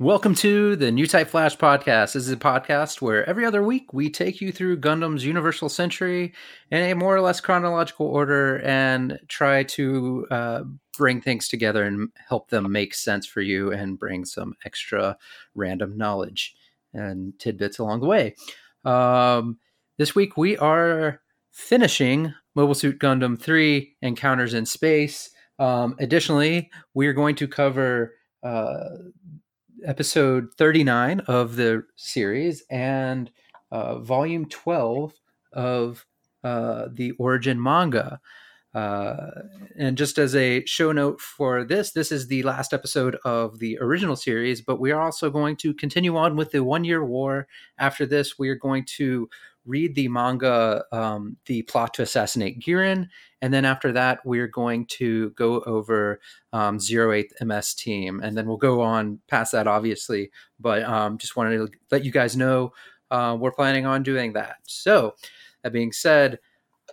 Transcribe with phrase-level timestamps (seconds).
[0.00, 2.12] Welcome to the New Type Flash podcast.
[2.12, 6.34] This is a podcast where every other week we take you through Gundam's Universal Century
[6.70, 10.62] in a more or less chronological order and try to uh,
[10.96, 15.18] bring things together and help them make sense for you and bring some extra
[15.56, 16.54] random knowledge
[16.94, 18.36] and tidbits along the way.
[18.84, 19.58] Um,
[19.96, 25.30] this week we are finishing Mobile Suit Gundam 3 Encounters in Space.
[25.58, 28.14] Um, additionally, we are going to cover.
[28.44, 28.90] Uh,
[29.84, 33.30] episode 39 of the series and
[33.70, 35.12] uh, volume 12
[35.52, 36.06] of
[36.44, 38.20] uh, the origin manga.
[38.74, 39.30] Uh,
[39.76, 43.78] and just as a show note for this, this is the last episode of the
[43.80, 47.48] original series, but we are also going to continue on with the one year war.
[47.78, 49.28] After this, we are going to
[49.68, 53.08] read the manga, um, The Plot to Assassinate Gihren.
[53.40, 56.20] And then after that, we're going to go over
[56.52, 58.20] um, Zero Eighth MS Team.
[58.22, 60.30] And then we'll go on past that, obviously.
[60.58, 62.72] But um, just wanted to let you guys know
[63.10, 64.56] uh, we're planning on doing that.
[64.64, 65.14] So,
[65.62, 66.38] that being said,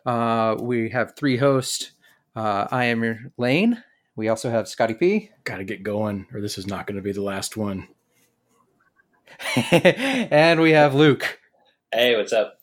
[0.06, 1.92] uh, we have three hosts.
[2.36, 3.84] Uh, I am your Lane.
[4.16, 5.32] We also have Scotty P.
[5.44, 7.88] Got to get going, or this is not going to be the last one.
[9.72, 11.40] and we have Luke.
[11.92, 12.60] Hey, what's up?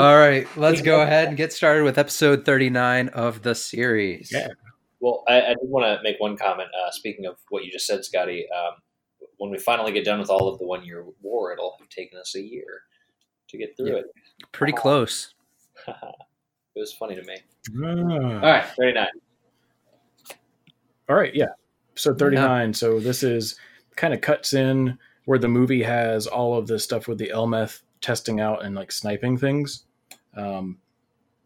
[0.00, 4.30] All right, let's go ahead and get started with episode 39 of the series.
[4.32, 4.48] Yeah.
[5.00, 6.68] Well, I, I did want to make one comment.
[6.74, 8.74] Uh, speaking of what you just said, Scotty, um,
[9.38, 12.18] when we finally get done with all of the one year war, it'll have taken
[12.18, 12.82] us a year
[13.48, 13.98] to get through Yeah.
[13.98, 14.06] it.
[14.52, 15.34] Pretty close.
[15.88, 15.94] it
[16.76, 17.36] was funny to me.
[17.82, 18.34] Ah.
[18.34, 19.06] All right, 39.
[21.08, 21.46] All right, yeah.
[21.94, 22.74] So 39.
[22.74, 23.56] So this is
[23.96, 27.82] kind of cuts in where the movie has all of this stuff with the Elmeth
[28.00, 29.84] testing out and like sniping things.
[30.36, 30.78] Um,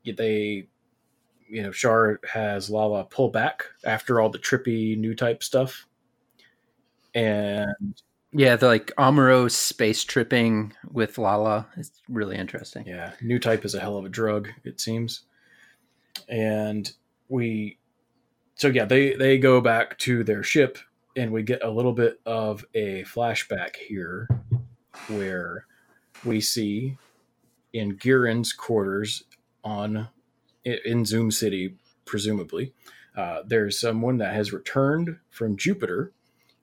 [0.05, 0.69] they,
[1.49, 5.87] you know, Char has Lala pull back after all the trippy new type stuff.
[7.15, 7.95] And
[8.33, 12.85] Yeah, the like Amuro space tripping with Lala is really interesting.
[12.87, 15.23] Yeah, new type is a hell of a drug, it seems.
[16.29, 16.93] And
[17.29, 17.79] we
[18.57, 20.79] so yeah, they they go back to their ship
[21.17, 24.29] and we get a little bit of a flashback here
[25.09, 25.67] where
[26.25, 26.97] we see
[27.73, 29.25] in Gihren's quarters
[29.63, 30.09] on
[30.65, 32.73] in Zum City presumably
[33.17, 36.13] uh, there's someone that has returned from Jupiter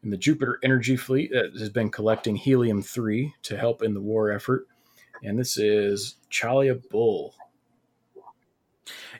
[0.03, 4.01] and the Jupiter Energy Fleet that has been collecting helium 3 to help in the
[4.01, 4.67] war effort
[5.23, 7.35] and this is Chalia Bull.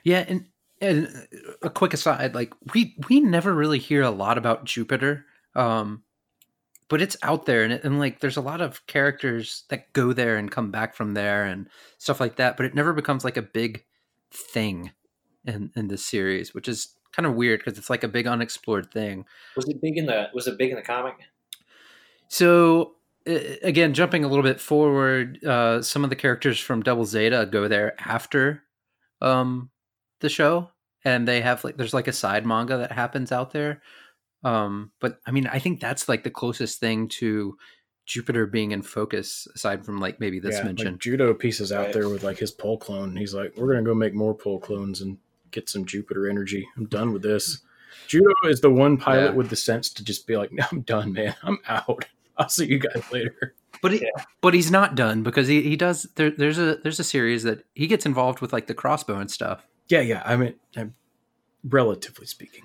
[0.04, 0.46] Yeah, and,
[0.80, 1.28] and
[1.62, 5.26] a quick aside, like we we never really hear a lot about Jupiter.
[5.54, 6.02] Um
[6.92, 10.12] but it's out there and, it, and like there's a lot of characters that go
[10.12, 11.66] there and come back from there and
[11.96, 13.82] stuff like that, but it never becomes like a big
[14.30, 14.90] thing
[15.46, 18.92] in in this series, which is kind of weird because it's like a big unexplored
[18.92, 19.24] thing.
[19.56, 21.14] Was it big in the Was it big in the comic?
[22.28, 27.48] So again, jumping a little bit forward, uh, some of the characters from Double Zeta
[27.50, 28.64] go there after
[29.22, 29.70] um,
[30.20, 30.68] the show,
[31.06, 33.80] and they have like there's like a side manga that happens out there.
[34.44, 37.56] Um, but I mean, I think that's like the closest thing to
[38.06, 40.92] Jupiter being in focus, aside from like maybe this yeah, mention.
[40.92, 41.92] like Judau pieces out Right.
[41.94, 43.16] there with like his pole clone.
[43.16, 45.18] He's like, we're gonna go make more pole clones and
[45.52, 46.66] get some Jupiter energy.
[46.76, 47.60] I'm done with this.
[48.08, 49.36] Judau is the one pilot Yeah.
[49.36, 51.34] with the sense to just be like, no, I'm done, man.
[51.44, 52.04] I'm out.
[52.36, 53.54] I'll see you guys later.
[53.80, 54.24] But he, Yeah.
[54.40, 57.64] but he's not done because he, he does there, there's a there's a series that
[57.74, 59.66] he gets involved with like the Crossbone and stuff.
[59.88, 60.22] Yeah, yeah.
[60.24, 60.94] I mean, I'm,
[61.64, 62.64] relatively speaking.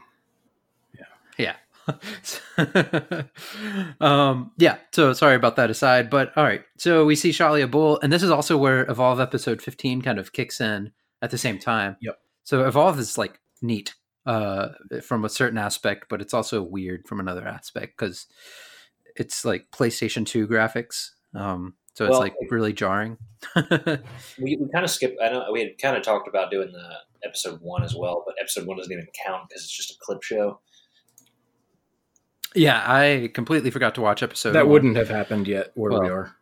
[0.98, 1.06] Yeah.
[1.38, 1.56] Yeah.
[4.02, 4.78] um, yeah.
[4.92, 6.64] So sorry about that aside, but all right.
[6.78, 10.34] So we see Shalia Bull, and this is also where Evolve episode 15 kind of
[10.34, 11.98] kicks in at the same time.
[12.02, 12.20] Yep.
[12.44, 13.94] So Evolve is like neat
[14.26, 14.70] uh,
[15.04, 18.28] from a certain aspect, but it's also weird from another aspect because
[19.16, 21.12] it's like PlayStation 2 graphics.
[21.34, 23.18] Um, so it's Well, like really jarring.
[23.56, 25.20] We, we kind of skipped.
[25.22, 28.36] I know we had kind of talked about doing the episode one as well, but
[28.40, 30.60] episode one doesn't even count because it's just a clip show.
[32.58, 34.54] Yeah, I completely forgot to watch episode.
[34.54, 34.74] that one.
[34.74, 36.36] wouldn't have happened yet where we are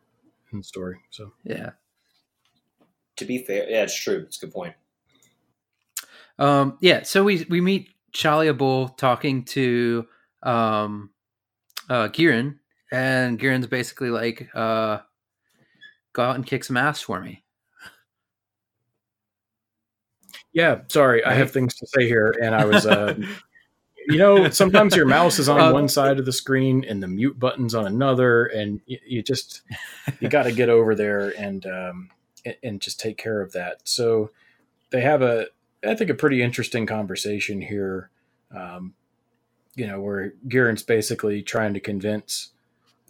[0.52, 0.98] in the story.
[1.10, 1.70] So Yeah.
[3.16, 4.24] To be fair, yeah, it's true.
[4.26, 4.74] It's a good point.
[6.38, 10.06] Um, yeah, so we we meet Shalia Bull talking to
[10.42, 11.10] um,
[11.88, 12.58] uh, Gihren,
[12.92, 14.98] and Gihren's basically like, uh,
[16.12, 17.42] "Go out and kick some ass for me."
[20.52, 22.86] yeah, sorry, I have things to say here, and I was.
[22.86, 23.14] Uh,
[24.06, 27.08] you know, sometimes your mouse is on Uh, one side of the screen and the
[27.08, 29.62] mute button's on another, and you, you just
[30.20, 32.10] you got to get over there and um,
[32.62, 33.80] and- just take care of that.
[33.84, 34.30] So
[34.90, 35.46] they have a,
[35.84, 38.10] I think, a pretty interesting conversation here.
[38.54, 38.94] Um,
[39.74, 42.52] you know, where Gihren's basically trying to convince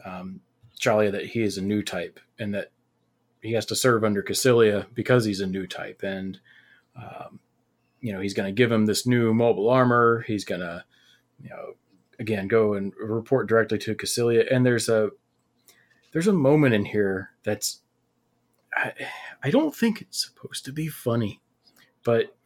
[0.04, 0.40] um,
[0.80, 2.72] Shalia that he is a new type and that
[3.40, 6.02] he has to serve under Kycilia because he's a new type.
[6.02, 6.40] And,
[6.96, 7.38] um,
[8.06, 10.24] you know, he's going to give him this new mobile armor.
[10.28, 10.84] He's going to,
[11.42, 11.74] you know,
[12.20, 14.46] again, go and report directly to Kycilia.
[14.48, 15.10] And there's a,
[16.12, 17.80] there's a moment in here that's,
[18.76, 18.92] I,
[19.42, 21.40] I don't think it's supposed to be funny,
[22.04, 22.36] but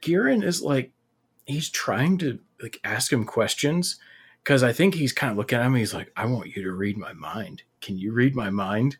[0.00, 0.92] Gihren is like,
[1.44, 3.98] he's trying to like ask him questions
[4.44, 5.80] because I think he's kind of looking at me.
[5.80, 7.64] He's like, I want you to read my mind.
[7.80, 8.98] Can you read my mind?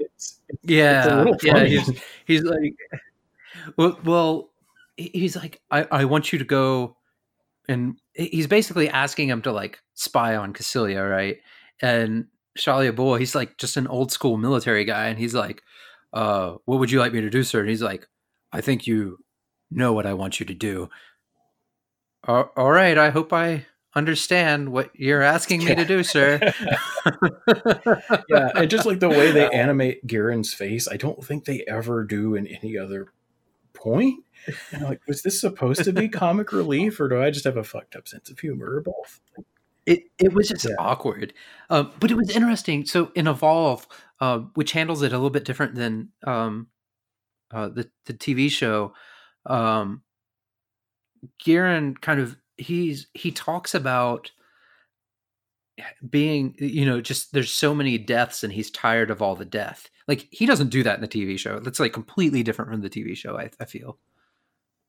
[0.00, 1.64] It's, it's, yeah, it's yeah.
[1.66, 2.74] He's, he's like,
[3.76, 4.51] well, well,
[4.96, 6.96] he's like, I, I want you to go,
[7.68, 11.38] and he's basically asking him to like spy on Kycilia, right?
[11.80, 12.26] And
[12.58, 15.62] Shalia Bul, he's like just an old school military guy, and he's like,
[16.12, 18.06] uh, "What would you like me to do, sir?" And he's like,
[18.52, 19.18] "I think you
[19.70, 20.88] know what I want you to do."
[22.28, 26.38] all right, I hope I understand what you're asking me to do, sir.
[28.28, 32.04] yeah, and just like the way they animate Gihren's face, I don't think they ever
[32.04, 33.12] do in any other
[33.82, 34.24] point.
[34.72, 37.64] And like, was this supposed to be comic relief, or do I just have a
[37.64, 39.20] fucked up sense of humor, or both?
[39.86, 40.76] It it was just yeah.
[40.78, 41.32] awkward,
[41.70, 42.86] uh, but it was interesting.
[42.86, 43.86] So in Evolve,
[44.20, 46.68] uh, which handles it a little bit different than um,
[47.52, 48.94] uh, the the TV show,
[49.46, 50.02] um,
[51.44, 54.30] Gihren kind of he's he talks about
[56.08, 59.88] being you know just there's so many deaths and he's tired of all the death.
[60.08, 61.60] Like he doesn't do that in the tv show.
[61.60, 63.98] That's like completely different from the tv show i, I feel.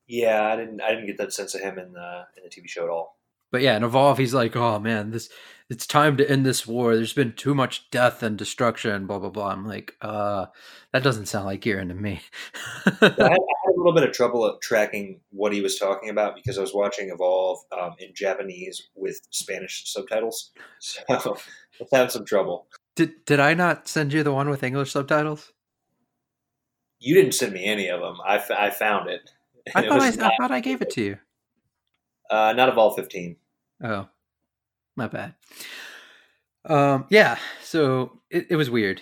[0.07, 2.67] Yeah i didn't i didn't get that sense of him in the in the tv
[2.67, 3.17] show at all
[3.53, 5.29] but yeah, and Evolve, he's like, oh man, this
[5.69, 6.95] it's time to end this war.
[6.95, 9.49] There's been too much death and destruction, blah blah blah.
[9.49, 10.47] I'm like, uh,
[10.91, 12.21] that doesn't sound like Gihren to me.
[12.87, 16.35] I, had, I, had, a little bit of trouble tracking what he was talking about
[16.35, 21.21] because I was watching Evolve um, in Japanese with Spanish subtitles, so I
[21.91, 22.65] having some trouble.
[22.95, 25.53] Did did I not send you the one with English subtitles?
[26.97, 28.17] You didn't send me any of them.
[28.25, 29.29] I, I found it.
[29.75, 31.17] I thought I, I, thought I gave it to you.
[32.31, 33.35] Uh, not Evolve 15.
[33.83, 34.07] Oh,
[34.95, 35.35] not bad.
[36.65, 39.01] Um, yeah, so it, it was weird.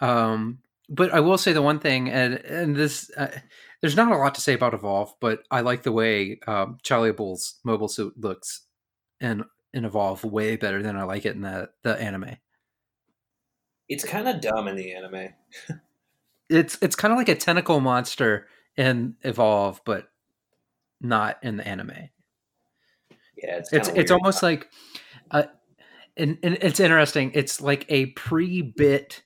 [0.00, 3.30] Um, but I will say the one thing, and and this, uh,
[3.80, 7.14] there's not a lot to say about Evolve, but I like the way um, Shalia
[7.14, 8.62] Bul's mobile suit looks
[9.20, 12.36] in in Evolve way better than I like it in the the anime.
[13.88, 15.34] It's kind of dumb in the anime.
[16.48, 20.08] it's it's kind of like a tentacle monster in Evolve, but
[21.00, 22.10] not in the anime.
[23.46, 24.70] Yeah, it's it's, it's almost like,
[25.30, 25.44] uh,
[26.16, 27.32] and, and it's interesting.
[27.34, 29.22] It's like a pre-bit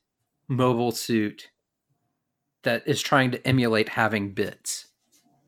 [0.48, 1.50] mobile suit
[2.62, 4.88] that is trying to emulate having bits,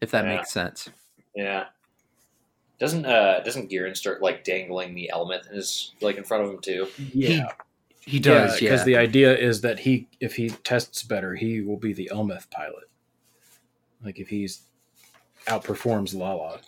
[0.01, 0.37] if that yeah.
[0.37, 0.89] makes sense.
[1.35, 1.65] Yeah.
[2.79, 6.51] Doesn't uh doesn't Gihren start like dangling the element in his like in front of
[6.51, 6.87] him too?
[7.13, 7.49] Yeah.
[8.01, 8.85] He, he does, because yeah.
[8.85, 12.89] the idea is that he if he tests better, he will be the Elmeth pilot.
[14.03, 14.63] Like if he's
[15.47, 16.61] outperforms Lala.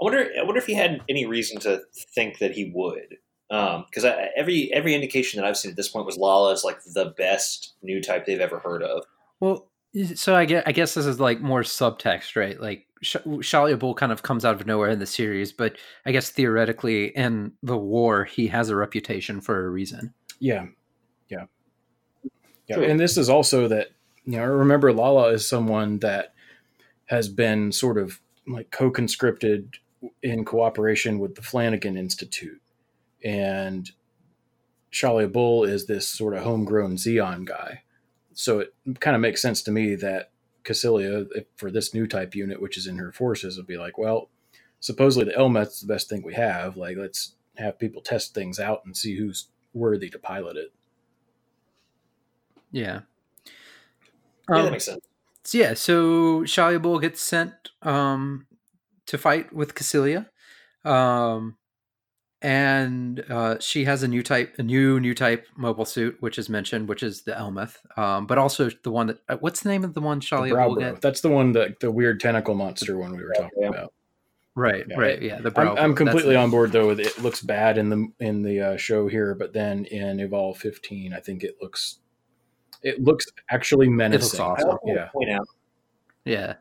[0.00, 0.30] I wonder.
[0.38, 1.82] I wonder if he had any reason to
[2.14, 3.16] think that he would,
[3.48, 6.82] because um, every every indication that I've seen at this point was Lala is like
[6.82, 9.04] the best new type they've ever heard of.
[9.40, 9.68] Well,
[10.14, 12.60] so I guess I guess this is like more subtext, right?
[12.60, 16.12] Like Sh- Shalia Bul kind of comes out of nowhere in the series, but I
[16.12, 20.12] guess theoretically in the war he has a reputation for a reason.
[20.40, 20.66] Yeah,
[21.28, 21.46] yeah,
[22.68, 22.76] yeah.
[22.76, 22.84] True.
[22.84, 23.92] And this is also that
[24.26, 26.34] you know remember Lala is someone that
[27.06, 29.76] has been sort of like co-conscripted
[30.22, 32.60] in cooperation with the Flanagan Institute.
[33.24, 33.90] And
[34.92, 37.82] Shalia Bul is this sort of homegrown Zeon guy.
[38.34, 40.30] So it kind of makes sense to me that
[40.64, 41.26] Kycilia,
[41.56, 44.28] for this new type unit, which is in her forces, would be like, well,
[44.80, 46.76] supposedly the Elmeth's the best thing we have.
[46.76, 50.72] Like, let's have people test things out and see who's worthy to pilot it.
[52.70, 53.00] Yeah.
[54.50, 55.04] Yeah, um, that makes sense.
[55.44, 58.46] So yeah, so Shalia Bul gets sent um,
[59.06, 60.26] to fight with Kycilia.
[60.84, 61.56] Um,
[62.42, 66.48] and uh, she has a new type, a new new type mobile suit, which is
[66.48, 69.84] mentioned, which is the Elmeth, um, but also the one that uh, what's the name
[69.84, 71.00] of the one Shalia will get?
[71.00, 73.68] That's the one that the weird tentacle monster one we were talking yeah.
[73.68, 73.92] about.
[74.54, 74.96] Right, yeah.
[74.98, 75.40] right, yeah.
[75.40, 76.88] The I'm, I'm, completely on board though.
[76.88, 80.58] With it looks bad in the in the uh, show here, but then in Evolve
[80.58, 81.98] 15, I think it looks
[82.82, 84.20] it looks actually menacing.
[84.20, 84.78] It looks awesome.
[84.84, 85.48] Yeah, point out.
[86.24, 86.54] Yeah,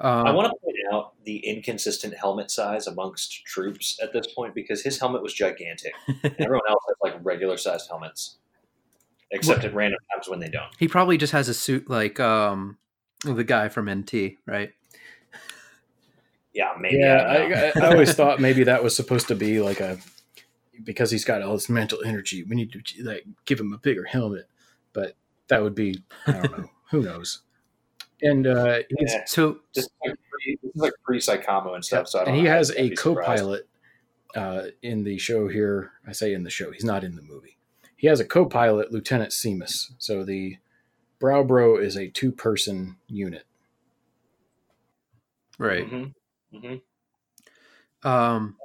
[0.00, 4.54] um, I want to point out the inconsistent helmet size amongst troops at this point
[4.54, 5.92] because his helmet was gigantic.
[6.24, 8.38] everyone else has like regular sized helmets,
[9.30, 10.72] except at random times when they don't.
[10.78, 12.78] He probably just has a suit like um,
[13.24, 14.72] the guy from NT, right?
[16.52, 16.96] Yeah, maybe.
[16.98, 19.98] Yeah, I, I, I always thought maybe that was supposed to be like a
[20.84, 24.04] because he's got all this mental energy, we need to like give him a bigger
[24.04, 24.48] helmet.
[24.92, 25.14] But
[25.48, 26.70] that would be I don't know.
[26.90, 27.42] Who knows?
[28.22, 29.24] And uh, yeah.
[29.26, 32.08] so this is like pre, this like pre Psycommu and stuff.
[32.08, 33.68] So and he has a co-pilot
[34.34, 35.92] uh, in the show here.
[36.06, 37.58] I say in the show, he's not in the movie.
[37.96, 39.92] He has a co-pilot, Lieutenant Seamus.
[39.98, 40.56] So the
[41.18, 43.44] Braw Bro is a two-person unit.
[45.58, 45.90] Right.
[45.90, 46.56] Mm-hmm.
[46.56, 48.08] Mm-hmm.
[48.08, 48.56] Um.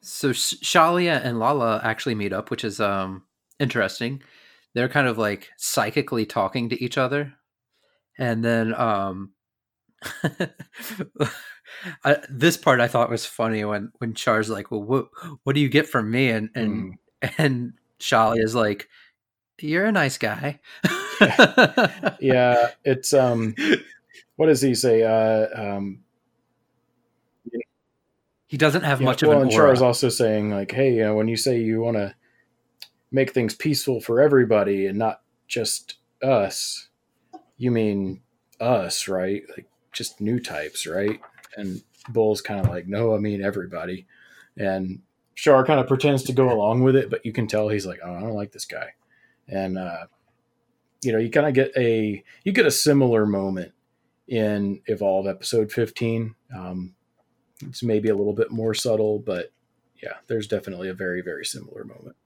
[0.00, 3.24] So Shalia and Lala actually meet up, which is um
[3.58, 4.22] interesting.
[4.74, 7.34] They're kind of like psychically talking to each other,
[8.18, 9.32] and then um
[12.04, 15.08] I, this part I thought was funny when when Char's like, "Well, what
[15.44, 17.32] what do you get from me?" and and mm.
[17.38, 18.88] and Shali is like,
[19.60, 20.60] "You're a nice guy."
[22.20, 23.54] yeah, it's um,
[24.36, 25.02] what does he say?
[25.02, 26.00] Uh, um,
[28.46, 31.04] he doesn't have yeah, much well, of an and Char's also saying like, "Hey, you
[31.04, 32.14] know, when you say you want to
[33.10, 36.87] make things peaceful for everybody and not just us,
[37.58, 38.22] you mean
[38.60, 39.42] us, right?
[39.50, 41.20] Like just new types, right?"
[41.56, 44.06] And Bull's kind of like, no, I mean everybody.
[44.56, 45.00] And
[45.34, 48.00] Char kind of pretends to go along with it, but you can tell he's like,
[48.04, 48.94] oh, I don't like this guy.
[49.46, 50.06] And uh,
[51.02, 53.72] you know, you kind of get a you get a similar moment
[54.26, 56.34] in Evolve episode 15.
[56.56, 56.94] Um,
[57.62, 59.52] it's maybe a little bit more subtle, but
[60.02, 62.16] yeah, there's definitely a very very similar moment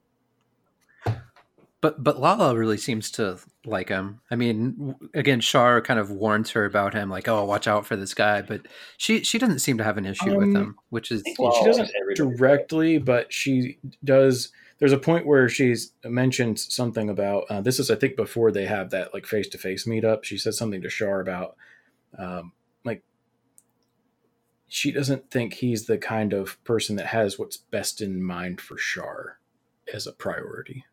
[1.83, 4.21] but but Lala really seems to like him.
[4.31, 7.97] I mean, again, Char kind of warns her about him, like, "Oh, watch out for
[7.97, 8.62] this guy." But
[8.97, 11.65] she she doesn't seem to have an issue um, with him, which is well, she
[11.65, 14.53] doesn't directly, but she does.
[14.79, 18.67] There's a point where she's mentioned something about uh, this is I think before they
[18.67, 20.23] have that like face to face meetup.
[20.23, 21.57] She said something to Char about
[22.17, 22.53] um,
[22.85, 23.03] like
[24.69, 28.77] she doesn't think he's the kind of person that has what's best in mind for
[28.77, 29.41] Char
[29.93, 30.85] as a priority.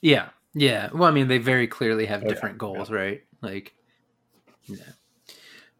[0.00, 0.28] Yeah.
[0.54, 0.90] Yeah.
[0.92, 2.58] Well, I mean, they very clearly have oh, different yeah.
[2.58, 2.96] goals, yeah.
[2.96, 3.22] right?
[3.40, 3.74] Like,
[4.66, 4.76] yeah.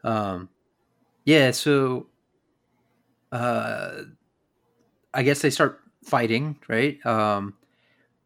[0.04, 0.48] Um,
[1.24, 1.50] yeah.
[1.50, 2.06] So,
[3.30, 4.02] uh,
[5.14, 7.04] I guess they start fighting, right?
[7.04, 7.54] Um,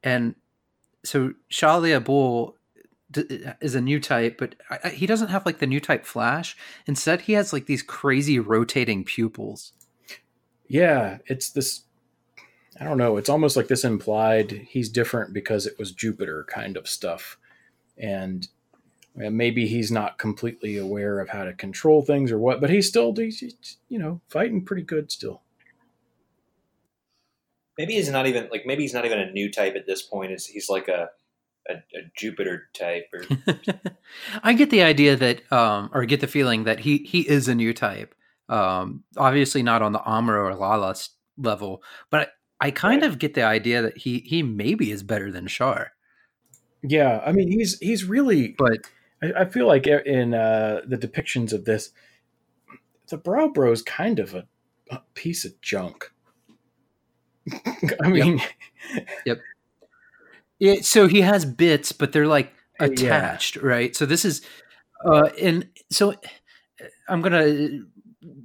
[0.02, 0.34] and
[1.04, 2.56] so Shalia Bull
[3.60, 4.56] is a new type, but
[4.92, 6.56] he doesn't have like the new type Flash.
[6.86, 9.72] Instead, he has like these crazy rotating pupils.
[10.68, 11.82] Yeah, it's this
[12.80, 13.16] I don't know.
[13.16, 17.38] It's almost like this implied he's different because it was Jupiter kind of stuff.
[17.96, 18.46] And
[19.14, 23.14] maybe he's not completely aware of how to control things or what, but he's still,
[23.14, 25.42] he's, you know, fighting pretty good still.
[27.78, 30.32] Maybe he's not even like maybe he's not even a new type at this point.
[30.32, 31.10] Is he's like a
[31.68, 33.24] a, a, Jupiter type or
[34.42, 37.54] I get the idea that um or get the feeling that he he is a
[37.54, 38.14] new type.
[38.48, 40.94] Um obviously not on the Amuro or Lala
[41.36, 43.10] level, but I kind right.
[43.10, 45.92] of get the idea that he he maybe is better than Char.
[46.82, 48.86] Yeah, I mean he's he's really, but
[49.22, 51.90] I, I feel like in uh, the depictions of this,
[53.08, 54.46] the Braw Bro is kind of a,
[54.90, 56.12] a piece of junk.
[58.02, 58.40] I mean,
[58.94, 59.06] yep.
[59.24, 59.38] yep.
[60.58, 63.62] Yeah, so he has bits, but they're like attached, yeah.
[63.62, 63.96] right?
[63.96, 64.42] So this is,
[65.04, 66.14] uh, and so
[67.08, 67.84] I'm gonna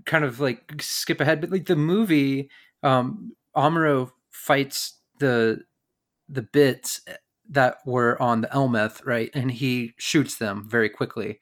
[0.06, 2.50] kind of like skip ahead, but like the movie,
[2.84, 5.62] um, Amuro fights the
[6.30, 7.02] the bits
[7.50, 9.30] that were on the Elmeth, right?
[9.34, 11.40] And he shoots them very quickly.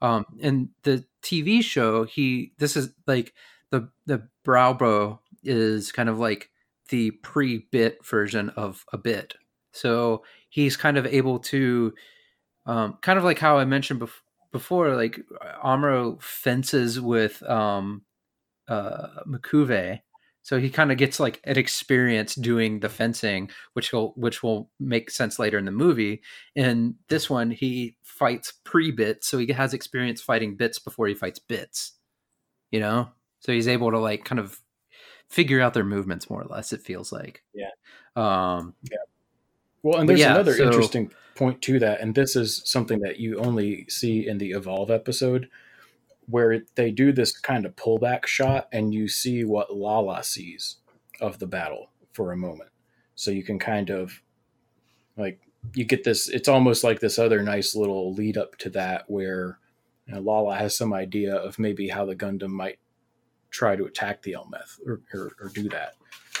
[0.00, 3.34] Um, in the TV show, he this is like
[3.70, 6.50] the the Braw Bro is kind of like
[6.88, 9.34] the pre-bit version of a bit.
[9.72, 11.92] So he's kind of able to,
[12.66, 14.22] um, kind of like how I mentioned bef-
[14.52, 15.20] before, like
[15.62, 18.02] Amuro fences with um,
[18.68, 20.00] uh, M'Quve,
[20.48, 24.70] so he kind of gets like an experience doing the fencing, which will which will
[24.80, 26.22] make sense later in the movie.
[26.54, 31.38] In this one, he fights pre-bits, so he has experience fighting bits before he fights
[31.38, 31.98] bits.
[32.70, 34.58] You know, so he's able to like kind of
[35.28, 36.72] figure out their movements more or less.
[36.72, 37.42] It feels like.
[37.52, 37.68] Yeah.
[38.16, 38.96] Um, yeah.
[39.82, 43.20] Well, and there's yeah, another so, interesting point to that, and this is something that
[43.20, 45.50] you only see in the Evolve episode
[46.28, 50.76] where they do this kind of pullback shot and you see what Lala sees
[51.20, 52.70] of the battle for a moment.
[53.14, 54.22] So you can kind of
[55.16, 55.40] like
[55.74, 59.58] you get this it's almost like this other nice little lead up to that where
[60.06, 62.78] you know, Lala has some idea of maybe how the Gundam might
[63.50, 65.94] try to attack the Elmeth or, or, or do that.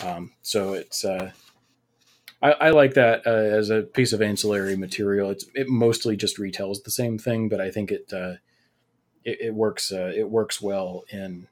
[0.04, 1.32] Um, so it's uh,
[2.40, 5.30] I, I, like that uh, as a piece of ancillary material.
[5.30, 8.34] It's it mostly just retells the same thing, but I think it uh,
[9.28, 11.48] it, it works uh, it works well in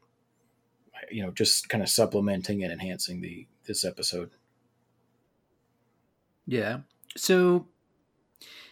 [1.11, 4.31] you know, just kind of supplementing and enhancing the this episode.
[6.47, 6.81] Yeah.
[7.17, 7.67] So,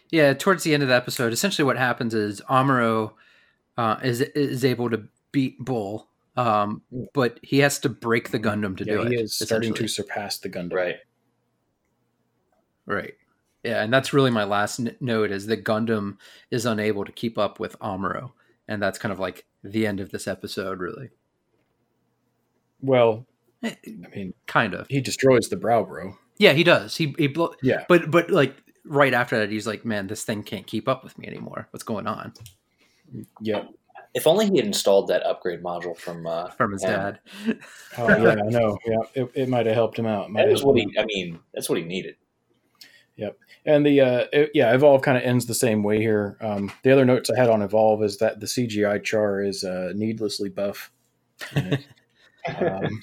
[0.09, 3.13] yeah, towards the end of the episode, essentially what happens is Amuro
[3.77, 6.07] uh, is is able to beat Bull,
[6.37, 6.81] um,
[7.13, 9.21] but he has to break the Gundam to yeah, do he it.
[9.21, 10.73] is starting to surpass the Gundam.
[10.73, 10.95] Right.
[12.85, 13.15] Right.
[13.63, 16.17] Yeah, and that's really my last n- note is that Gundam
[16.51, 18.31] is unable to keep up with Amuro,
[18.67, 21.09] and that's kind of like the end of this episode, really.
[22.81, 23.25] Well,
[23.63, 24.85] Eh, I mean, Kind of.
[24.89, 26.17] he destroys the Braw Bro.
[26.37, 26.95] Yeah, he does.
[26.97, 27.85] He he blo- Yeah.
[27.87, 31.17] but but like right after that, he's like, "Man, this thing can't keep up with
[31.17, 31.67] me anymore.
[31.71, 32.33] What's going on?"
[33.41, 33.69] Yep.
[34.13, 37.13] If only he had installed that upgrade module from uh, From his Yeah.
[37.45, 37.59] dad.
[37.97, 38.77] Oh yeah, I know.
[38.85, 40.29] Yeah, it, it might have helped him out.
[40.29, 40.87] Might That was what he.
[40.99, 42.15] I mean, that's what he needed.
[43.65, 46.37] And the uh, it- yeah, Evolve kind of ends the same way here.
[46.41, 49.91] Um, the other notes I had on Evolve is that the CGI char is uh,
[49.95, 50.91] needlessly buff.
[51.55, 53.01] um,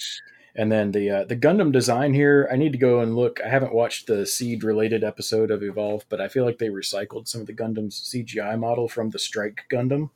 [0.55, 3.41] and then the uh, the Gundam design here, I need to go and look.
[3.45, 7.27] I haven't watched the Seed related episode of Evolve, but I feel like they recycled
[7.27, 10.11] some of the Gundam's CGI model from the Strike Gundam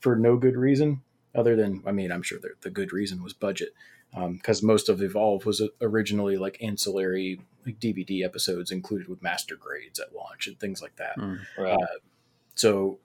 [0.00, 1.02] for no good reason,
[1.34, 3.70] other than I mean, I'm sure the, the good reason was budget,
[4.14, 10.00] because most of Evolve was originally like ancillary like DVD episodes included with master grades
[10.00, 11.16] at launch and things like that.
[11.16, 11.38] Mm.
[11.56, 11.72] Right.
[11.74, 11.86] Uh,
[12.54, 12.98] so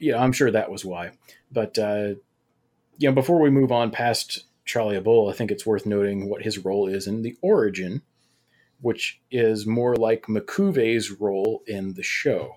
[0.00, 1.12] yeah, I'm sure that was why.
[1.50, 2.14] But uh,
[2.98, 6.42] you know, before we move on past Charlie Bull, I think it's worth noting what
[6.42, 8.02] his role is in the origin,
[8.80, 12.56] which is more like M'Quve's role in the show.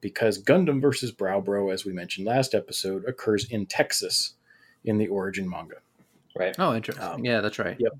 [0.00, 4.34] Because Gundam versus Braw Bro, as we mentioned last episode, occurs in Texas
[4.82, 5.76] in the origin manga.
[6.34, 6.54] right.
[6.58, 7.04] Oh, interesting.
[7.04, 7.76] Um, yeah, that's right.
[7.78, 7.92] Yep.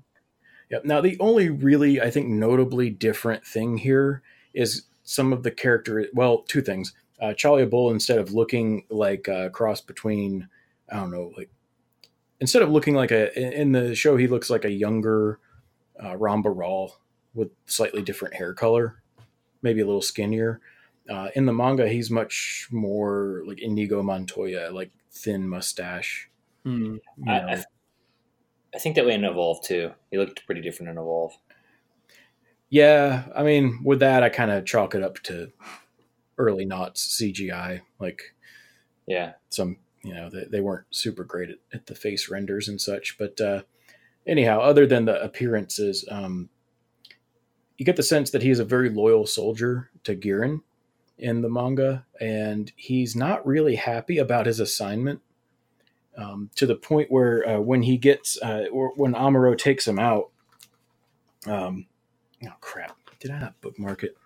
[0.71, 0.85] Yep.
[0.85, 4.21] Now, the only really, I think, notably different thing here
[4.53, 6.07] is some of the character.
[6.13, 6.93] Well, two things.
[7.21, 10.47] Uh, Charlie Bull, instead of looking like a cross between,
[10.89, 11.49] I don't know, like
[12.39, 15.39] instead of looking like a in the show, he looks like a younger
[15.99, 16.97] uh, Ramba Ral
[17.33, 19.03] with slightly different hair color,
[19.61, 20.61] maybe a little skinnier.
[21.09, 26.29] Uh, in the manga, he's much more like Inigo Montoya, like thin mustache.
[26.65, 26.99] Mm.
[27.17, 27.53] you I.
[27.53, 27.63] I,
[28.75, 29.91] I think that way in Evolve too.
[30.11, 31.33] He looked pretty different in Evolve.
[32.69, 35.51] Yeah, I mean, with that, I kind of chalk it up to
[36.37, 37.81] early knots CGI.
[37.99, 38.33] Like
[39.07, 39.33] Yeah.
[39.49, 43.17] some, you know, they, they weren't super great at, at the face renders and such.
[43.17, 43.63] But uh,
[44.25, 46.49] anyhow, other than the appearances, um,
[47.77, 50.61] you get the sense that he's a very loyal soldier to Gihren
[51.17, 55.21] in the manga, and he's not really happy about his assignment.
[56.17, 59.97] Um, to the point where uh, when he gets, uh, or when Amuro takes him
[59.97, 60.29] out,
[61.47, 61.85] um,
[62.45, 64.17] oh crap, did I not bookmark it?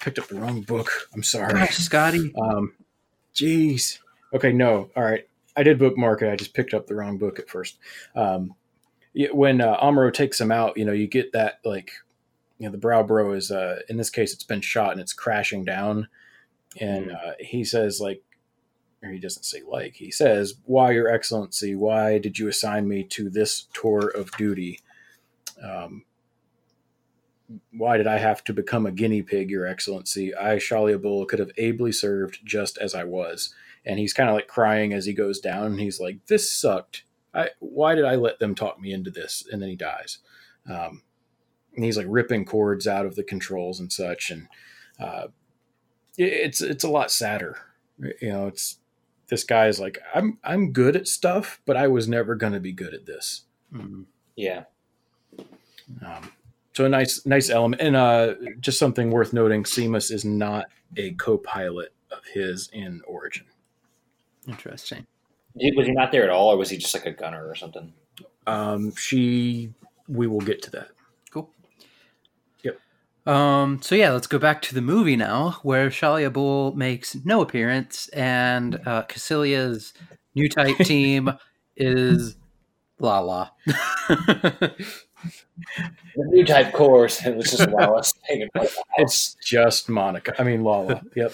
[0.00, 0.90] Picked up the wrong book.
[1.14, 1.52] I'm sorry.
[1.52, 2.32] Gosh, Scotty.
[2.40, 2.72] Um,
[3.34, 3.98] jeez.
[4.34, 4.90] Okay, no.
[4.96, 5.28] All right.
[5.56, 6.30] I did bookmark it.
[6.30, 7.78] I just picked up the wrong book at first.
[8.16, 8.54] Um,
[9.32, 11.92] when uh, Amuro takes him out, you know, you get that like,
[12.58, 15.12] you know, the Braw Bro is uh, in this case it's been shot and it's
[15.12, 16.08] crashing down,
[16.80, 18.22] and uh, he says like,
[19.02, 21.74] or he doesn't say like, he says, "Why, Your Excellency?
[21.74, 24.80] Why did you assign me to this tour of duty?"
[25.62, 26.04] Um,
[27.72, 30.34] why did I have to become a guinea pig, Your Excellency?
[30.34, 33.54] I, Shaliabul, could have ably served just as I was.
[33.84, 35.66] And he's kind of like crying as he goes down.
[35.66, 37.04] And he's like, "This sucked.
[37.34, 40.18] I why did I let them talk me into this?" And then he dies.
[40.70, 41.02] Um,
[41.74, 44.30] and he's like ripping cords out of the controls and such.
[44.30, 44.46] And
[45.00, 45.26] uh,
[46.16, 47.58] it- it's it's a lot sadder.
[48.20, 48.78] You know, it's
[49.28, 52.60] this guy is like, "I'm I'm good at stuff, but I was never going to
[52.60, 54.04] be good at this." Mm.
[54.36, 54.64] Yeah.
[56.04, 56.32] Um,
[56.72, 61.12] so a nice, nice element, and uh, just something worth noting: Seamus is not a
[61.12, 63.46] co-pilot of his in Origin.
[64.46, 65.06] Interesting.
[65.54, 67.92] Was he not there at all, or was he just like a gunner or something?
[68.46, 69.72] Um, she,
[70.08, 70.88] we will get to that.
[73.24, 73.34] Cool.
[73.34, 73.38] Yep.
[73.38, 77.40] Um, so yeah, let's go back to the movie now, where Shalia Bull makes no
[77.40, 79.94] appearance, and uh, Kycilia's
[80.34, 81.32] new type team
[81.76, 82.36] is
[82.98, 83.52] Lala.
[86.16, 87.24] The new type course.
[87.24, 88.76] It was just Wallace hanging by the house.
[88.98, 90.34] It's just Monica.
[90.38, 91.02] I mean Lala.
[91.16, 91.32] Yep.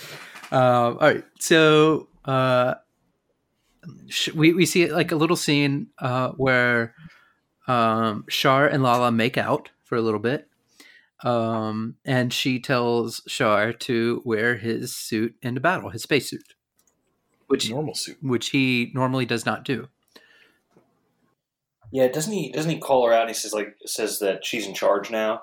[0.50, 2.74] Um, all right, so uh,
[4.08, 6.94] sh- we we see like a little scene uh, where
[7.66, 10.47] um, Char and Lala make out for a little bit,
[11.24, 16.42] um, and she tells Char to wear his suit into battle, his spacesuit,
[17.48, 18.18] which Normal suit.
[18.22, 19.88] which he normally does not do.
[21.90, 22.52] Yeah, doesn't he?
[22.52, 23.22] Doesn't he call her out?
[23.22, 25.42] and He says like says that she's in charge now.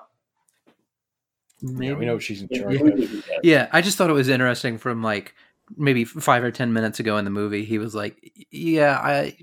[1.62, 1.86] Maybe.
[1.86, 2.78] Yeah, we know she's in charge.
[2.80, 3.36] yeah.
[3.42, 5.34] Yeah, I just thought it was interesting from like
[5.76, 7.64] maybe five or ten minutes ago in the movie.
[7.64, 8.16] He was like,
[8.50, 9.36] "Yeah, I,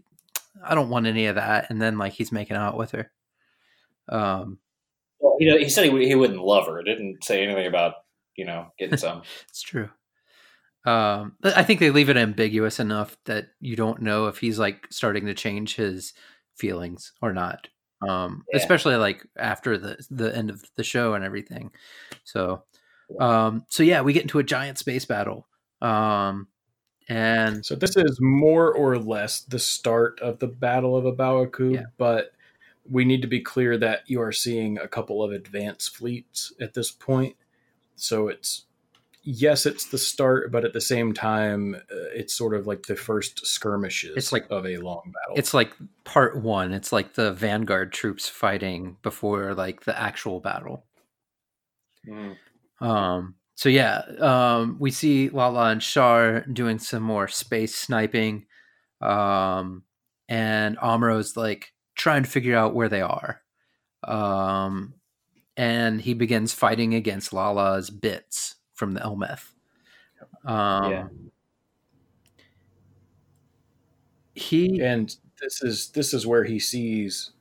[0.63, 1.69] I don't want any of that.
[1.69, 3.11] And then like he's making out with her.
[4.07, 4.59] Um,
[5.23, 6.79] well, you know, he said he, he wouldn't love her.
[6.79, 7.93] It didn't say anything about
[8.35, 9.23] you know getting some.
[9.49, 9.89] it's true.
[10.85, 14.85] Um, I think they leave it ambiguous enough that you don't know if he's like
[14.91, 16.13] starting to change his
[16.55, 17.69] feelings or not.
[18.07, 18.57] Um, yeah.
[18.57, 21.71] especially like after the the end of the show and everything.
[22.25, 22.63] So,
[23.17, 25.47] um, so yeah, we get into a giant space battle.
[25.81, 26.49] Um,
[27.07, 31.49] and so this is more or less the start of the Battle of A Baoa
[31.49, 31.83] Qu, yeah.
[31.97, 32.31] but
[32.89, 36.73] we need to be clear that you are seeing a couple of advanced fleets at
[36.73, 37.35] this point.
[37.95, 38.65] So it's
[39.23, 42.95] yes, it's the start, but at the same time, uh, it's sort of like the
[42.95, 44.15] first skirmishes.
[44.17, 45.37] It's like of a long battle.
[45.37, 46.73] It's like part one.
[46.73, 50.85] It's like the vanguard troops fighting before like the actual battle.
[52.07, 52.35] Mm.
[52.81, 58.45] Um, so yeah, um, we see Lala and Char doing some more space sniping,
[58.99, 59.83] um,
[60.27, 63.41] and Amuro's like trying to figure out where they are,
[64.03, 64.93] um,
[65.57, 69.53] and he begins fighting against Lala's bits from the Elmeth.
[70.45, 71.07] Um, yeah.
[74.35, 77.31] He and this is this is where he sees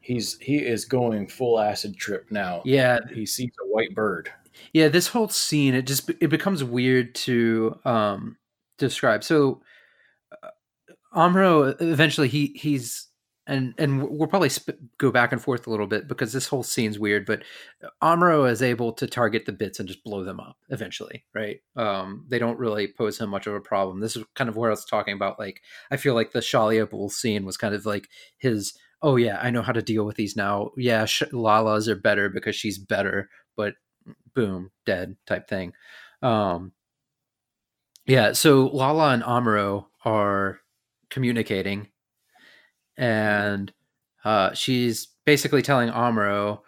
[0.00, 2.60] he's he is going full acid trip now.
[2.64, 4.30] Yeah, he sees a white bird
[4.72, 8.36] yeah this whole scene it just it becomes weird to um
[8.78, 9.60] describe so
[10.42, 10.48] uh,
[11.14, 13.08] amuro eventually he he's
[13.46, 16.62] and and we'll probably sp- go back and forth a little bit because this whole
[16.62, 17.42] scene's weird but
[18.02, 21.60] amuro is able to target the bits and just blow them up eventually right?
[21.76, 24.00] Um they don't really pose him much of a problem.
[24.00, 26.88] This is kind of where i was talking about like i feel like the shalia
[26.88, 30.16] bull scene was kind of like his oh yeah i know how to deal with
[30.16, 30.70] these now.
[30.76, 33.74] Yeah Sh- lala's are better because she's better but
[34.34, 35.72] boom, dead type thing.
[36.22, 36.72] Um,
[38.06, 40.60] yeah, so Lala and Amuro are
[41.10, 41.88] communicating,
[42.96, 43.72] and
[44.24, 46.60] uh, she's basically telling Amuro,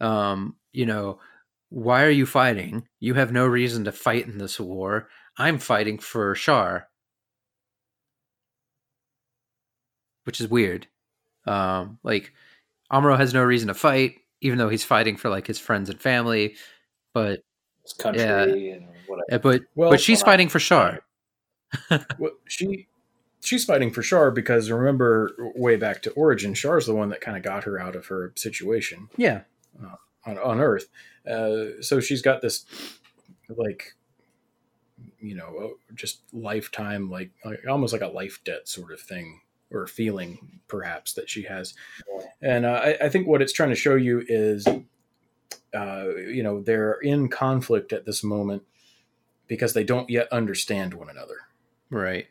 [0.00, 1.18] um, you know,
[1.68, 2.86] why are you fighting?
[2.98, 5.08] You have no reason to fight in this war.
[5.36, 6.88] I'm fighting for Char,
[10.24, 10.86] which is weird.
[11.46, 12.32] Um, like
[12.92, 16.00] Amuro has no reason to fight, even though he's fighting for like his friends and
[16.00, 16.56] family
[17.12, 17.42] but
[17.82, 19.38] his country yeah, and whatever.
[19.42, 21.00] But well, but she's fighting for Char.
[21.90, 22.88] well, she
[23.40, 27.36] she's fighting for Char because remember way back to Origin, Char's the one that kind
[27.36, 29.08] of got her out of her situation.
[29.16, 29.42] Yeah,
[29.82, 30.88] uh, on on Earth.
[31.28, 32.64] Uh, so she's got this
[33.48, 33.94] like
[35.20, 39.40] you know uh, just lifetime like, like almost like a life debt sort of thing
[39.70, 41.74] or feeling perhaps that she has
[42.42, 44.66] and uh, I, I, think what it's trying to show you is
[45.74, 48.62] uh, you know they're in conflict at this moment
[49.46, 51.36] because they don't yet understand one another
[51.90, 52.26] right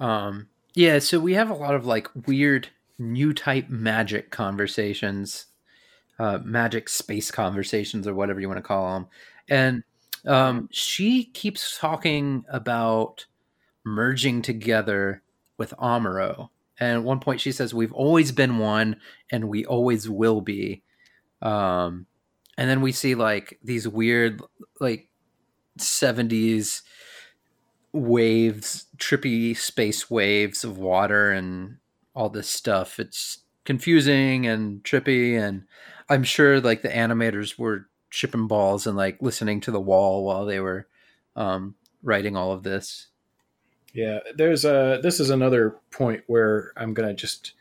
[0.00, 5.46] um yeah so we have a lot of like weird new type magic conversations
[6.18, 9.06] uh magic space conversations or whatever you want to call them
[9.48, 9.82] and
[10.26, 13.26] um she keeps talking about
[13.84, 15.22] merging together
[15.58, 16.48] with amuro.
[16.80, 18.96] And at one point she says we've always been one
[19.30, 20.82] and we always will be.
[21.40, 22.06] Um,
[22.56, 24.40] and then we see like these weird
[24.80, 25.08] like
[25.78, 26.82] 70s
[27.94, 31.78] waves, trippy space waves of water and
[32.14, 32.98] all this stuff.
[32.98, 35.64] It's confusing and trippy and
[36.08, 40.44] I'm sure like the animators were chipping balls and like listening to the wall while
[40.44, 40.86] they were
[41.36, 43.08] um, writing all of this.
[43.92, 47.52] Yeah, there's a this is another point where I'm gonna just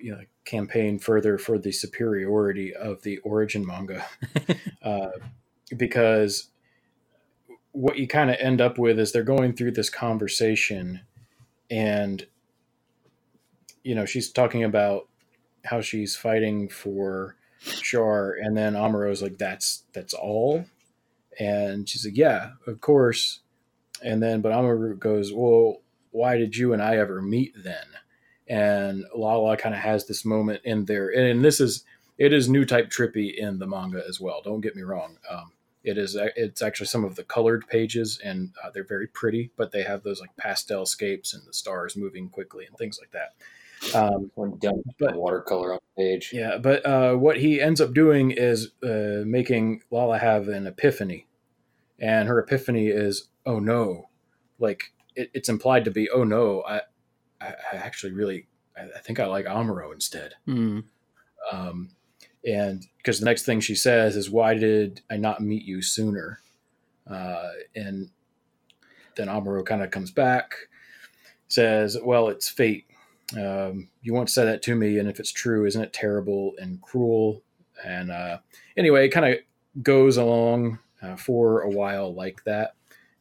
[0.00, 4.06] you know campaign further for the superiority of the origin manga
[4.82, 5.10] uh,
[5.76, 6.48] because
[7.78, 11.00] what you kind of end up with is they're going through this conversation
[11.70, 12.26] and
[13.84, 15.08] you know she's talking about
[15.64, 20.64] how she's fighting for Char and then Amuro's like that's that's all
[21.38, 23.40] and she's like yeah of course
[24.02, 27.86] and then but Amuro goes well why did you and I ever meet then
[28.48, 31.84] and Lala kind of has this moment in there, and this is
[32.16, 34.40] it is new type trippy in the manga as well.
[34.42, 35.18] Don't get me wrong.
[35.30, 35.52] Um,
[35.88, 39.72] it is it's actually some of the colored pages, and uh, they're very pretty, but
[39.72, 43.34] they have those like pastel scapes and the stars moving quickly and things like that.
[43.94, 44.30] Um,
[44.98, 46.30] but, watercolor on the page.
[46.32, 51.26] Yeah, but uh, what he ends up doing is uh, making Lala have an epiphany,
[51.98, 54.08] and her epiphany is, "Oh no!"
[54.58, 56.82] Like it, it's implied to be, "Oh no, I
[57.40, 58.46] I, I actually really,
[58.76, 60.34] I, I, think I like Amuro instead.
[60.46, 60.84] Mm.
[61.52, 61.90] Um,
[62.48, 66.40] and because the next thing she says is, "Why did I not meet you sooner?"
[67.06, 68.10] Uh, and
[69.16, 70.54] then Amuro kind of comes back,
[71.48, 72.86] says, "Well, it's fate.
[73.36, 76.80] Um, you once said that to me, and if it's true, isn't it terrible and
[76.80, 77.42] cruel?
[77.84, 78.38] And uh,
[78.76, 79.38] anyway, it kind of
[79.82, 82.74] goes along uh, for a while like that,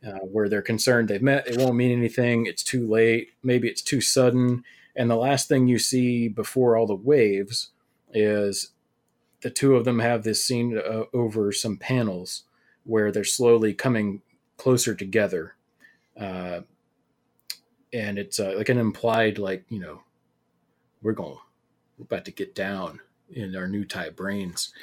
[0.06, 3.82] uh, where they're concerned they've met, it won't mean anything, it's too late, maybe it's
[3.82, 4.64] too sudden.
[4.96, 7.70] And the last thing you see before all the waves
[8.14, 8.72] is
[9.42, 12.44] the two of them have this scene uh, over some panels
[12.84, 14.22] where they're slowly coming
[14.58, 15.56] closer together.
[16.20, 16.62] Uh,
[17.94, 20.02] and it's uh, like an implied, like, you know,
[21.02, 21.38] we're going,
[21.98, 24.74] we're about to get down in our new type brains.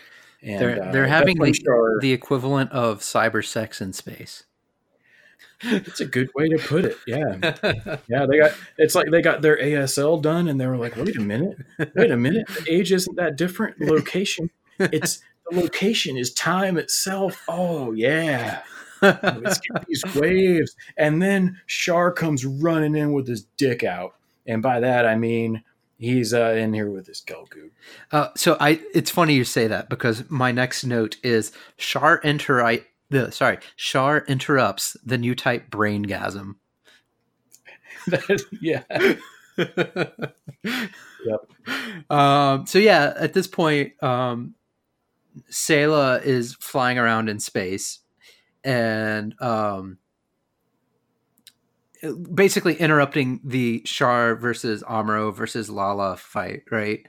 [0.42, 4.44] And they're, they're uh, having the, the equivalent of cyber sex in space.
[5.62, 6.96] It's a good way to put it.
[7.06, 7.36] Yeah.
[8.08, 8.26] Yeah.
[8.26, 11.20] They got, it's like they got their ASL done and they were like, wait a
[11.20, 11.56] minute,
[11.94, 12.46] wait a minute.
[12.48, 13.80] The age isn't that different.
[13.80, 17.42] Location, it's the location is time itself.
[17.48, 18.62] Oh, yeah.
[19.02, 20.76] Let's get these waves.
[20.96, 24.14] And then Char comes running in with his dick out.
[24.46, 25.62] And by that, I mean,
[25.98, 27.70] he's uh, in here with his Gelgoog.
[28.12, 32.62] Uh, so I, it's funny you say that because my next note is Char enter
[33.10, 36.56] the sorry, Char interrupts the new type brain gasm.
[38.60, 38.82] yeah.
[39.56, 39.70] yep.
[42.10, 44.54] Um, so yeah, at this point, um,
[45.50, 48.00] Sayla is flying around in space,
[48.62, 49.98] and um,
[52.34, 57.06] basically interrupting the Char versus Amuro versus Lala fight, right?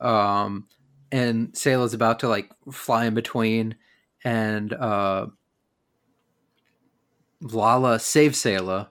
[0.00, 0.66] Um,
[1.10, 3.76] and Sayla's about to like fly in between,
[4.24, 5.26] and uh,
[7.40, 8.88] Lala saves Sayla,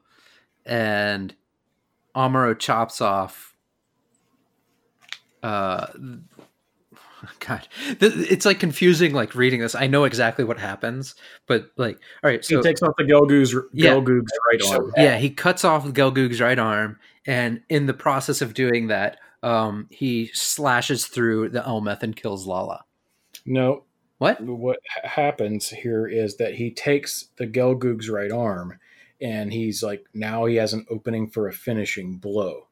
[0.66, 1.34] and
[2.16, 3.56] Amuro chops off.
[5.44, 5.88] Uh,
[7.40, 7.68] God,
[8.00, 9.14] it's like confusing.
[9.14, 11.16] Like reading this, I know exactly what happens,
[11.48, 14.94] but like, all right, so he takes off the Gelgoog's yeah, Gelgoog's right arm.
[14.98, 19.88] Yeah, he cuts off Gelgoog's right arm, and in the process of doing that, um,
[19.90, 22.84] he slashes through the Elmeth and kills Lala.
[23.46, 23.84] No,
[24.18, 24.42] what?
[24.42, 28.80] What happens here is that he takes the Gelgoog's right arm
[29.22, 32.68] and he's like, now he has an opening for a finishing blow.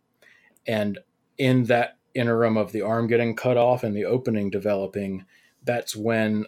[0.66, 1.00] And
[1.38, 5.26] in that interim of the arm getting cut off and the opening developing,
[5.64, 6.46] that's when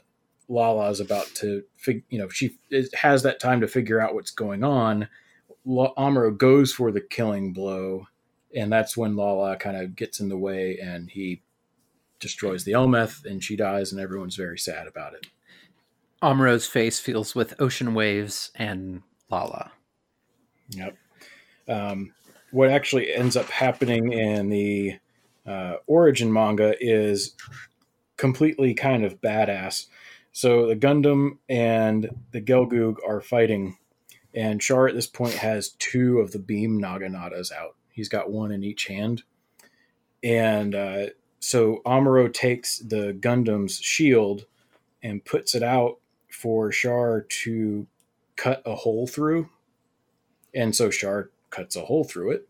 [0.48, 2.58] Lala is about to, fig- you know, she
[2.94, 5.08] has that time to figure out what's going on.
[5.68, 8.08] Amuro goes for the killing blow,
[8.56, 11.42] and that's when Lala kind of gets in the way and he
[12.20, 15.28] destroys the Elmeth and she dies, and everyone's very sad about it.
[16.22, 19.72] Amuro's face feels with ocean waves and Lala.
[20.70, 20.98] Yep.
[21.68, 22.14] Um,
[22.52, 24.98] what actually ends up happening in the
[25.46, 27.36] uh, origin manga is
[28.18, 29.88] completely kind of badass.
[30.32, 33.78] So the Gundam and the Gelgoog are fighting,
[34.34, 37.76] and Char at this point has two of the beam naginatas out.
[37.92, 39.24] He's got one in each hand,
[40.24, 41.06] and uh,
[41.46, 44.48] so Amuro takes the Gundam's shield
[45.04, 46.00] and puts it out
[46.32, 47.86] for Char to
[48.36, 49.48] cut a hole through.
[50.56, 52.50] And so Char cuts a hole through it.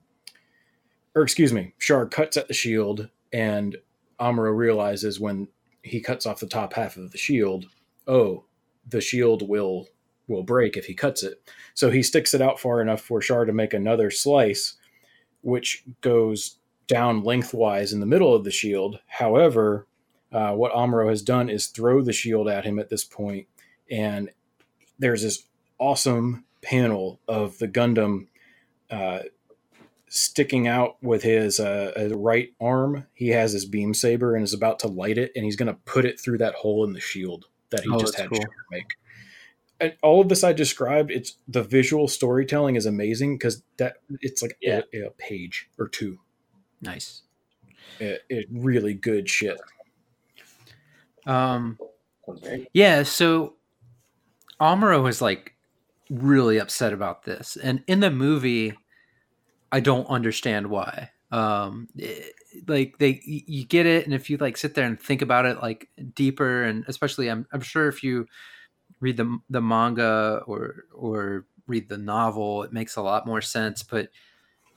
[1.14, 3.76] Or excuse me, Char cuts at the shield, and
[4.18, 5.50] Amuro realizes when
[5.82, 7.66] he cuts off the top half of the shield,
[8.08, 8.46] oh,
[8.88, 9.90] the shield will
[10.30, 11.42] will break if he cuts it.
[11.74, 14.76] So he sticks it out far enough for Char to make another slice,
[15.42, 19.00] which goes down lengthwise in the middle of the shield.
[19.08, 19.88] However,
[20.32, 23.48] uh, what Amuro has done is throw the shield at him at this point,
[23.90, 24.30] and
[25.00, 25.44] there's this
[25.80, 28.28] awesome panel of the Gundam
[28.90, 29.20] uh,
[30.08, 33.06] sticking out with his uh, right arm.
[33.14, 35.80] He has his beam saber and is about to light it, and he's going to
[35.86, 38.44] put it through that hole in the shield that he oh, just had cool.
[38.72, 38.88] make.
[39.80, 44.42] And all of this I described, it's the visual storytelling is amazing because that it's
[44.42, 44.82] like yeah.
[44.94, 46.20] a, a page or two
[46.82, 47.24] Nice.
[48.00, 49.60] It, it really good shit.
[51.26, 51.80] Um,
[52.74, 53.04] yeah.
[53.04, 53.56] So
[54.60, 55.54] Amuro is like
[56.10, 58.74] really upset about this, and in the movie,
[59.72, 61.12] I don't understand why.
[61.32, 62.34] Um, it,
[62.68, 65.62] like they, you get it, and if you like sit there and think about it
[65.62, 68.28] like deeper, and especially, I'm I'm sure if you
[69.00, 73.84] read the the manga or or read the novel, it makes a lot more sense.
[73.84, 74.10] But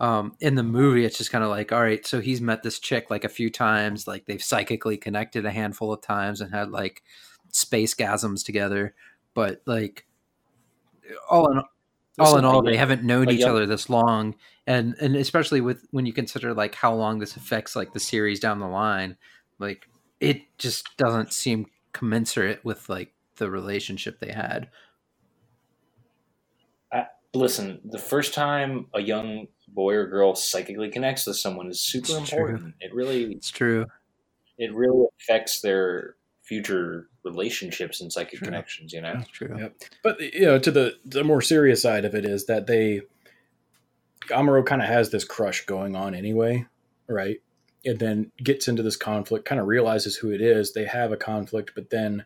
[0.01, 2.79] um, in the movie it's just kind of like all right so he's met this
[2.79, 6.71] chick like a few times like they've psychically connected a handful of times and had
[6.71, 7.03] like
[7.53, 8.95] space gasms together
[9.35, 10.07] but like
[11.29, 11.61] all in
[12.19, 14.35] all in all they haven't known each other this long
[14.67, 18.41] and and especially with when you consider like how long this affects like the series
[18.41, 19.17] down the line
[19.59, 19.89] like
[20.21, 24.69] it just doesn't seem commensurate with like the relationship they had.
[27.35, 32.07] Listen the first time a young boy or girl psychically connects with someone is super
[32.19, 32.61] It's important.
[32.61, 32.73] true.
[32.81, 33.87] It really It's true.
[34.59, 38.47] it really affects their future relationships and psychic True.
[38.47, 38.93] connections.
[38.93, 39.55] You know, It's true.
[39.59, 39.75] Yep.
[40.03, 43.03] But you know, to the the more serious side of it is that they
[44.29, 46.67] Amuro kind of has this crush going on anyway,
[47.07, 47.41] right?
[47.85, 50.73] And then gets into this conflict, kind of realizes who it is.
[50.73, 52.25] They have a conflict, but then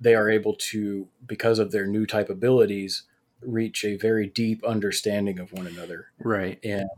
[0.00, 3.04] they are able to, because of their new type abilities,
[3.44, 6.06] reach a very deep understanding of one another.
[6.18, 6.58] Right.
[6.64, 6.88] And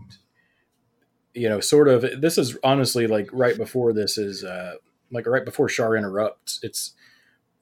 [1.34, 4.74] you know, sort of this is honestly like right before this is uh
[5.10, 6.60] like right before Char interrupts.
[6.62, 6.94] It's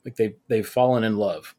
[0.04, 1.54] like they they've fallen in love.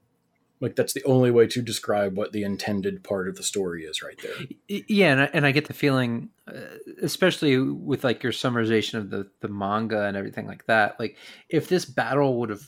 [0.59, 4.01] Like that's the only way to describe what the intended part of the story is
[4.01, 4.47] right there.
[4.87, 9.09] Yeah, and I, and I get the feeling, uh, especially with like your summarization of
[9.09, 10.97] the the manga and everything like that.
[11.01, 11.17] Like,
[11.49, 12.65] if this battle would have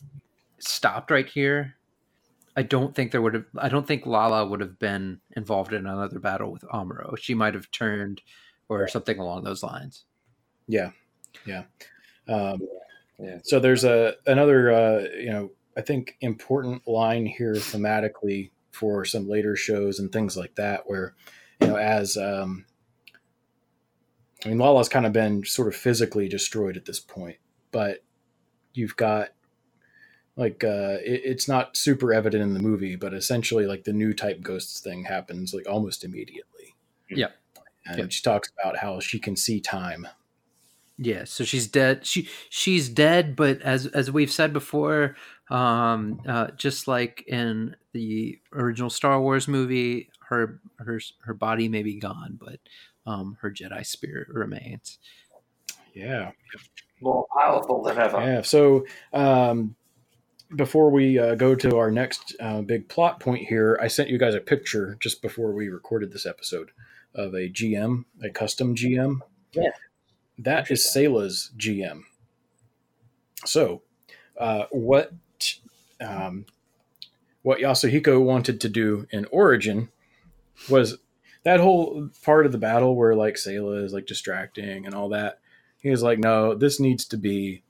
[0.60, 1.76] stopped right here,
[2.56, 3.46] I don't think there would have.
[3.58, 7.18] I don't think Lala would have been involved in another battle with Amuro.
[7.18, 8.22] She might have turned
[8.70, 10.06] or something along those lines.
[10.68, 10.92] Yeah,
[11.46, 11.64] yeah.
[12.28, 12.62] Um,
[13.20, 13.40] Yeah.
[13.44, 19.30] So there's a another uh, you know I think important line here thematically for some
[19.30, 21.16] later shows and things like that where
[21.62, 22.66] you know as um,
[24.44, 27.38] I mean Lala's kind of been sort of physically destroyed at this point,
[27.72, 28.04] but
[28.74, 29.30] you've got
[30.38, 34.14] like uh, it, it's not super evident in the movie, but essentially like the new
[34.14, 36.76] type ghosts thing happens like almost immediately.
[37.10, 37.30] Yeah.
[37.86, 38.06] And Yeah.
[38.10, 40.08] she talks about how she can see time.
[40.98, 42.06] Yeah, so she's dead.
[42.06, 45.18] She she's dead, but as as we've said before,
[45.50, 51.84] um, uh, just like in the original Star Wars movie, her her her body may
[51.84, 52.60] be gone, but
[53.06, 54.98] um, her Jedi spirit remains.
[55.94, 56.32] Yeah.
[57.02, 58.20] more powerful than ever.
[58.22, 58.42] Yeah.
[58.42, 59.76] So um,
[60.54, 64.18] before we uh, go to our next uh, big plot point here, I sent you
[64.18, 66.72] guys a picture just before we recorded this episode
[67.14, 69.22] of a GM, a custom GM.
[69.54, 69.72] Yeah.
[70.38, 72.04] That is Sayla's GM.
[73.46, 73.82] So,
[74.38, 75.14] uh, what
[76.02, 76.46] um,
[77.42, 79.90] what Yasuhiko wanted to do in Origin
[80.70, 80.98] was
[81.44, 85.40] that whole part of the battle where like Sayla is like distracting and all that.
[85.80, 87.64] He was like, no, this needs to be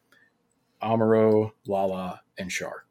[0.81, 2.86] Amuro, Lala, and Shar.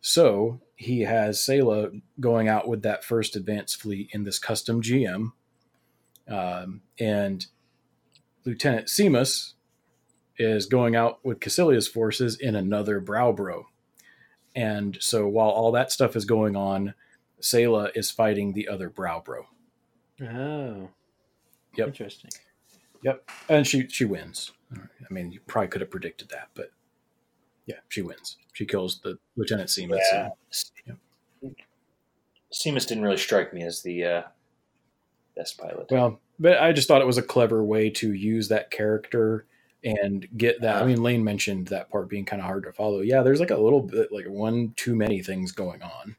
[0.00, 5.32] So he has Sayla going out with that first advanced fleet in this custom GM.
[6.28, 7.46] Um, and
[8.44, 9.54] Lieutenant Seamus
[10.38, 13.66] is going out with Kycilia's forces in another Braw Bro.
[14.54, 16.94] And so while all that stuff is going on,
[17.40, 19.46] Sayla is fighting the other Braw Bro.
[20.22, 20.90] Oh,
[21.76, 21.88] Yep.
[21.88, 22.30] interesting.
[23.02, 23.30] Yep.
[23.48, 24.50] And she she wins.
[24.74, 26.70] I mean, you probably could have predicted that, but
[27.68, 28.36] yeah, she wins.
[28.54, 30.00] She kills the Lieutenant Seamus.
[30.12, 30.30] Yeah.
[30.86, 30.96] Yep.
[32.52, 34.22] Seamus didn't really strike me as the uh,
[35.36, 35.86] best pilot.
[35.90, 39.44] Well, but I just thought it was a clever way to use that character
[39.84, 40.82] and get that.
[40.82, 43.00] I mean, Lane mentioned that part being kind of hard to follow.
[43.00, 46.16] Yeah, there's like a little bit, like one too many things going on.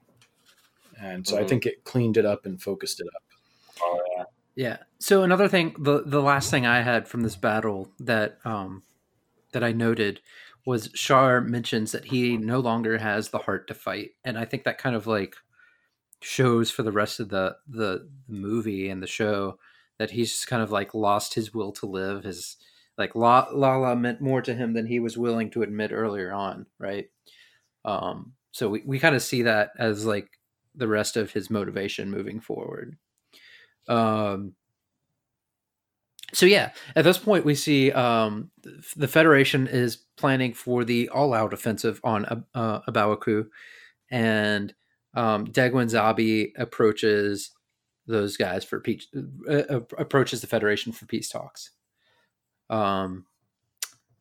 [1.01, 1.49] And so I Mhm.
[1.49, 3.23] think it cleaned it up and focused it up.
[3.81, 4.23] Oh, yeah.
[4.55, 4.77] Yeah.
[4.99, 8.83] So another thing, the the last thing I had from this battle that um
[9.51, 10.21] that I noted
[10.65, 14.63] was Shar mentions that he no longer has the heart to fight, and I think
[14.63, 15.35] that kind of like
[16.21, 19.57] shows for the rest of the the movie and the show
[19.97, 22.23] that he's just kind of like lost his will to live.
[22.23, 22.57] His
[22.97, 26.65] like La- Lala meant more to him than he was willing to admit earlier on,
[26.77, 27.09] right?
[27.85, 30.29] Um, so we, we kind of see that as like
[30.75, 32.97] the rest of his motivation moving forward.
[33.87, 34.53] Um,
[36.33, 38.51] so yeah, at this point we see um,
[38.95, 43.49] the Federation is planning for the all-out offensive on uh, A Baoa Qu,
[44.11, 44.73] and
[45.13, 47.51] um, Zabi approaches
[48.07, 49.07] those guys for peace,
[49.49, 51.71] uh, approaches the Federation for peace talks.
[52.69, 53.25] Um,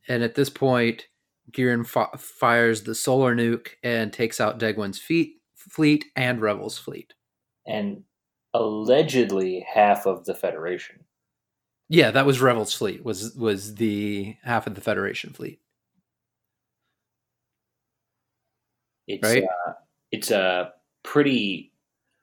[0.08, 1.06] and at this point,
[1.52, 7.14] Gihren fi- fires the solar nuke and takes out Degwin's feet, fleet and Revil's fleet.
[7.66, 8.04] And
[8.54, 11.04] allegedly half of the Federation.
[11.89, 13.05] Yeah, that was Revil's fleet.
[13.05, 15.61] Was was the half of the Federation fleet?
[19.07, 19.45] It's Right.
[19.45, 19.72] uh,
[20.12, 20.72] it's a
[21.03, 21.72] pretty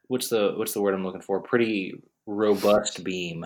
[0.07, 1.41] what's the what's the word I'm looking for?
[1.41, 3.45] Pretty robust beam.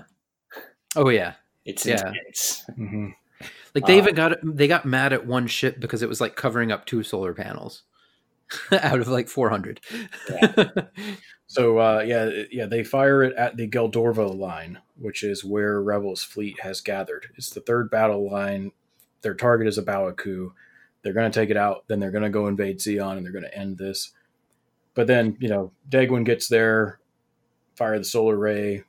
[0.95, 1.33] Oh yeah,
[1.65, 2.07] It's Yeah.
[2.07, 2.65] intense.
[2.71, 3.07] Mm-hmm.
[3.75, 6.35] like they Uh, even got they got mad at one ship because it was like
[6.35, 7.83] covering up two solar panels
[8.71, 9.79] out of like four hundred.
[11.51, 16.23] So uh, yeah, yeah, they fire it at the Geldorva line, which is where Revil's
[16.23, 17.27] fleet has gathered.
[17.35, 18.71] It's the third battle line.
[19.21, 20.51] Their target is a Abawaku.
[21.01, 21.85] They're going to take it out.
[21.87, 24.11] Then they're going to go invade Zeon, and they're going to end this.
[24.93, 26.99] But then you know, Degwin gets there,
[27.75, 28.83] fire the solar ray.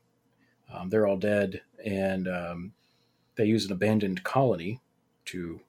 [0.72, 2.72] Um, they're all dead, and um,
[3.36, 4.80] they use an abandoned colony
[5.26, 5.60] to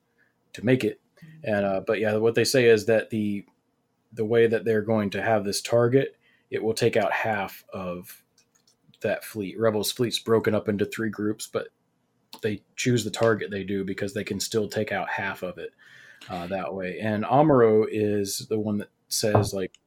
[0.54, 1.00] to make it.
[1.44, 3.46] And uh, but yeah, what they say is that the
[4.14, 6.18] the way that they're going to have this target,
[6.50, 8.24] it will take out half of
[9.02, 9.60] that fleet.
[9.60, 11.68] Revil's fleet's broken up into three groups, but
[12.42, 15.72] they choose the target they do because they can still take out half of it
[16.30, 17.00] uh, that way.
[17.00, 19.78] And Amuro is the one that says like,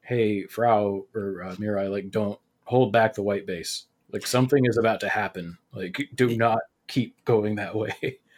[0.00, 3.84] "Hey, Frau or uh, Mirai, like don't hold back the white base.
[4.12, 5.58] Like something is about to happen.
[5.72, 8.18] Like do not keep going that way."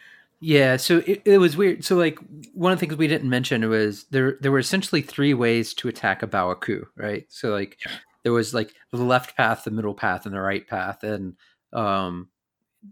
[0.41, 1.85] Yeah, so it, it was weird.
[1.85, 2.19] So like
[2.53, 5.87] one of the things we didn't mention was there there were essentially three ways to
[5.87, 7.25] attack A Baoa Qu, right?
[7.29, 7.79] So like
[8.25, 11.35] there was like the left path, the middle path, and the right path, and
[11.71, 12.29] um,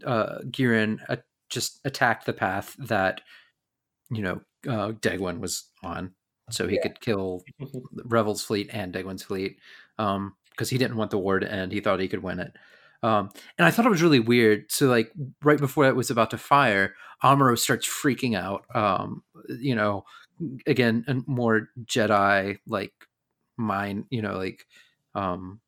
[0.06, 0.38] uh,
[1.08, 1.16] uh,
[1.50, 3.20] just attacked the path that
[4.10, 6.14] you know uh, Degwin was on,
[6.50, 6.82] so he yeah.
[6.82, 7.42] could kill
[8.04, 9.58] Revil's fleet and Degwin's fleet
[9.96, 10.34] because um,
[10.70, 11.72] he didn't want the war to end.
[11.72, 12.52] He thought he could win it.
[13.02, 14.70] Um, and I thought it was really weird.
[14.70, 15.10] So, like,
[15.42, 18.66] right before it was about to fire, Amuro starts freaking out.
[18.72, 20.04] Um, you know,
[20.64, 22.92] again, and more Jedi like
[23.56, 24.04] mind.
[24.10, 24.64] You know, like,
[25.14, 25.60] um,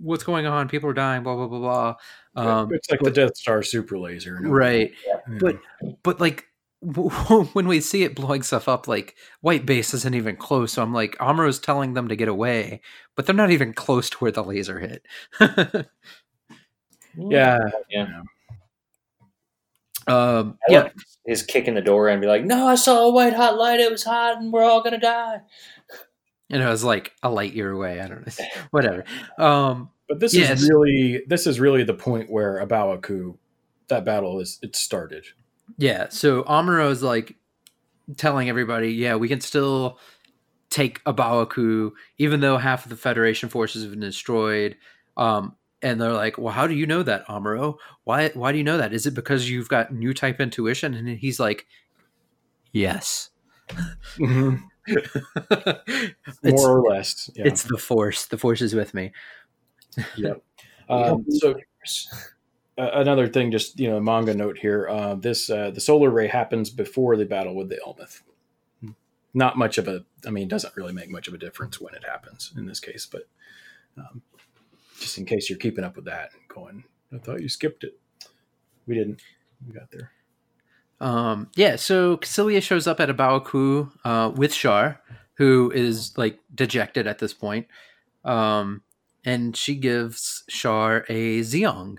[0.00, 0.68] what's going on?
[0.68, 1.22] People are dying.
[1.22, 1.94] Blah blah blah blah.
[2.36, 4.92] Um, it's like but, the Death Star super laser, right?
[5.06, 5.38] Yeah.
[5.38, 5.58] But
[6.02, 6.46] but like
[6.82, 10.72] when we see it blowing stuff up, like white base isn't even close.
[10.72, 12.80] So I'm like, Amuro's telling them to get away,
[13.16, 15.06] but they're not even close to where the laser hit.
[17.16, 17.58] yeah,
[17.90, 18.22] yeah.
[20.06, 20.88] Um, yeah,
[21.26, 23.80] his kicking the door and be like, "No, I saw a white hot light.
[23.80, 25.42] It was hot, and we're all gonna die."
[26.50, 28.00] And it was like a light year away.
[28.00, 29.04] I don't know, whatever.
[29.38, 30.60] Um, but this yes.
[30.60, 33.38] is really this is really the point where A Baoa Qu,
[33.86, 35.24] that battle is it started.
[35.78, 36.08] Yeah.
[36.08, 37.36] So Amuro is like
[38.16, 40.00] telling everybody, yeah, we can still
[40.68, 44.76] take A Baoa Qu, even though half of the Federation forces have been destroyed.
[45.16, 47.76] Um, and they're like, well, how do you know that, Amuro?
[48.04, 48.92] Why, why do you know that?
[48.92, 50.94] Is it because you've got new type intuition?
[50.94, 51.66] And he's like,
[52.72, 53.30] yes.
[54.18, 54.56] Mm-hmm.
[56.42, 57.30] More or less.
[57.34, 57.46] Yeah.
[57.46, 58.26] It's the force.
[58.26, 59.12] The force is with me.
[60.16, 60.42] yep.
[60.88, 61.54] Um, so
[62.76, 64.88] uh, another thing, just you know, manga note here.
[64.88, 68.22] Uh, this uh, the solar ray happens before the battle with the Elmeth.
[69.32, 72.02] Not much of a, I mean, doesn't really make much of a difference when it
[72.04, 73.28] happens in this case, but
[73.96, 74.22] um,
[74.98, 76.82] just in case you're keeping up with that, going,
[77.14, 77.96] I thought you skipped it.
[78.88, 79.22] We didn't.
[79.64, 80.10] We got there.
[81.00, 85.00] Um, yeah, so Kycilia shows up at A Baoa Qu uh, with Char,
[85.34, 87.66] who is like dejected at this point.
[88.24, 88.82] Um,
[89.24, 91.98] and she gives Char a Zeong,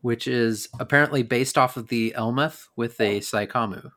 [0.00, 3.92] which is apparently based off of the Elmeth with a Psycommu.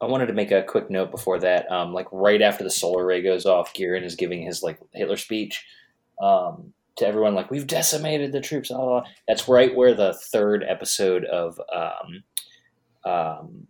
[0.00, 1.70] I wanted to make a quick note before that.
[1.70, 5.18] Um, like right after the solar ray goes off, Gihren is giving his like Hitler
[5.18, 5.62] speech
[6.22, 8.70] um, to everyone, like we've decimated the troops.
[8.70, 9.04] Blah.
[9.28, 12.22] That's right where the third episode of um,
[13.04, 13.66] um,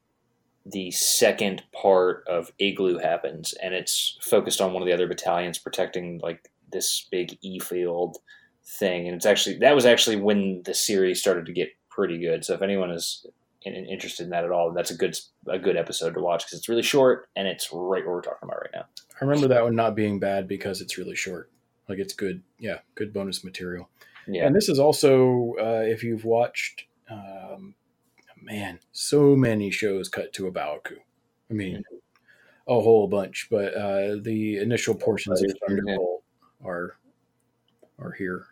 [0.66, 5.58] the second part of Igloo happens, and it's focused on one of the other battalions
[5.58, 8.18] protecting like this big E field
[8.64, 12.44] thing, and it's actually that was actually when the series started to get pretty good.
[12.44, 13.26] So if anyone is
[13.62, 16.58] in, interested in that at all, that's a good a good episode to watch because
[16.58, 18.84] it's really short and it's right where we're talking about right now.
[19.20, 21.50] I remember that one not being bad because it's really short.
[21.88, 23.88] Like it's good, yeah, good bonus material.
[24.26, 27.74] Yeah, and this is also uh, if you've watched, um,
[28.42, 30.96] man, so many shows cut to A Baoa Qu.
[31.50, 32.72] I mean, mm-hmm.
[32.72, 36.22] a whole bunch, but uh, the initial portions of Thunderbolt
[36.64, 36.96] are
[37.98, 38.46] are here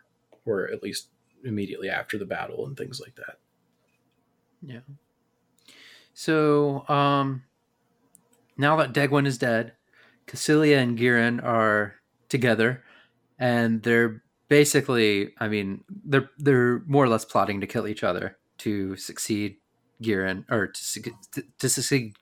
[0.45, 1.09] or at least
[1.43, 3.37] immediately after the battle and things like that.
[4.61, 4.79] Yeah.
[6.13, 7.43] So um,
[8.57, 9.73] now that Degwin is dead,
[10.27, 11.95] Kycilia and Gihren are
[12.27, 12.83] together,
[13.37, 18.37] and they're basically, I mean, they're they're more or less plotting to kill each other
[18.59, 19.57] to succeed
[20.01, 21.01] Gihren or to,
[21.33, 22.15] to, to succeed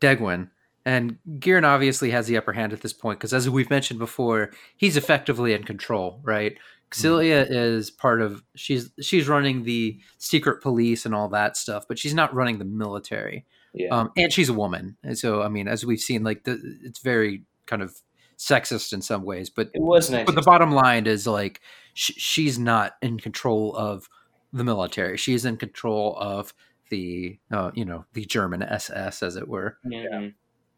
[0.00, 0.50] Degwin.
[0.86, 4.50] And Gihren obviously has the upper hand at this point because, as we've mentioned before,
[4.76, 6.58] he's effectively in control, right?
[6.92, 11.98] Celia is part of she's she's running the secret police and all that stuff, but
[11.98, 13.46] she's not running the military.
[13.72, 13.88] Yeah.
[13.88, 17.00] Um, and she's a woman, and so I mean, as we've seen, like the, it's
[17.00, 17.96] very kind of
[18.38, 20.26] sexist in some ways, but it was nice.
[20.26, 21.60] But the bottom line is like
[21.94, 24.08] sh- she's not in control of
[24.54, 25.16] the military.
[25.16, 26.54] She's in control of
[26.90, 29.78] the uh, you know the German SS, as it were.
[29.84, 30.28] Yeah.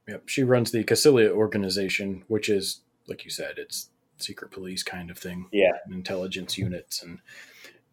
[0.09, 0.23] Yep.
[0.27, 5.19] She runs the Kycilia organization, which is like you said, it's secret police kind of
[5.19, 5.47] thing.
[5.53, 5.73] Yeah.
[5.91, 7.19] Intelligence units and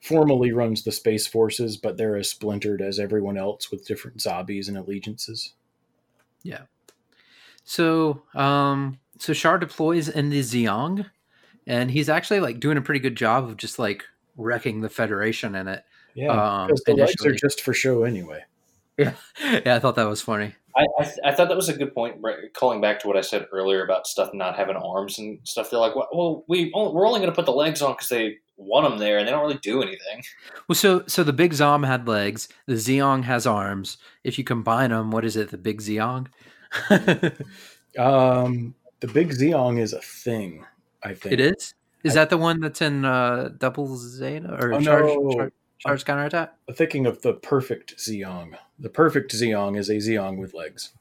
[0.01, 4.67] formally runs the space forces, but they're as splintered as everyone else with different zombies
[4.67, 5.53] and allegiances.
[6.43, 6.63] Yeah.
[7.63, 11.09] So, um, so Char deploys in the Zeong,
[11.65, 14.03] and he's actually like doing a pretty good job of just like
[14.37, 15.83] wrecking the Federation in it.
[16.15, 16.27] Yeah,
[16.67, 17.31] because um, the initially.
[17.31, 18.43] legs are just for show anyway.
[18.97, 19.13] Yeah,
[19.43, 20.53] yeah, I thought that was funny.
[20.75, 22.17] I I, th- I, thought that was a good point.
[22.53, 25.79] Calling back to what I said earlier about stuff not having arms and stuff, they're
[25.79, 28.99] like, well, we we're only going to put the legs on because they want them
[28.99, 30.23] there, and they don't really do anything.
[30.67, 33.97] Well, so so the Big Zam had legs, the Zeong has arms.
[34.23, 35.51] If you combine them, what is it?
[35.51, 36.27] The big Zeong.
[37.99, 40.65] um, the big Zeong is a thing.
[41.03, 41.73] I think it is.
[42.03, 45.31] Is I, that the one that's in uh, Double Zeta or oh, charge, no.
[45.35, 46.53] charge, charge counterattack?
[46.67, 48.57] I'm thinking of the perfect Zeong.
[48.77, 50.91] The perfect Zeong is a Zeong with legs.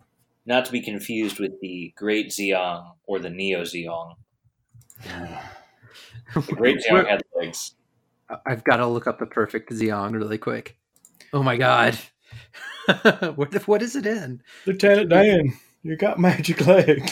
[0.47, 4.15] Not to be confused with the Great Zeong or the Neo Zeong.
[6.35, 7.75] the Great Zeong had legs.
[8.47, 10.77] I've got to look up the perfect Zeong really quick.
[11.33, 11.99] Oh my god.
[13.35, 14.43] what, what is it in?
[14.67, 17.11] Lieutenant Dan, you got magic leg.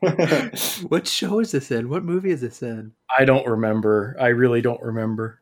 [0.88, 1.88] what show is this in?
[1.88, 2.92] What movie is this in?
[3.16, 4.16] I don't remember.
[4.20, 5.40] I really don't remember.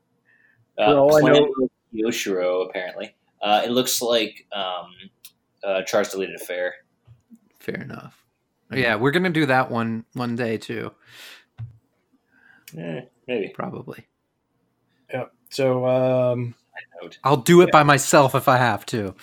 [0.79, 1.55] Uh, all I know,
[1.95, 3.15] Yoshiro apparently.
[3.41, 4.93] Uh, it looks like um,
[5.63, 6.75] uh, Char's deleted affair.
[7.59, 8.25] Fair enough.
[8.73, 10.93] Yeah, we're gonna do that one one day too.
[12.75, 13.49] Yeah, maybe.
[13.49, 14.07] Probably.
[15.11, 15.27] Yeah.
[15.51, 16.55] So um,
[17.25, 17.73] I'll do it yeah.
[17.73, 19.15] by myself if I have to.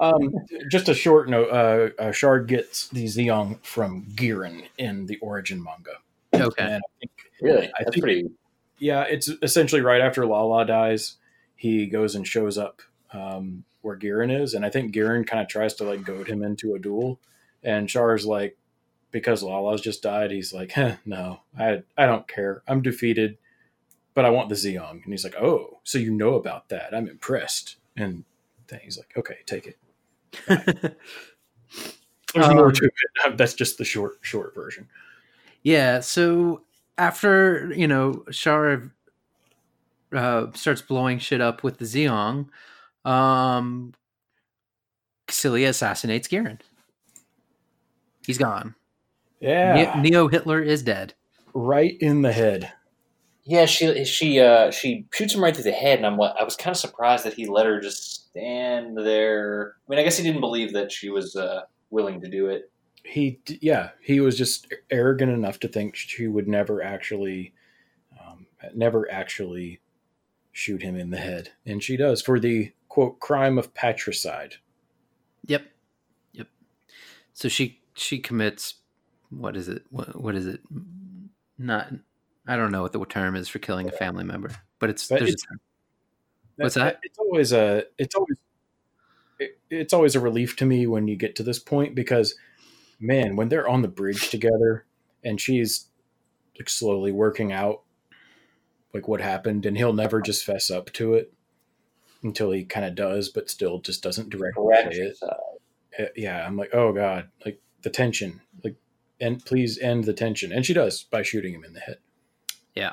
[0.00, 0.32] um,
[0.70, 5.62] just a short note: uh, uh, Shard gets the Zeong from Gihren in the Origin
[5.62, 5.98] manga.
[6.34, 6.62] Okay.
[6.62, 7.10] And I think,
[7.40, 8.30] really, I think, pretty.
[8.78, 11.16] Yeah, it's essentially right after Lala dies.
[11.56, 15.48] He goes and shows up um, where Gihren is, and I think Gihren kind of
[15.48, 17.18] tries to like goad him into a duel,
[17.62, 18.56] and Char's like,
[19.10, 22.62] because Lala's just died, he's like, eh, no, I I don't care.
[22.68, 23.38] I'm defeated
[24.18, 25.04] but I want the Zeong.
[25.04, 26.92] And he's like, oh, so you know about that.
[26.92, 27.76] I'm impressed.
[27.96, 28.24] And
[28.66, 29.78] then he's like, okay, take it.
[32.34, 33.36] There's um, more to it.
[33.36, 34.88] That's just the short, short version.
[35.62, 36.00] Yeah.
[36.00, 36.62] So
[36.98, 38.90] after, you know, Shara
[40.12, 42.48] uh, starts blowing shit up with the Zeong,
[43.04, 43.94] um,
[45.28, 46.60] Kycilia assassinates Gihren.
[48.26, 48.74] He's gone.
[49.38, 49.94] Yeah.
[49.94, 51.14] Ne- Neo Hitler is dead.
[51.54, 52.72] Right in the head.
[53.48, 56.54] Yeah, she she uh, she shoots him right through the head, and I'm I was
[56.54, 59.76] kind of surprised that he let her just stand there.
[59.76, 62.70] I mean, I guess he didn't believe that she was uh, willing to do it.
[63.04, 67.54] He yeah, he was just arrogant enough to think she would never actually,
[68.20, 69.80] um, never actually
[70.52, 74.56] shoot him in the head, and she does for the quote crime of patricide.
[75.46, 75.62] Yep,
[76.34, 76.48] yep.
[77.32, 78.74] So she she commits
[79.30, 79.84] what is it?
[79.88, 80.60] What, what is it?
[81.56, 81.92] Not
[82.48, 85.18] I don't know what the term is for killing a family member, but it's but
[85.18, 85.60] there's it's, a term.
[86.56, 86.98] What's that?
[87.02, 88.38] It's always a it's always
[89.38, 92.34] it, it's always a relief to me when you get to this point because
[92.98, 94.86] man, when they're on the bridge together
[95.22, 95.88] and she's
[96.58, 97.82] like slowly working out
[98.94, 101.32] like what happened and he'll never just fess up to it
[102.22, 105.18] until he kind of does but still just doesn't directly say it.
[105.22, 108.40] Uh, yeah, I'm like, "Oh god, like the tension.
[108.64, 108.76] Like
[109.20, 111.98] and please end the tension." And she does by shooting him in the head.
[112.78, 112.92] Yeah.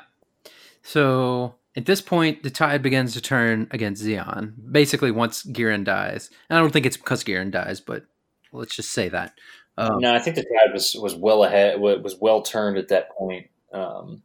[0.82, 4.54] So at this point, the tide begins to turn against Zeon.
[4.70, 8.04] Basically, once Gihren dies, and I don't think it's because Gihren dies, but
[8.52, 9.34] let's just say that.
[9.78, 13.10] Um, no, I think the tide was was well ahead, was well turned at that
[13.10, 13.48] point.
[13.72, 14.22] Um,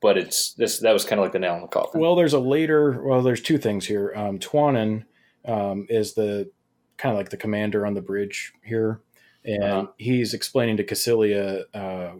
[0.00, 2.00] but it's this that was kind of like the nail in the coffin.
[2.00, 3.02] Well, there's a later.
[3.02, 4.12] Well, there's two things here.
[4.14, 5.04] Um, Twanan
[5.44, 6.50] um, is the
[6.98, 9.00] kind of like the commander on the bridge here,
[9.44, 9.86] and uh-huh.
[9.96, 12.14] he's explaining to Kycilia, uh,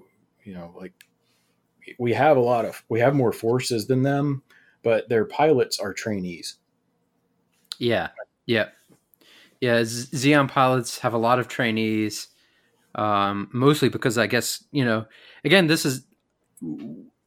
[0.45, 0.93] you know, like
[1.99, 4.43] we have a lot of we have more forces than them,
[4.83, 6.57] but their pilots are trainees.
[7.79, 8.09] Yeah,
[8.47, 8.69] yeah,
[9.61, 9.81] yeah.
[9.81, 12.29] Zeon pilots have a lot of trainees,
[12.95, 15.07] um, mostly because I guess you know.
[15.45, 16.05] Again, this is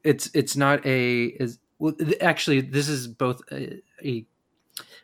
[0.04, 4.26] it's it's not a is well, actually this is both a, a,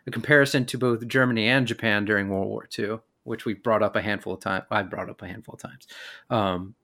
[0.08, 3.96] a comparison to both Germany and Japan during World War II, which we brought up
[3.96, 4.66] a handful of times.
[4.70, 5.88] I brought up a handful of times.
[6.30, 6.76] Um,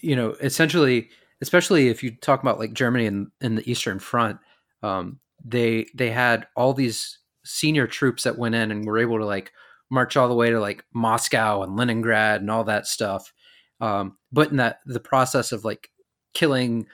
[0.00, 1.10] you know, essentially
[1.40, 4.38] especially if you talk about like Germany and in, the Eastern Front,
[4.82, 9.24] um, they they had all these senior troops that went in and were able to
[9.24, 9.52] like
[9.90, 13.32] march all the way to like Moscow and Leningrad and all that stuff.
[13.80, 15.90] Um, but in that the process of like
[16.34, 16.86] killing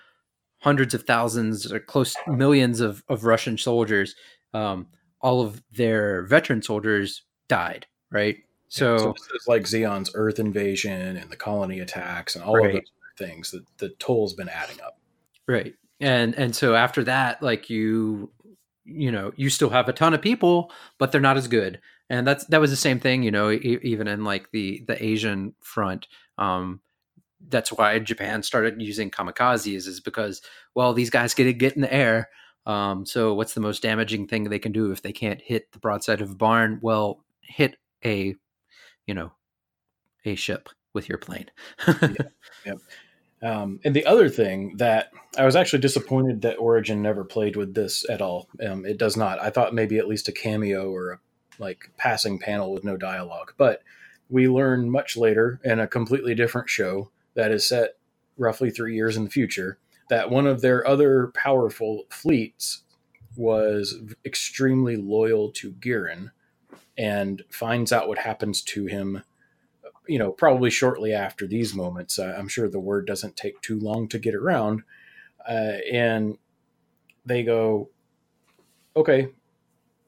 [0.61, 4.15] hundreds of thousands or close millions of, of Russian soldiers,
[4.55, 4.87] um,
[5.21, 7.87] all of their veteran soldiers died.
[8.11, 8.39] Right.
[8.69, 12.67] So, so this is like Zeon's Earth invasion and the colony attacks and all right.
[12.67, 14.99] of those things that the toll's been adding up.
[15.47, 15.75] Right.
[16.01, 18.31] And and so after that, like you
[18.85, 21.81] you know, you still have a ton of people, but they're not as good.
[22.09, 25.03] And that's that was the same thing, you know, e- even in like the the
[25.03, 26.09] Asian front.
[26.39, 26.81] Um
[27.49, 30.43] that's why Japan started using kamikazes is because
[30.75, 32.29] well these guys get to get in the air.
[32.67, 35.79] Um, so what's the most damaging thing they can do if they can't hit the
[35.79, 36.81] broadside of a barn?
[36.83, 38.35] Well, hit a
[39.07, 39.33] you know
[40.25, 41.47] a ship with your plane.
[41.87, 42.33] yep.
[42.65, 42.79] yep.
[43.43, 47.75] Um, and the other thing that I was actually disappointed that Origin never played with
[47.75, 48.49] this at all.
[48.67, 49.41] Um, it does not.
[49.41, 51.19] I thought maybe at least a cameo or a
[51.59, 53.83] like passing panel with no dialogue, but
[54.29, 57.97] we learn much later in a completely different show that is set
[58.37, 59.79] roughly three years in the future
[60.09, 62.83] that one of their other powerful fleets
[63.37, 66.31] was extremely loyal to Gihren
[66.97, 69.23] and finds out what happens to him
[70.09, 73.79] you know probably shortly after these moments uh, i'm sure the word doesn't take too
[73.79, 74.83] long to get around
[75.49, 76.39] uh, and
[77.25, 77.89] they go
[78.97, 79.29] okay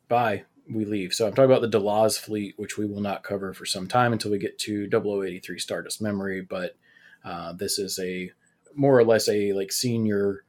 [0.09, 1.15] bye we leave.
[1.15, 4.13] So i'm talking about the delaz fleet which we will not cover for some time
[4.13, 6.77] until we get to 0083 stardust memory but
[7.25, 8.31] uh, this is a
[8.75, 10.45] more or less a like senior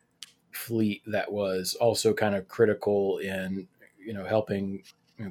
[0.52, 4.84] fleet that was also kind of critical in you know helping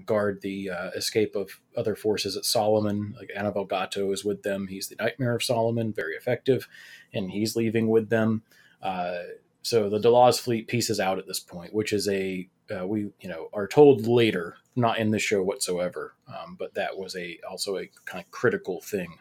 [0.04, 3.14] guard the uh, escape of other forces at Solomon.
[3.18, 4.66] Like Anavel Gato is with them.
[4.66, 6.68] He's the Nightmare of Solomon, very effective,
[7.14, 8.42] and he's leaving with them.
[8.82, 9.18] Uh,
[9.62, 13.28] so the Delaz fleet pieces out at this point, which is a uh, we you
[13.28, 17.78] know are told later, not in the show whatsoever, um, but that was a also
[17.78, 19.18] a kind of critical thing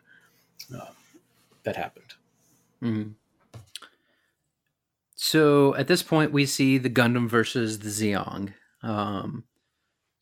[0.75, 0.91] uh,
[1.63, 2.13] that happened.
[2.83, 3.11] Mm-hmm.
[5.15, 8.53] So at this point, we see the Gundam versus the Zeong.
[8.83, 9.45] Um,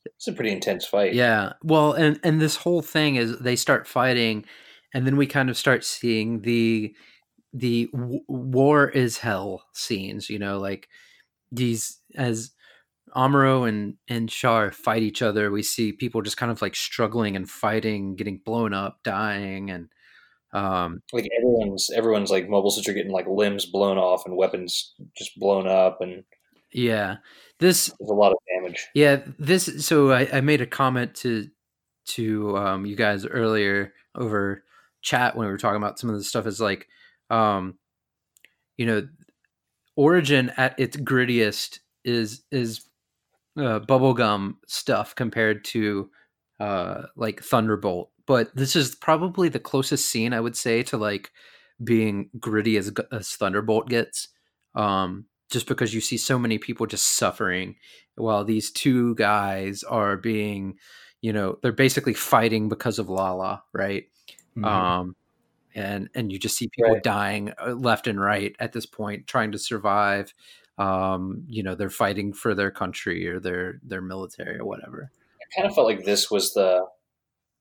[0.05, 1.13] it's a pretty intense fight.
[1.13, 1.53] Yeah.
[1.63, 4.45] Well, and and this whole thing is they start fighting,
[4.93, 6.95] and then we kind of start seeing the
[7.53, 10.29] the w- war is hell scenes.
[10.29, 10.87] You know, like
[11.51, 12.51] these as
[13.15, 15.51] Amuro and and Char fight each other.
[15.51, 19.89] We see people just kind of like struggling and fighting, getting blown up, dying, and
[20.55, 24.93] um, like everyone's everyone's like mobile suits are getting like limbs blown off and weapons
[25.17, 26.23] just blown up and
[26.71, 27.17] yeah
[27.59, 28.87] this There's a lot of damage.
[28.93, 29.85] Yeah, this.
[29.85, 31.47] So I, I made a comment to
[32.07, 34.63] to um, you guys earlier over
[35.01, 36.45] chat when we were talking about some of the stuff.
[36.45, 36.87] Is like,
[37.29, 37.77] um,
[38.77, 39.07] you know,
[39.95, 42.81] Origin at its grittiest is is
[43.57, 46.09] uh, bubblegum stuff compared to
[46.59, 48.11] uh, like Thunderbolt.
[48.27, 51.31] But this is probably the closest scene I would say to like
[51.83, 54.27] being gritty as as Thunderbolt gets.
[54.75, 55.25] Um,
[55.55, 57.77] just because you see so many people just suffering
[58.15, 60.77] while these two guys are being
[61.21, 64.03] you know they're basically fighting because of lala right
[64.57, 64.65] mm-hmm.
[64.65, 65.15] um
[65.73, 67.03] and and you just see people right.
[67.03, 70.33] dying uh, left and right at this point trying to survive
[70.77, 75.45] um you know they're fighting for their country or their their military or whatever i
[75.55, 76.85] kind of felt like this was the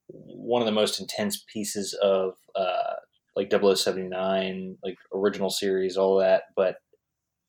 [0.09, 2.95] one of the most intense pieces of uh
[3.37, 6.79] like 0079 like original series all that but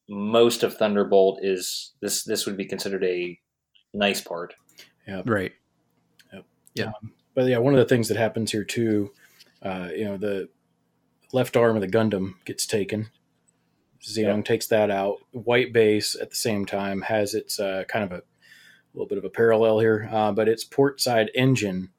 [0.08, 2.24] most of Thunderbolt is this.
[2.24, 3.40] This would be considered a
[3.94, 4.56] nice part.
[5.08, 5.22] Yeah.
[5.26, 5.54] Right.
[6.34, 6.46] Yep.
[6.76, 6.86] Yeah.
[6.88, 9.12] Um, but yeah, one of the things that happens here too,
[9.62, 10.50] uh, you know, the
[11.34, 13.10] left arm of the Gundam gets taken.
[14.02, 14.46] Zeong yep.
[14.46, 15.18] takes that out.
[15.32, 19.18] White base at the same time has its uh, kind of a, a, little bit
[19.18, 21.90] of a parallel here, uh, but its port side engine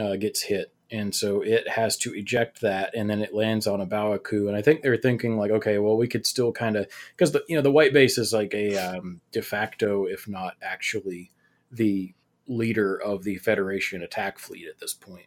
[0.00, 3.80] uh, gets hit and so it has to eject that and then it lands on
[3.80, 4.48] A Baoa Qu.
[4.48, 7.44] And I think they're thinking like, okay, well, we could still kind of because the
[7.48, 11.30] you know the white base is like a um, de facto, if not actually,
[11.70, 12.14] the
[12.46, 15.26] leader of the Federation attack fleet at this point.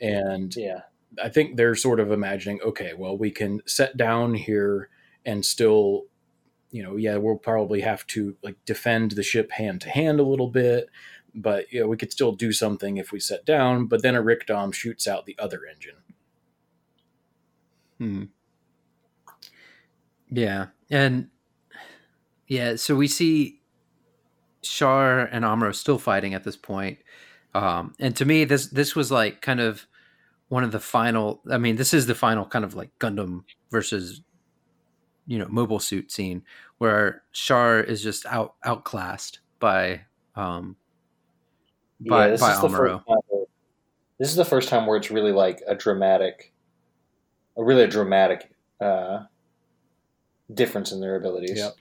[0.00, 0.82] And yeah,
[1.22, 4.88] I think they're sort of imagining, okay, well, we can set down here
[5.24, 6.04] and still.
[6.72, 10.24] You know, yeah, we'll probably have to like defend the ship hand to hand a
[10.24, 10.90] little bit,
[11.36, 13.86] but you know, we could still do something if we set down.
[13.86, 15.96] But then a Rick Dom shoots out the other engine.
[17.98, 18.24] Hmm.
[20.28, 21.28] Yeah, and
[22.48, 23.60] yeah, so we see
[24.62, 26.98] Char and Amuro still fighting at this point.
[27.54, 29.86] Um, and to me, this this was like kind of
[30.48, 31.42] one of the final.
[31.50, 34.22] I mean, this is the final kind of like Gundam versus
[35.26, 36.42] you know mobile suit scene
[36.78, 40.02] where Char is just out outclassed by
[40.34, 40.76] um,
[42.00, 43.02] by, yeah, this by is Amuro.
[43.06, 43.44] Where,
[44.18, 46.52] this is the first time where it's really like a dramatic,
[47.56, 49.24] a really a dramatic uh,
[50.52, 51.58] difference in their abilities.
[51.58, 51.76] Yep.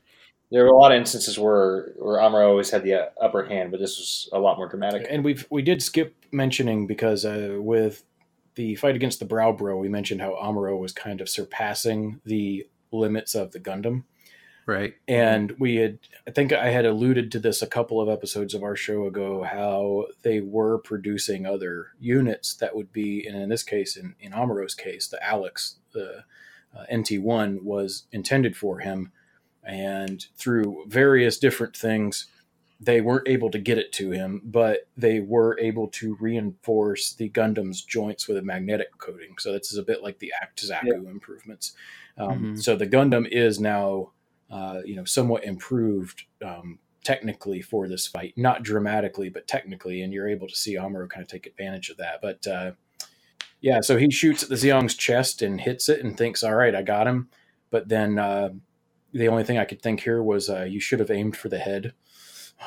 [0.52, 3.80] There were a lot of instances where where Amuro always had the upper hand, but
[3.80, 5.08] this was a lot more dramatic.
[5.10, 8.04] And we've we did skip mentioning because uh, with
[8.54, 12.68] the fight against the Braw Bro, we mentioned how Amuro was kind of surpassing the
[12.92, 14.04] limits of the Gundam.
[14.66, 14.96] Right.
[15.08, 18.64] And we had, I think I had alluded to this a couple of episodes of
[18.64, 23.64] our show ago, how they were producing other units that would be, and in this
[23.64, 26.24] case, in, in Amuro's case, the Alex, the
[26.76, 29.12] uh, NT1 was intended for him.
[29.64, 32.28] And through various different things,
[32.80, 37.30] they weren't able to get it to him, but they were able to reinforce the
[37.30, 39.36] Gundam's joints with a magnetic coating.
[39.40, 41.10] So this is a bit like the Act Zaku yeah.
[41.10, 41.74] improvements.
[42.18, 42.56] Um, mm-hmm.
[42.58, 44.12] So the Gundam is now,
[44.50, 50.14] uh, you know, somewhat improved um, technically for this fight, not dramatically, but technically, and
[50.14, 52.22] you're able to see Amuro kind of take advantage of that.
[52.22, 52.72] But uh,
[53.62, 56.76] yeah, so he shoots at the Zeong's chest and hits it and thinks, "All right,
[56.76, 57.30] I got him."
[57.72, 58.50] But then uh,
[59.14, 61.60] the only thing I could think here was, uh, "You should have aimed for the
[61.60, 61.94] head."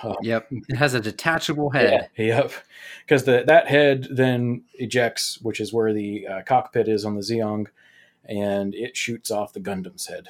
[0.03, 2.11] Um, yep, it has a detachable head.
[2.17, 2.53] Yeah, yep,
[3.05, 7.23] because the that head then ejects, which is where the uh, cockpit is on the
[7.23, 7.67] Zeong,
[8.25, 10.29] and it shoots off the Gundam's head.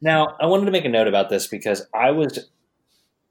[0.00, 2.48] Now, I wanted to make a note about this because I was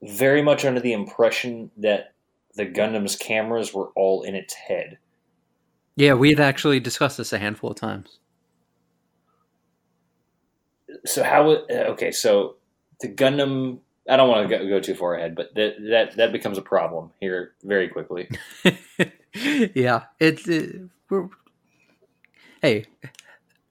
[0.02, 2.14] very much under the impression that
[2.56, 4.98] the Gundam's cameras were all in its head.
[5.96, 8.20] Yeah, we've actually discussed this a handful of times.
[11.06, 11.50] So how?
[11.70, 12.56] Okay, so
[13.02, 13.80] the Gundam.
[14.08, 16.62] I don't want to go, go too far ahead, but that that that becomes a
[16.62, 18.30] problem here very quickly.
[19.34, 21.28] yeah, it's it, we're
[22.62, 22.86] hey,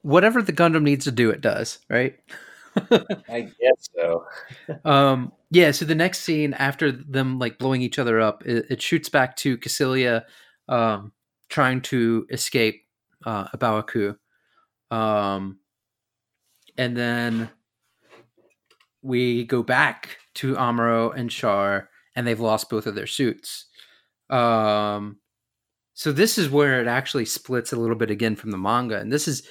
[0.02, 2.18] whatever the Gundam needs to do, it does, right?
[3.28, 4.24] I guess so.
[4.84, 5.70] um, yeah.
[5.70, 9.36] So the next scene after them like blowing each other up, it, it shoots back
[9.36, 10.24] to Kycilia
[10.68, 11.12] um,
[11.48, 12.86] trying to escape
[13.24, 14.16] uh, Baoa Qu,
[14.90, 15.58] um,
[16.76, 17.50] and then
[19.02, 23.66] we go back to Amuro and Char, and they've lost both of their suits.
[24.30, 25.18] Um,
[25.94, 29.12] so this is where it actually splits a little bit again from the manga and
[29.12, 29.48] this is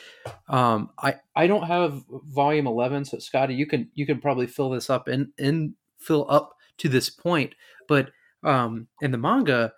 [0.50, 4.70] um i i don't have volume 11 so scotty you can you can probably fill
[4.70, 7.56] this up and and fill up to this point
[7.88, 8.12] but
[8.44, 9.74] um in the manga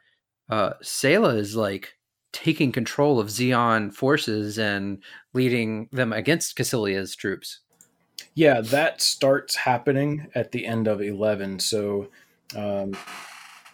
[0.49, 1.93] uh Sayla is like
[2.32, 5.01] taking control of Zeon forces and
[5.34, 7.61] leading them against Kycilia's troops.
[8.34, 12.07] Yeah that starts happening at the end of 11 so
[12.55, 12.95] um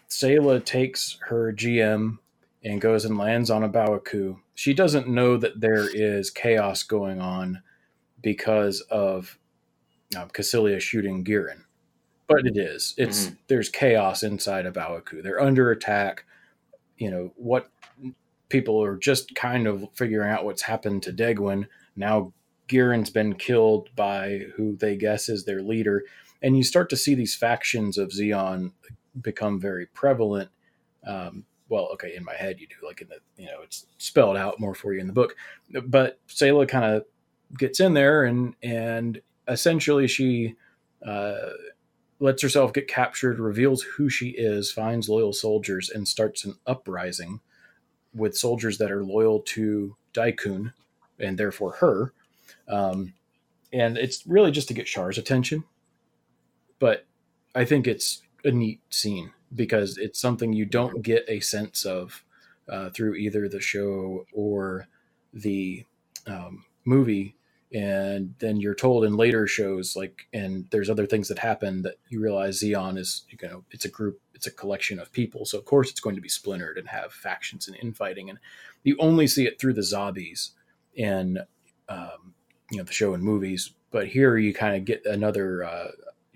[0.10, 2.20] Sayla takes her GM
[2.64, 4.40] and goes and lands on A Baoa Qu.
[4.54, 7.62] She doesn't know that there is chaos going on
[8.22, 9.38] because of
[10.16, 11.66] um, Kycilia shooting Gihren,
[12.28, 12.94] but it is.
[12.98, 13.36] It's mm-hmm.
[13.48, 15.22] there's chaos inside of Baoa Qu.
[15.22, 16.26] They're under attack.
[16.98, 17.70] You know what?
[18.50, 21.68] People are just kind of figuring out what's happened to Degwin.
[21.96, 22.34] Now
[22.68, 26.04] Gihren's been killed by who they guess is their leader,
[26.42, 28.74] and you start to see these factions of Zeon
[29.20, 30.50] become very prevalent.
[31.06, 34.36] Um, well, okay, in my head you do, like in the, you know, it's spelled
[34.36, 35.38] out more for you in the book.
[35.88, 37.06] But Sayla kind of
[37.58, 40.56] gets in there and, and essentially she
[41.06, 41.52] uh,
[42.20, 47.40] lets herself get captured, reveals who she is, finds loyal soldiers, and starts an uprising
[48.14, 50.74] with soldiers that are loyal to Deikun
[51.20, 52.14] and therefore her.
[52.68, 53.14] Um,
[53.72, 55.64] and it's really just to get Char's attention.
[56.80, 57.06] But
[57.56, 62.24] I think it's a neat scene because it's something you don't get a sense of
[62.70, 64.88] uh, through either the show or
[65.34, 65.86] the
[66.28, 67.36] um, movie.
[67.74, 71.96] And then you're told in later shows like and there's other things that happen that
[72.10, 75.46] you realize Zeon is you know it's a group it's a collection of people.
[75.46, 78.30] So of course it's going to be splintered and have factions and infighting.
[78.30, 78.40] And
[78.84, 80.52] you only see it through the zombies
[80.96, 81.40] in
[81.88, 82.34] um,
[82.70, 83.72] you know the show and movies.
[83.90, 85.92] But here you kind of get another uh,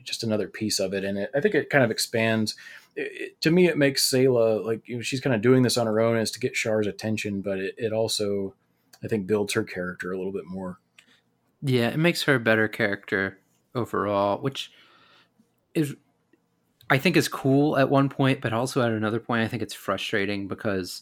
[0.05, 2.55] just another piece of it and it, I think it kind of expands
[2.95, 5.87] it, to me, it makes Sayla like you know, she's kind of doing this on
[5.87, 8.53] her own as to get Char's attention, but it, it also,
[9.03, 10.79] I think, builds her character a little bit more.
[11.61, 13.39] Yeah, it makes her a better character
[13.73, 14.71] overall, which
[15.73, 15.95] is,
[16.89, 19.73] I think, is cool at one point, but also at another point, I think it's
[19.73, 21.01] frustrating because,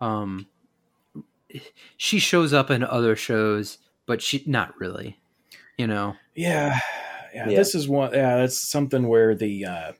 [0.00, 0.46] um,
[1.96, 5.18] she shows up in other shows, but she not really,
[5.78, 6.14] you know.
[6.34, 6.80] Yeah,
[7.34, 7.48] yeah.
[7.48, 7.56] yeah.
[7.56, 8.12] This is one.
[8.12, 9.64] Yeah, that's something where the.
[9.64, 9.92] uh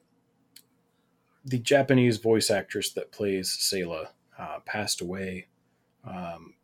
[1.46, 5.46] the Japanese voice actress that plays Sayla uh, passed away.
[6.04, 6.54] Um,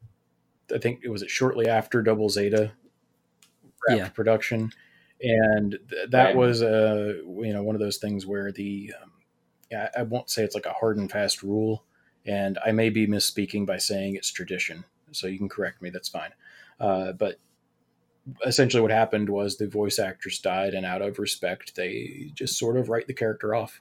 [0.74, 2.72] I think it was it shortly after Double Zeta
[3.88, 4.08] yeah.
[4.08, 4.72] production,
[5.20, 6.36] and th- that right.
[6.36, 9.12] was a uh, you know one of those things where the um,
[9.70, 11.84] yeah, I won't say it's like a hard and fast rule,
[12.26, 15.90] and I may be misspeaking by saying it's tradition, so you can correct me.
[15.90, 16.32] That's fine,
[16.80, 17.38] uh, but
[18.44, 22.76] essentially what happened was the voice actress died, and out of respect, they just sort
[22.76, 23.80] of write the character off.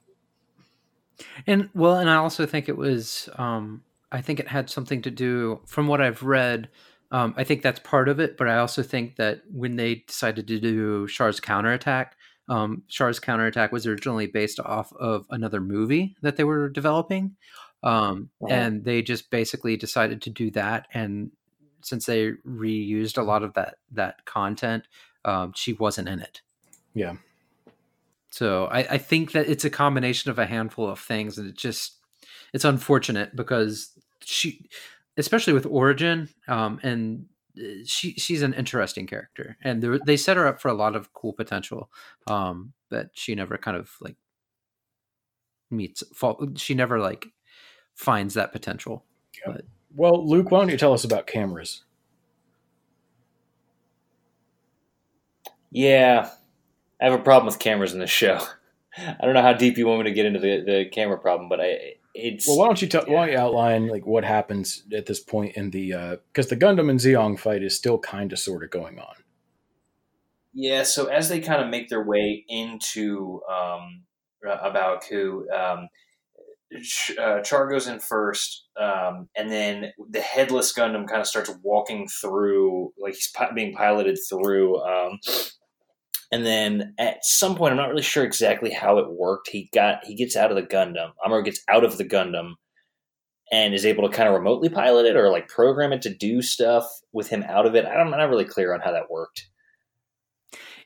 [1.45, 5.11] And well, and I also think it was, um, I think it had something to
[5.11, 6.69] do, from what I've read,
[7.11, 8.37] um, I think that's part of it.
[8.37, 12.15] But I also think that when they decided to do Char's counterattack,
[12.49, 17.35] um, Char's counterattack was originally based off of another movie that they were developing.
[17.83, 21.31] Um, And they just basically decided to do that and
[21.83, 24.87] since they reused a lot of that that content,
[25.25, 26.41] um, she wasn't in it.
[26.93, 27.15] Yeah.
[28.29, 31.57] So I, I think that it's a combination of a handful of things, and it
[31.57, 31.95] just
[32.53, 33.91] it's unfortunate because
[34.23, 34.69] she,
[35.17, 37.25] especially with Origin, um, and
[37.57, 41.11] uh, she she's an interesting character, and they set her up for a lot of
[41.13, 41.89] cool potential.
[42.27, 44.15] Um, that she never kind of like
[45.69, 46.03] meets.
[46.13, 46.57] Fault.
[46.59, 47.27] She never like
[47.95, 49.03] finds that potential.
[49.45, 49.55] Yep.
[49.55, 49.65] But,
[49.95, 51.83] well, Luke, why don't you tell us about cameras?
[55.71, 56.29] Yeah,
[57.01, 58.39] I have a problem with cameras in this show.
[58.97, 61.47] I don't know how deep you want me to get into the, the camera problem,
[61.47, 62.57] but I it's well.
[62.57, 63.05] Why don't you tell?
[63.05, 66.57] Why don't you outline like what happens at this point in the because uh, the
[66.57, 69.15] Gundam and Zeong fight is still kind of sort of going on.
[70.53, 70.83] Yeah.
[70.83, 74.03] So as they kind of make their way into um,
[74.43, 75.47] A Baoa Qu,
[77.19, 82.07] uh, Char goes in first, um, and then the headless Gundam kind of starts walking
[82.07, 84.81] through, like he's pi- being piloted through.
[84.81, 85.19] Um,
[86.31, 89.49] and then at some point, I'm not really sure exactly how it worked.
[89.49, 91.11] He got he gets out of the Gundam.
[91.25, 92.53] Amuro gets out of the Gundam
[93.51, 96.41] and is able to kind of remotely pilot it or like program it to do
[96.41, 97.85] stuff with him out of it.
[97.85, 99.49] I'm not really clear on how that worked.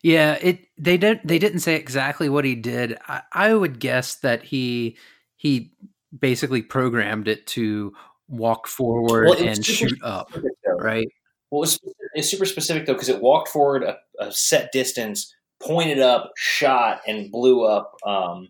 [0.01, 2.97] Yeah, it they did they didn't say exactly what he did.
[3.07, 4.97] I, I would guess that he
[5.37, 5.71] he
[6.17, 7.93] basically programmed it to
[8.27, 10.31] walk forward well, and shoot up,
[10.79, 11.07] right?
[11.51, 11.79] Well, it's,
[12.13, 17.01] it's super specific though because it walked forward a, a, set distance, pointed up, shot,
[17.07, 18.49] and blew up, um,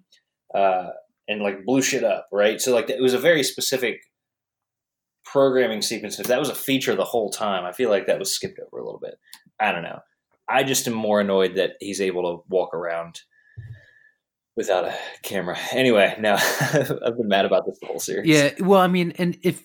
[0.53, 0.89] uh,
[1.27, 2.61] and like blew shit up, right?
[2.61, 4.01] So like it was a very specific
[5.25, 6.19] programming sequence.
[6.19, 8.81] If that was a feature the whole time, I feel like that was skipped over
[8.81, 9.15] a little bit.
[9.59, 9.99] I don't know.
[10.47, 13.21] I just am more annoyed that he's able to walk around
[14.55, 15.57] without a camera.
[15.71, 18.27] Anyway, now I've been mad about this the whole series.
[18.27, 19.63] Yeah, well, I mean, and if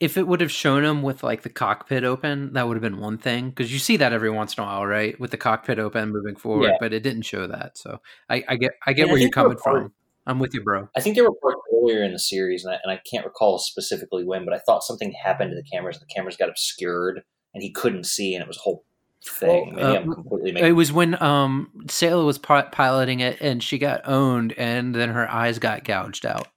[0.00, 3.00] if it would have shown him with like the cockpit open, that would have been
[3.00, 5.18] one thing because you see that every once in a while, right?
[5.18, 6.76] With the cockpit open, moving forward, yeah.
[6.80, 7.76] but it didn't show that.
[7.76, 9.92] So I, I get I get and where I you're coming from.
[10.26, 10.88] I'm with you, bro.
[10.94, 13.58] I think there were parts earlier in the series, and I, and I can't recall
[13.58, 17.22] specifically when, but I thought something happened to the cameras, the cameras got obscured,
[17.54, 18.84] and he couldn't see, and it was a whole
[19.24, 19.74] thing.
[19.74, 24.02] Well, uh, completely making- it was when um Sayla was piloting it, and she got
[24.06, 26.48] owned, and then her eyes got gouged out.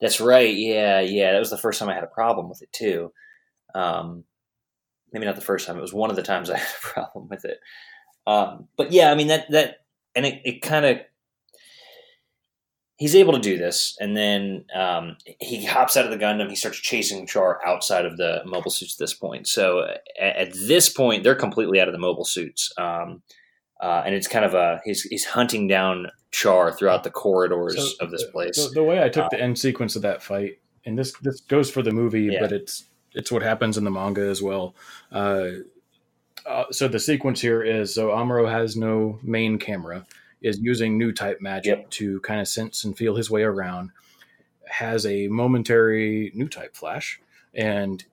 [0.00, 0.54] That's right.
[0.54, 1.32] Yeah, yeah.
[1.32, 3.12] That was the first time I had a problem with it too.
[3.74, 4.24] Um,
[5.12, 5.76] maybe not the first time.
[5.76, 7.58] It was one of the times I had a problem with it.
[8.26, 9.76] Um, but yeah, I mean that that
[10.14, 10.98] and it, it kind of
[13.00, 16.50] he's able to do this, and then um, he hops out of the Gundam.
[16.50, 18.94] He starts chasing Char outside of the mobile suits.
[18.94, 19.86] At this point, so
[20.20, 22.72] at, at this point, they're completely out of the mobile suits.
[22.78, 23.22] Um,
[23.80, 28.04] uh, and it's kind of a he's he's hunting down Char throughout the corridors so
[28.04, 28.56] of this place.
[28.68, 31.40] The, the way I took uh, the end sequence of that fight, and this this
[31.40, 32.40] goes for the movie, yeah.
[32.40, 32.84] but it's
[33.14, 34.74] it's what happens in the manga as well.
[35.10, 35.48] Uh,
[36.46, 40.06] uh, so the sequence here is so Amuro has no main camera,
[40.42, 41.90] is using new type magic yep.
[41.90, 43.90] to kind of sense and feel his way around,
[44.68, 47.20] has a momentary new type flash,
[47.54, 48.04] and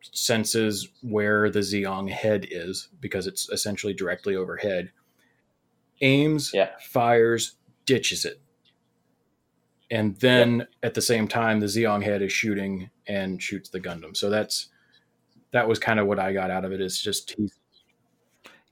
[0.00, 4.90] senses where the Zeong head is because it's essentially directly overhead
[6.00, 6.70] aims, yeah.
[6.80, 7.56] fires,
[7.86, 8.40] ditches it.
[9.90, 10.68] And then yep.
[10.82, 14.16] at the same time, the Zeong head is shooting and shoots the Gundam.
[14.16, 14.68] So that's
[15.52, 16.80] that was kind of what I got out of it.
[16.80, 17.54] Is just he's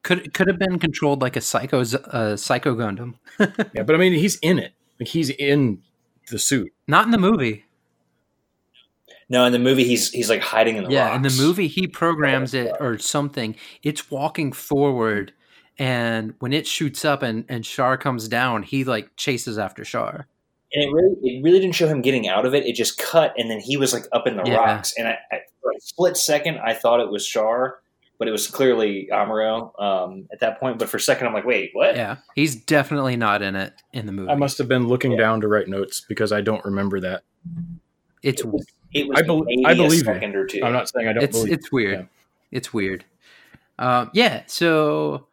[0.03, 3.15] could could have been controlled like a psycho uh, psycho Gundam.
[3.75, 4.73] yeah, but I mean, he's in it.
[4.99, 5.83] Like he's in
[6.31, 6.73] the suit.
[6.87, 7.65] Not in the movie.
[9.29, 11.09] No, in the movie he's he's like hiding in the yeah.
[11.09, 11.17] Rocks.
[11.17, 13.55] In the movie, he programs it or something.
[13.83, 15.33] It's walking forward
[15.81, 20.29] and when it shoots up and and Char comes down, he like chases after Char.
[20.73, 22.67] And it really it really didn't show him getting out of it.
[22.67, 24.57] It just cut, and then he was like up in the yeah.
[24.57, 24.93] rocks.
[24.99, 27.79] And I, I, for a split second, I thought it was Char,
[28.21, 30.79] but it was clearly Amuro um, at that point.
[30.79, 31.97] But for a second, I'm like, wait, what?
[31.97, 34.31] Yeah, he's definitely not in it in the movie.
[34.31, 35.19] I must have been looking yeah.
[35.19, 37.23] down to write notes because I don't remember that.
[38.23, 38.43] It's.
[38.43, 40.65] It was, it was I, be- I believe you.
[40.65, 41.25] I'm not saying I don't.
[41.25, 41.99] It's believe it's weird.
[41.99, 42.05] Yeah.
[42.51, 43.07] It's weird.
[43.79, 44.43] Um, yeah.
[44.47, 45.27] So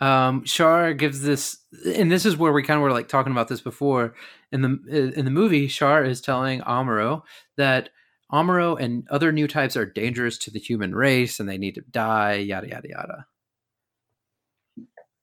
[0.00, 1.58] um, Char gives this,
[1.94, 4.14] and this is where we kind of were like talking about this before
[4.50, 5.68] in the in the movie.
[5.68, 7.22] Char is telling Amuro
[7.56, 7.90] that
[8.32, 11.82] Amuro and other new types are dangerous to the human race, and they need to
[11.82, 12.34] die.
[12.34, 13.26] Yada yada yada.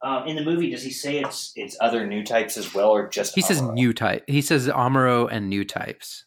[0.03, 3.10] Um, in the movie, does he say it's it's other new types as well, or
[3.10, 3.45] just he Amuro?
[3.47, 4.24] says new type?
[4.28, 6.26] He says Amuro and new types.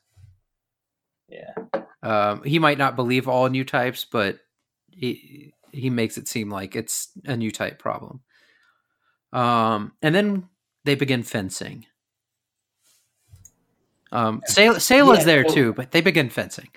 [1.29, 1.55] Yeah.
[2.03, 4.39] Um, he might not believe all new types, but
[4.91, 8.21] he he makes it seem like it's a new type problem.
[9.33, 10.49] Um, and then
[10.85, 11.87] they begin fencing.
[14.13, 16.69] Um, Sayla's yeah, there too, but they begin fencing.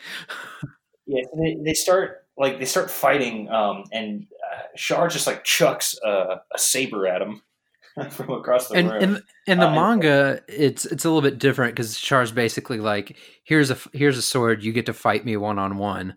[1.06, 5.96] yeah, they, they start like they start fighting, um, and uh, Char just like chucks
[6.06, 7.42] a, a saber at him
[8.12, 9.04] from across the and room.
[9.04, 13.18] in in the Uh, manga, it's it's a little bit different because Char's basically like,
[13.44, 16.16] here's a here's a sword, you get to fight me one on one.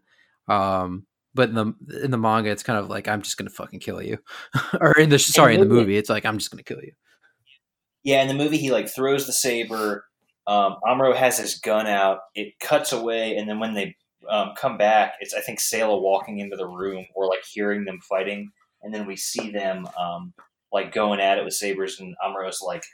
[0.49, 3.81] Um, but in the in the manga, it's kind of like I'm just gonna fucking
[3.81, 4.19] kill you,
[4.81, 6.93] or in the sorry in the movie- movie, it's like I'm just gonna kill you.
[8.05, 10.05] Yeah, in the movie, he like throws the saber.
[10.47, 12.21] Um, Amuro has his gun out.
[12.35, 13.97] It cuts away, and then when they
[14.29, 18.01] um, come back, it's I think Sayla walking into the room or like hearing them
[18.09, 18.51] fighting,
[18.83, 20.35] and then we see them um,
[20.73, 22.85] like going at it with sabers, and Amuro's like,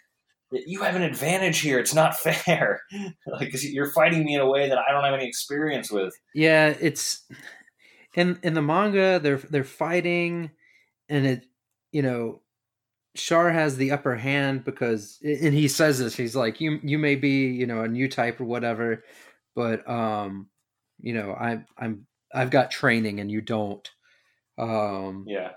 [0.51, 1.79] "You have an advantage here.
[1.79, 2.81] It's not fair.
[3.27, 6.75] like you're fighting me in a way that I don't have any experience with." Yeah,
[6.81, 7.25] it's
[8.15, 10.51] in in the manga they're they're fighting
[11.09, 11.47] and it
[11.93, 12.42] you know
[13.15, 17.15] Char has the upper hand because and he says this he's like you you may
[17.15, 19.05] be you know a new type or whatever
[19.55, 20.49] but um
[21.01, 23.91] you know I'm, I'm I've got training and you don't
[24.59, 25.51] um Yeah.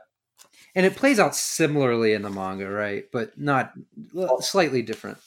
[0.76, 3.72] and it plays out similarly in the manga right but not
[4.42, 5.18] slightly different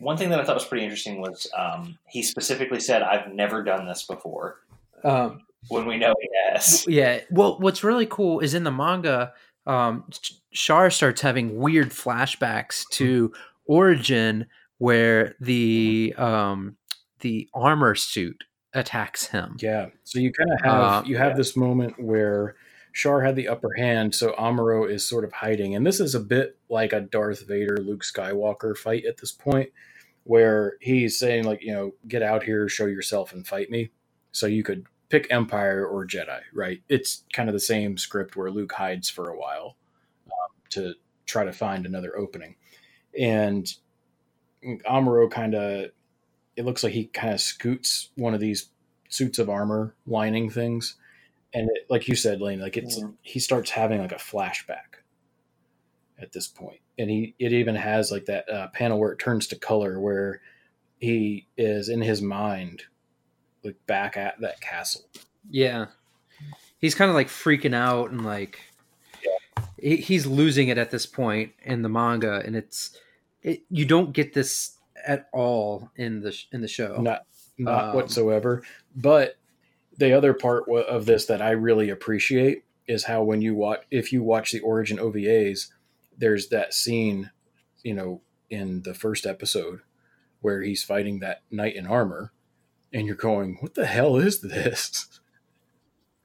[0.00, 3.62] One thing that I thought was pretty interesting was um, he specifically said, "I've never
[3.62, 4.58] done this before."
[5.04, 6.14] um When we know
[6.54, 6.84] has.
[6.88, 7.20] Yeah.
[7.30, 9.32] Well, what's really cool is in the manga,
[9.66, 13.32] um, Sh- Char starts having weird flashbacks to
[13.66, 14.46] Origin,
[14.78, 16.76] where the um,
[17.20, 18.44] the armor suit
[18.74, 19.56] attacks him.
[19.60, 19.86] Yeah.
[20.02, 21.36] So you kind of have Uh, you have yeah.
[21.36, 22.56] this moment where
[22.92, 26.20] Char had the upper hand, so Amuro is sort of hiding, and this is a
[26.20, 29.70] bit like a Darth Vader Luke Skywalker fight at this point,
[30.24, 33.90] where he's saying like, you know, get out here, show yourself, and fight me.
[34.32, 36.82] So you could pick Empire or Jedi, right?
[36.88, 39.76] It's kind of the same script where Luke hides for a while
[40.26, 40.94] um, to
[41.26, 42.56] try to find another opening,
[43.18, 43.72] and
[44.88, 45.90] Amuro kind of
[46.56, 48.70] it looks like he kind of scoots one of these
[49.08, 50.96] suits of armor lining things
[51.52, 53.14] and it, like you said lane like it's Mhm.
[53.22, 55.00] he starts having like a flashback
[56.18, 59.46] at this point and he it even has like that uh, panel where it turns
[59.48, 60.40] to color where
[60.98, 62.84] he is in his mind
[63.64, 65.02] like back at that castle
[65.50, 65.86] Yeah.
[66.78, 68.60] He's kind of like freaking out and like
[69.78, 72.98] he, he's losing it at this point in the manga, and it's
[73.42, 76.96] it, you don't get this at all in the in the show.
[77.00, 77.26] not
[77.58, 78.62] not Um, whatsoever
[78.96, 79.36] but
[79.96, 84.12] the other part of this that i really appreciate is how when you watch if
[84.12, 85.68] you watch the origin ovas
[86.18, 87.30] there's that scene
[87.84, 89.80] you know in the first episode
[90.40, 92.32] where he's fighting that knight in armor
[92.94, 95.20] and you're going what the hell is this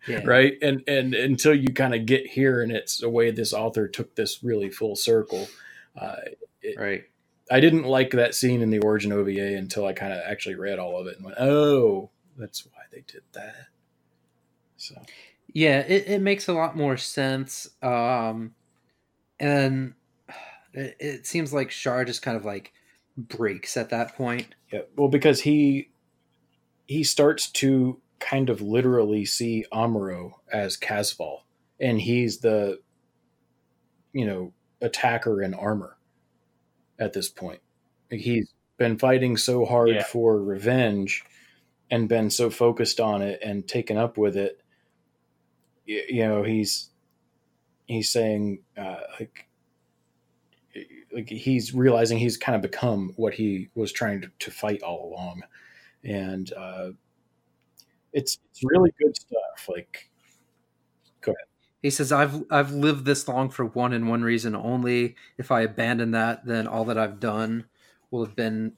[0.07, 0.21] Yeah.
[0.23, 3.87] right and and until you kind of get here and it's the way this author
[3.87, 5.47] took this really full circle
[5.99, 6.15] uh,
[6.77, 7.03] Right.
[7.51, 10.77] I didn't like that scene in the Origin OVA until I kind of actually read
[10.77, 13.67] all of it and went, "Oh, that's why they did that."
[14.77, 14.95] So
[15.51, 17.69] Yeah, it, it makes a lot more sense.
[17.81, 18.53] Um,
[19.39, 19.95] and
[20.73, 22.71] it, it seems like Char just kind of like
[23.17, 24.53] breaks at that point.
[24.71, 25.89] yeah, well, because he
[26.89, 31.41] he starts to kind of literally see Amuro as Casval,
[31.79, 32.79] and he's the
[34.11, 35.97] you know attacker in armor
[36.97, 37.59] at this point.
[38.09, 40.03] He's been fighting so hard Yeah.
[40.03, 41.23] for revenge
[41.91, 44.59] and been so focused on it and taken up with it
[45.85, 46.89] you know he's
[47.85, 49.47] he's saying uh, like
[51.13, 55.11] like he's realizing he's kind of become what he was trying to, to fight all
[55.13, 55.43] along
[56.03, 56.91] and uh
[58.13, 60.09] it's it's really good stuff like
[61.21, 61.45] go ahead.
[61.81, 65.15] He says, "I've I've lived this long for one and one reason only.
[65.37, 67.65] If I abandon that, then all that I've done
[68.11, 68.73] will have been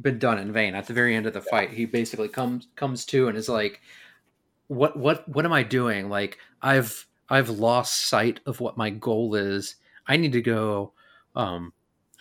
[0.00, 3.04] been done in vain." At the very end of the fight, he basically comes comes
[3.06, 3.80] to and is like,
[4.68, 6.08] "What what what am I doing?
[6.10, 9.76] Like I've I've lost sight of what my goal is.
[10.08, 10.94] I need to go.
[11.36, 11.72] Um,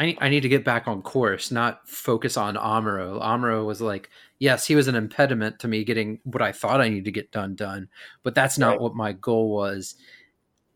[0.02, 3.22] I need, I need to get back on course, not focus on Amuro.
[3.22, 6.90] Amuro was like, yes, he was an impediment to me getting what I thought I
[6.90, 7.88] needed to get done done,
[8.24, 8.82] but that's not Right.
[8.82, 9.96] what my goal was."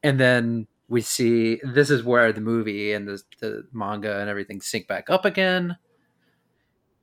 [0.03, 4.61] and then we see this is where the movie and the, the manga and everything
[4.61, 5.75] sync back up again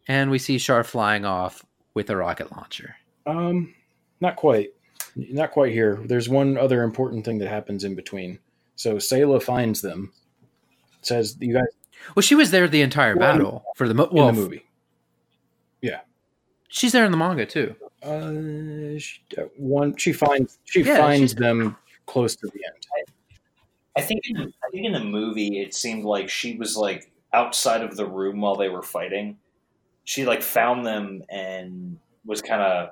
[0.06, 1.64] and we see Char flying off
[1.94, 2.94] with a rocket launcher
[3.26, 3.74] um
[4.20, 4.68] not quite
[5.16, 8.38] not quite here there's one other important thing that happens in between
[8.76, 10.12] so Sayla finds them
[11.00, 11.66] says you guys
[12.14, 14.64] well she was there the entire Well, battle for the mo- in the movie.
[15.80, 16.00] Yeah,
[16.68, 17.74] she's there in the manga too.
[18.02, 21.76] Uh she, uh, one she finds she Yeah, finds them
[22.06, 23.08] close to the end.
[23.96, 27.82] I think in, I think in the movie it seemed like she was like outside
[27.82, 29.38] of the room while they were fighting.
[30.04, 32.90] She like found them and was kind of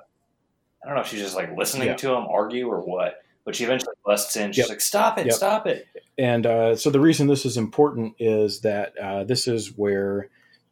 [0.83, 1.95] I don't know if she's just like listening Yeah.
[1.95, 4.51] to them argue or what, but she eventually busts in.
[4.51, 4.69] She's Yep.
[4.69, 5.25] like, "Stop it!
[5.27, 5.35] Yep.
[5.35, 5.87] Stop it!"
[6.17, 10.29] And uh, so the reason this is important is that uh, this is where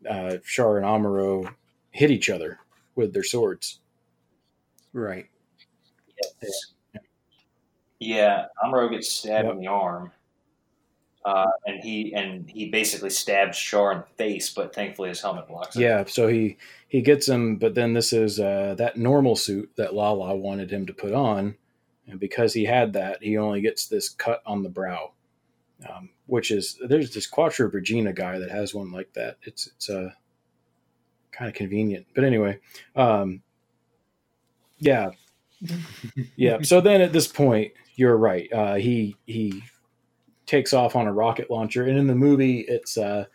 [0.09, 1.53] uh, Char and Amuro
[1.91, 2.59] hit each other
[2.95, 3.79] with their swords.
[4.93, 5.27] Right.
[7.99, 9.55] Yeah, Amuro gets stabbed Yep.
[9.55, 10.11] in the arm,
[11.25, 15.47] uh, and he and he basically stabs Char in the face, but thankfully his helmet
[15.47, 15.81] blocks it.
[15.81, 16.57] Yeah, so he
[16.87, 20.85] he gets him, but then this is uh, that normal suit that Lala wanted him
[20.85, 21.55] to put on,
[22.09, 25.11] and because he had that, he only gets this cut on the brow,
[25.89, 29.37] um, which is there's this Quattro Bajeena guy that has one like that.
[29.43, 30.09] It's it's uh,
[31.31, 32.59] kind of convenient, but anyway,
[32.95, 33.41] um,
[34.79, 35.11] yeah,
[36.35, 36.57] yeah.
[36.63, 38.51] So then at this point, you're right.
[38.51, 39.61] Uh, he he
[40.45, 43.25] takes off on a rocket launcher, and in the movie, it's uh,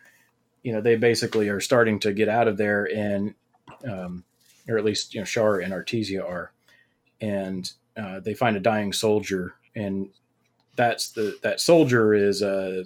[0.63, 3.35] you know they basically are starting to get out of there, and
[3.89, 4.25] um,
[4.67, 6.51] or at least you know Char and Artesia are,
[7.21, 10.09] and uh, they find a dying soldier, and
[10.75, 12.83] that's the that soldier is uh,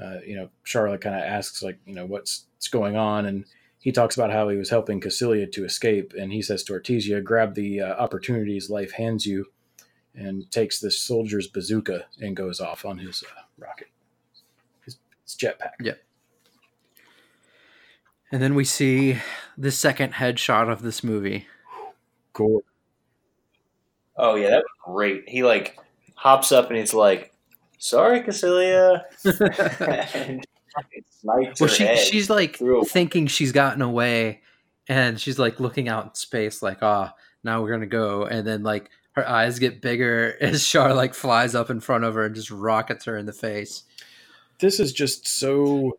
[0.00, 3.44] uh, you know Charlotte kind of asks like you know what's what's going on, and
[3.78, 7.22] he talks about how he was helping Kycilia to escape, and he says to Artesia,
[7.22, 9.46] "Grab the uh, opportunities life hands you."
[10.14, 13.88] And takes this soldier's bazooka and goes off on his uh, rocket,
[14.84, 15.70] his, his jetpack.
[15.80, 16.02] Yep.
[18.30, 19.18] And then we see
[19.56, 21.46] the second headshot of this movie.
[22.34, 22.62] Gore.
[24.22, 25.28] Oh yeah, that was great.
[25.28, 25.76] He like
[26.14, 27.34] hops up and he's like,
[27.78, 29.02] "Sorry, Kycilia,"
[30.14, 34.42] and fucking snipes well, she she's like through thinking she's gotten away,
[34.86, 37.12] and she's like looking out in space, like, ah,
[37.42, 38.22] now we're gonna go.
[38.24, 42.14] And then like her eyes get bigger as Char like flies up in front of
[42.14, 43.82] her and just rockets her in the face.
[44.60, 45.98] this is just so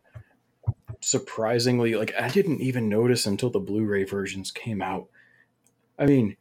[1.00, 5.08] surprisingly like I didn't even notice until the Blu-ray versions came out.
[5.98, 6.38] I mean,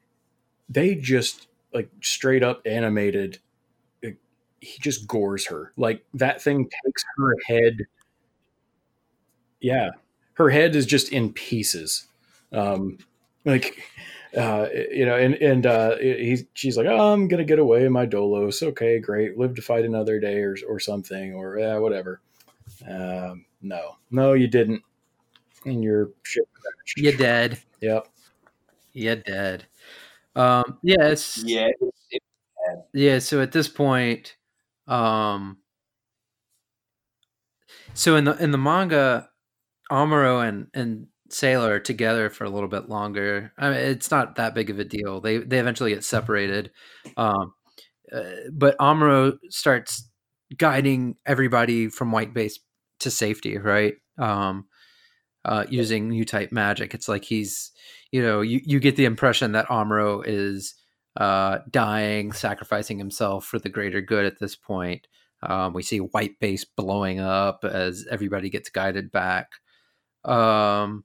[0.69, 3.39] they just like straight up animated
[4.03, 4.17] like,
[4.61, 5.71] he just gores her.
[5.77, 7.77] Like that thing takes her head
[9.59, 9.91] Yeah.
[10.35, 12.07] Her head is just in pieces.
[12.51, 12.97] Um
[13.45, 13.81] like
[14.37, 17.91] uh you know and and uh he she's like oh i'm gonna get away in
[17.91, 22.19] my dolos okay great live to fight another day or or something or yeah whatever
[22.89, 24.81] um no no you didn't
[25.65, 26.97] and your ship crashed.
[26.97, 27.59] You dead.
[27.81, 28.07] yep
[28.93, 29.65] you're dead.
[30.35, 31.67] Um, yeah, yeah,
[32.11, 32.23] it-
[32.93, 34.35] Yeah, so at this point,
[34.87, 35.57] um
[37.93, 39.29] so in the in the manga,
[39.91, 43.53] Amuro and and Sayla are together for a little bit longer.
[43.57, 45.21] I mean, it's not that big of a deal.
[45.21, 46.71] They they eventually get separated.
[47.17, 47.53] Um
[48.13, 48.23] uh,
[48.53, 50.09] but Amuro starts
[50.57, 52.59] guiding everybody from White Base
[53.01, 53.95] to safety, right?
[54.19, 54.67] Um
[55.45, 56.93] uh using new type magic.
[56.93, 57.71] It's like he's
[58.13, 60.75] you know, you, you get the impression that Amuro is
[61.17, 65.07] uh, dying, sacrificing himself for the greater good at this point.
[65.41, 69.49] Um, we see White Base blowing up as everybody gets guided back.
[70.23, 71.03] Um,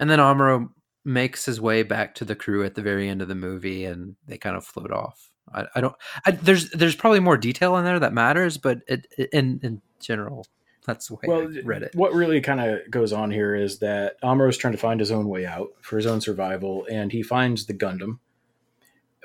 [0.00, 0.70] and then Amuro
[1.04, 4.16] makes his way back to the crew at the very end of the movie, and
[4.26, 5.30] they kind of float off.
[5.54, 5.94] I, I don't.
[6.26, 10.46] I, there's there's probably more detail in there that matters, but it- in in general,
[10.84, 11.94] that's the way well I read it.
[11.94, 15.28] what really kind of goes on here is that Amuro's trying to find his own
[15.28, 18.18] way out for his own survival and he finds the Gundam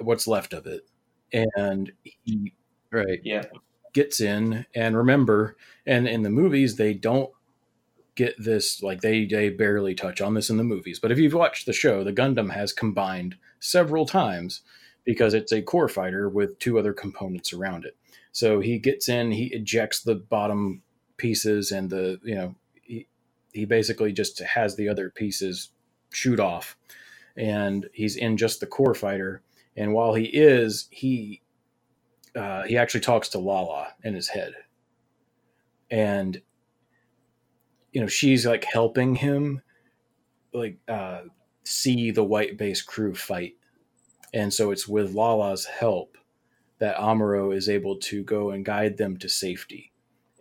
[0.02, 0.88] what's left of it
[1.34, 2.54] and he
[2.92, 3.20] Right.
[3.24, 3.44] yeah.
[3.94, 5.56] gets in and remember
[5.86, 7.30] and in the movies they don't
[8.16, 11.34] get this like they they barely touch on this in the movies but if you've
[11.34, 14.62] watched the show the gundam has combined several times
[15.06, 17.96] because it's a core fighter with two other components around it
[18.32, 20.82] so he gets in he ejects the bottom
[21.20, 23.08] pieces and the you know he,
[23.54, 25.70] he basically just has the other pieces
[26.12, 26.76] shoot off.
[27.38, 29.44] And he's in just the core fighter.
[29.78, 31.42] And while he is he
[32.36, 34.54] uh, he actually talks to Lala in his head,
[35.90, 36.42] and
[37.92, 39.62] you know she's like helping him,
[40.54, 41.22] like uh,
[41.64, 43.56] see the white base crew fight,
[44.34, 46.18] and so it's with Lala's help
[46.80, 49.92] that Amuro is able to go and guide them to safety,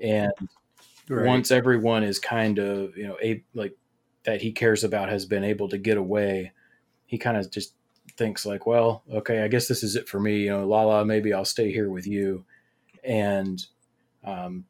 [0.00, 0.32] and
[1.09, 1.26] Right.
[1.26, 3.76] once everyone is kind of you know a like
[4.24, 6.52] that he cares about has been able to get away,
[7.06, 7.74] he kind of just
[8.16, 10.40] thinks like, well, okay, I guess this is it for me.
[10.40, 12.44] You know, Lala, maybe I'll stay here with you,
[13.05, 13.64] and
[14.24, 14.64] um,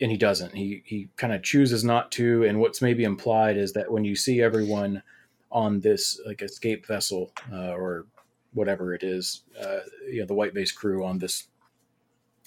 [0.00, 0.54] and he doesn't.
[0.54, 2.44] He he kind of chooses not to.
[2.44, 5.02] And what's maybe implied is that when you see everyone
[5.50, 8.06] on this like escape vessel uh, or
[8.52, 9.78] whatever it is, uh,
[10.10, 11.44] you know, the white base crew on this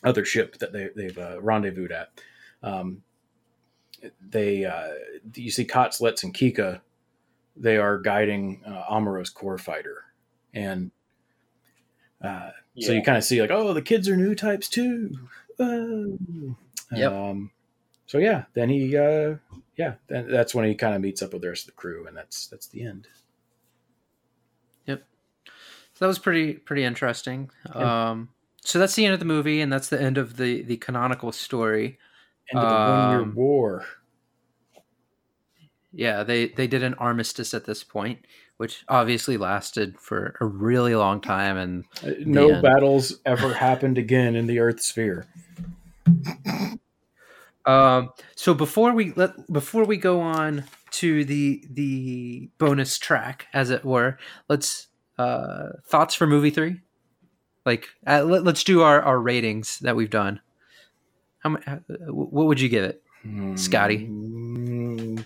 [0.03, 2.09] other ship that they, they've uh, rendezvoused at.
[2.61, 3.03] Um,
[4.21, 4.89] they uh,
[5.35, 6.81] you see Katz, Letz, and Kikka.
[7.57, 10.05] They are guiding uh, Amuro's core fighter,
[10.53, 10.91] and
[12.23, 12.87] uh, yeah.
[12.87, 15.11] so you kind of see like, oh, the kids are new types too.
[15.59, 16.17] Oh.
[16.91, 17.11] Yep.
[17.11, 17.51] Um,
[18.05, 19.35] so yeah, then he, uh,
[19.77, 22.07] yeah, then that's when he kind of meets up with the rest of the crew,
[22.07, 23.07] and that's that's the end.
[24.87, 25.03] Yep.
[25.45, 25.51] So
[25.99, 27.51] that was pretty pretty interesting.
[27.75, 28.09] Yeah.
[28.09, 28.29] Um,
[28.63, 31.31] so that's the end of the movie, and that's the end of the the canonical
[31.31, 31.99] story.
[32.51, 33.85] End of the um, one year war.
[35.91, 38.25] Yeah, they they did an armistice at this point,
[38.57, 44.35] which obviously lasted for a really long time, and uh, no battles ever happened again
[44.35, 45.25] in the Earth sphere.
[47.65, 53.69] Um, so before we let before we go on to the the bonus track, as
[53.69, 54.17] it were,
[54.47, 54.87] let's
[55.19, 56.81] uh, thoughts for movie three.
[57.65, 60.39] Like, uh, let, us do our, our ratings that we've done.
[61.39, 61.77] How, uh,
[62.11, 63.03] what would you give it,
[63.55, 64.05] Scotty?
[64.05, 65.19] Hmm.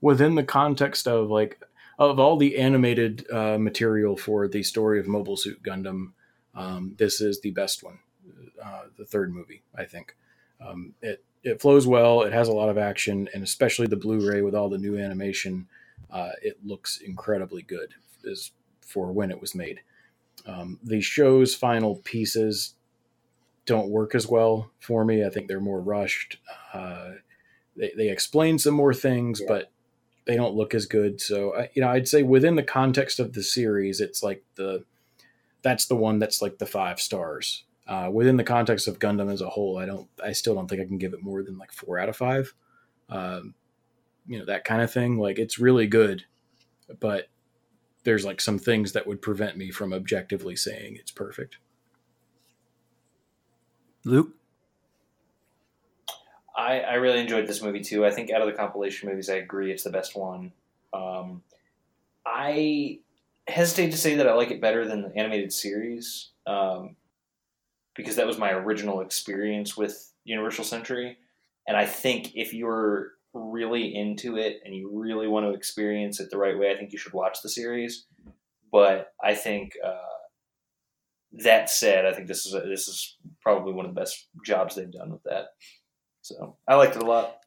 [0.00, 1.60] Within the context of like
[1.98, 6.12] of all the animated uh, material for the story of Mobile Suit Gundam,
[6.54, 7.98] um, this is the best one.
[8.62, 10.16] Uh, the third movie, I think.
[10.60, 12.22] Um, it it flows well.
[12.22, 15.66] It has a lot of action, and especially the Blu-ray with all the new animation,
[16.10, 17.94] uh, it looks incredibly good
[18.30, 19.80] as for when it was made.
[20.46, 22.74] Um, the show's final pieces
[23.66, 25.24] don't work as well for me.
[25.24, 26.38] I think they're more rushed.
[26.72, 27.12] Uh,
[27.76, 29.46] they, they explain some more things, yeah.
[29.48, 29.72] but
[30.26, 31.20] they don't look as good.
[31.20, 34.84] So, I, you know, I'd say within the context of the series, it's like the
[35.62, 39.40] that's the one that's like the five stars uh, within the context of Gundam as
[39.40, 41.72] a whole, I don't, I still don't think I can give it more than like
[41.72, 42.54] four out of five.
[43.08, 43.54] Um,
[44.26, 45.18] you know, that kind of thing.
[45.18, 46.24] Like it's really good,
[47.00, 47.28] but
[48.04, 51.58] there's like some things that would prevent me from objectively saying it's perfect.
[54.04, 54.30] Luke?
[56.56, 58.04] I, I really enjoyed this movie too.
[58.04, 60.52] I think out of the compilation movies, I agree it's the best one.
[60.92, 61.42] Um,
[62.26, 63.00] I
[63.48, 66.28] hesitate to say that I like it better than the animated series.
[66.46, 66.96] Um,
[67.94, 71.18] because that was my original experience with Universal Century.
[71.66, 76.30] And I think if you're really into it and you really want to experience it
[76.30, 78.06] the right way, I think you should watch the series.
[78.70, 79.96] But I think uh,
[81.32, 84.74] that said, I think this is a, this is probably one of the best jobs
[84.74, 85.46] they've done with that.
[86.20, 87.38] So I liked it a lot.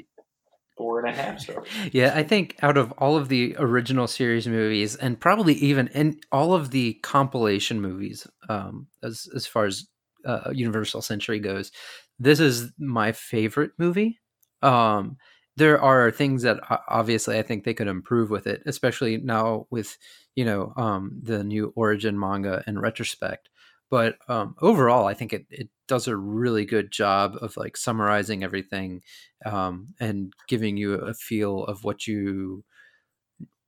[0.78, 1.66] Four and a half stars.
[1.94, 6.20] Yeah, I think out of all of the original series movies, and probably even in
[6.34, 9.88] all of the compilation movies, um, as as far as
[10.26, 11.72] uh, Universal Century goes,
[12.20, 14.20] this is my favorite movie.
[14.62, 15.16] Um,
[15.56, 16.60] there are things that
[16.90, 19.98] obviously I think they could improve with it, especially now with
[20.36, 23.50] you know um, the new origin manga in retrospect.
[23.90, 28.44] But um, overall, I think it, it does a really good job of like summarizing
[28.44, 29.02] everything
[29.46, 32.64] um, and giving you a feel of what you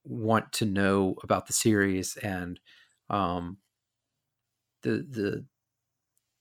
[0.03, 2.59] want to know about the series and
[3.09, 3.57] um,
[4.81, 5.45] the the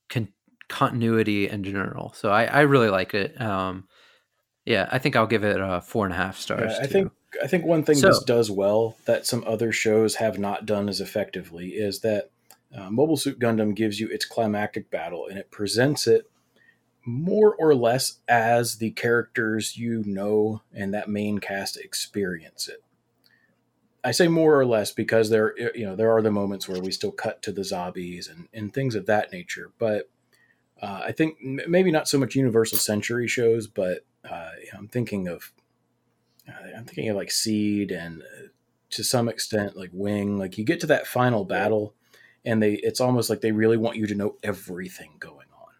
[0.09, 0.33] con-
[0.69, 2.13] continuity in general.
[2.13, 3.39] So I, I really like it.
[3.39, 3.87] Um,
[4.65, 6.73] yeah, I think I'll give it a four and a half stars.
[6.73, 7.11] Yeah, I think
[7.43, 10.89] I think one thing so, this does well that some other shows have not done
[10.89, 12.31] as effectively is that
[12.75, 16.29] uh, Mobile Suit Gundam gives you its climactic battle and it presents it
[17.05, 22.83] more or less as the characters you know and that main cast experience it.
[24.03, 26.91] I say more or less because there, you know, there are the moments where we
[26.91, 29.71] still cut to the Zabis and, and things of that nature.
[29.79, 30.09] But
[30.81, 35.51] uh, I think maybe not so much Universal Century shows, but uh, I'm thinking of,
[36.47, 38.47] uh, I'm thinking of like Seed and uh,
[38.91, 40.37] to some extent like Wing.
[40.37, 41.93] Like you get to that final battle,
[42.47, 45.73] and they, it's almost like they really want you to know everything going on.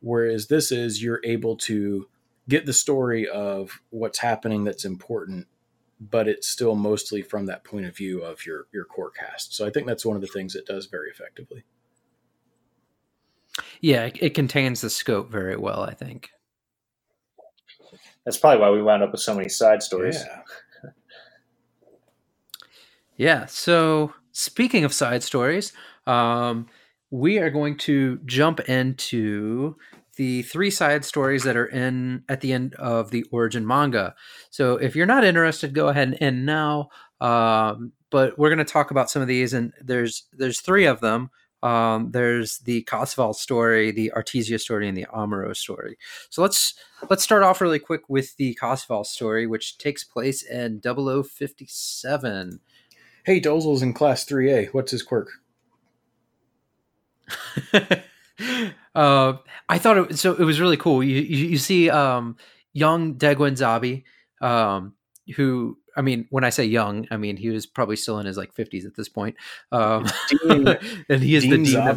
[0.00, 2.08] Whereas this is you're able to
[2.48, 5.46] get the story of what's happening that's important
[6.10, 9.54] but it's still mostly from that point of view of your your core cast.
[9.54, 11.64] So I think that's one of the things it does very effectively.
[13.80, 15.82] Yeah, it contains the scope very well.
[15.82, 16.30] I think
[18.24, 20.24] that's probably why we wound up with so many side stories.
[20.24, 20.90] Yeah.
[23.16, 23.46] yeah.
[23.46, 25.72] So speaking of side stories,
[26.06, 26.66] um,
[27.10, 29.76] we are going to jump into
[30.16, 34.14] the three side stories that are in at the end of the origin manga.
[34.50, 36.88] So if you're not interested, go ahead and end now.
[37.20, 41.00] Um, but we're going to talk about some of these, and there's there's three of
[41.00, 41.30] them.
[41.62, 45.96] Um, there's the Casval story, the Artesia story, and the Amuro story.
[46.28, 46.74] So let's
[47.08, 52.60] let's start off really quick with the Casval story, which takes place in 0057.
[53.24, 54.74] Hey, Dozel's in class 3A.
[54.74, 55.41] What's his quirk?
[58.94, 59.34] uh,
[59.68, 61.02] I thought it so it was really cool.
[61.02, 62.36] You you, you see um,
[62.72, 64.04] young Degwin Zabi,
[64.46, 64.94] um,
[65.36, 68.36] who I mean, when I say young, I mean he was probably still in his
[68.36, 69.36] like fifties at this point.
[69.70, 70.68] Um, Dean,
[71.08, 71.96] and he is Dean the dean of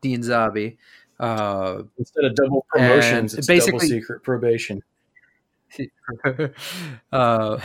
[0.00, 0.76] Dean Zabi.
[1.18, 4.82] Uh, Instead of double promotions, it's double basically- secret probation.
[7.12, 7.58] uh,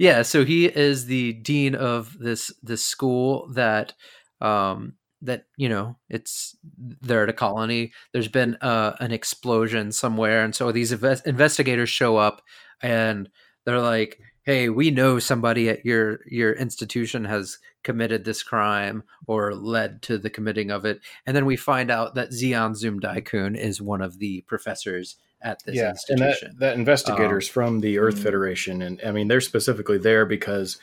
[0.00, 3.92] yeah, so he is the dean of this this school that
[4.40, 7.92] um, that you know it's they're at a colony.
[8.12, 12.42] There's been uh, an explosion somewhere, and so these invest- investigators show up
[12.80, 13.28] and
[13.64, 19.54] they're like, "Hey, we know somebody at your your institution has committed this crime or
[19.54, 23.56] led to the committing of it." And then we find out that Zeon Zum Deikun
[23.56, 28.16] is one of the professors at this yeah, and that, that investigators from the Earth
[28.16, 28.22] mm.
[28.22, 30.78] Federation, and I mean they're specifically there because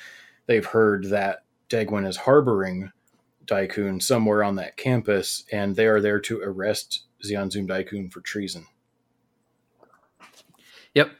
[0.48, 2.92] they've heard that Degwin is harboring
[3.46, 8.22] Deikun somewhere on that campus, and they are there to arrest Zeon Zum Deikun for
[8.22, 8.68] treason.
[10.94, 11.12] Yep.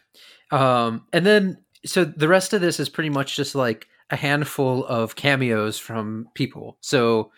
[0.52, 4.86] Um, and then so the rest of this is pretty much just like a handful
[4.86, 6.78] of cameos from people.
[6.82, 7.32] So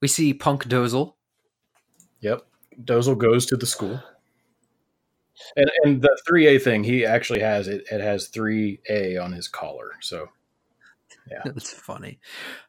[0.00, 1.14] we see Punk Dozel.
[2.20, 2.46] Yep,
[2.82, 4.00] Dozel goes to the school,
[5.56, 7.84] and and the three A thing he actually has it.
[7.90, 10.28] It has three A on his collar, so
[11.44, 12.18] That's funny.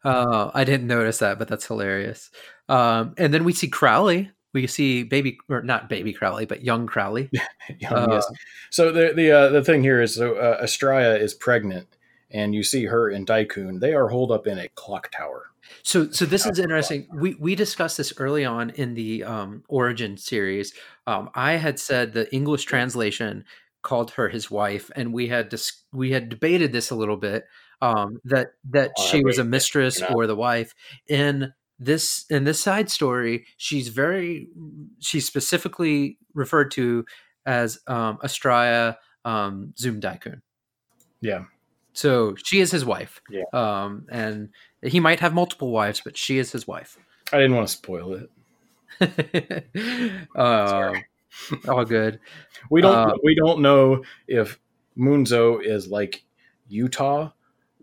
[0.03, 2.32] Uh, I didn't notice that, but that's hilarious.
[2.69, 4.32] Um, and then we see Crowley.
[4.53, 7.30] We see baby, or not baby Crowley, but young Crowley.
[7.80, 8.32] young, Uh, yes.
[8.69, 11.98] So the the uh, the thing here is so uh, Astraia is pregnant,
[12.32, 13.82] and you see her and Deikun.
[13.82, 15.52] They are holed up in a clock tower.
[15.84, 17.07] So, so this is interesting.
[17.14, 20.73] We we discussed this early on in the um, Origin series.
[21.07, 23.45] Um, I had said the English translation
[23.82, 27.45] called her his wife, and we had dis- we had debated this a little bit.
[27.82, 30.74] Um, that that Oh, she was a mistress you're not- or the wife.
[31.08, 34.48] In this in this side story, she's very
[35.00, 37.06] she's specifically referred to
[37.46, 38.96] as um, Astraia
[39.26, 40.42] um, Zum Deikun.
[41.22, 41.46] Yeah,
[41.94, 43.22] So she is his wife.
[43.30, 43.44] Yeah.
[43.54, 44.50] Um, and
[44.84, 46.98] he might have multiple wives, but she is his wife.
[47.34, 48.28] I didn't want to spoil
[49.00, 49.66] it.
[50.36, 50.94] uh,
[51.68, 52.20] all good.
[52.70, 54.60] We don't Uh, we don't know if
[54.98, 56.24] Munzo is like
[56.70, 57.32] Utah,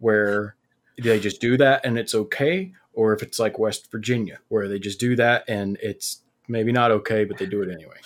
[0.03, 0.57] where
[1.03, 4.79] they just do that and it's okay, or if it's like West Virginia, where they
[4.79, 7.97] just do that and it's maybe not okay, but they do it anyway.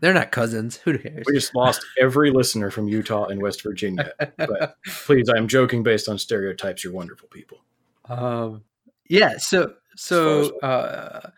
[0.00, 0.76] They're not cousins.
[0.84, 1.24] Who cares?
[1.26, 4.12] We just lost every listener from Utah and West Virginia.
[4.36, 6.84] But please, I'm joking based on stereotypes.
[6.84, 7.58] You're wonderful people.
[8.10, 8.64] um,
[9.08, 9.38] yeah.
[9.38, 11.30] So so uh,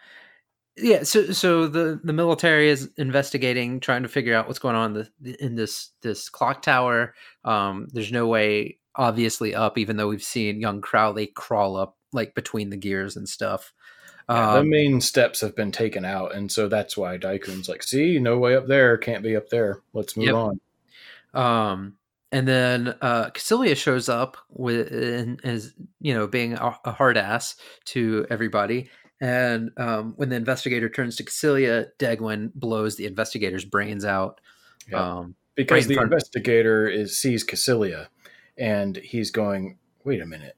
[0.77, 1.05] yeah.
[1.05, 5.07] So so the the military is investigating, trying to figure out what's going on in,
[5.21, 7.15] the, in this this clock tower.
[7.45, 9.79] Um, there's no way, obviously, up.
[9.79, 13.73] Even though we've seen young Crowley crawl up like between the gears and stuff.
[14.29, 17.83] Yeah, the Um, main steps have been taken out, and so that's why Deikun's like,
[17.83, 18.97] "See, no way up there.
[18.97, 19.83] Can't be up there.
[19.93, 20.35] Let's move Yep.
[20.35, 20.61] on."
[21.35, 21.97] Um,
[22.33, 27.17] and then uh, Kycilia shows up with and is you know being a, a hard
[27.17, 27.55] ass
[27.87, 28.91] to everybody.
[29.21, 34.41] And um, when the investigator turns to Kycilia, Degwin blows the investigator's brains out.
[34.91, 35.19] Yeah.
[35.19, 38.09] Um, because the investigator is sees Kycilia,
[38.59, 40.57] and he's going, "Wait a minute,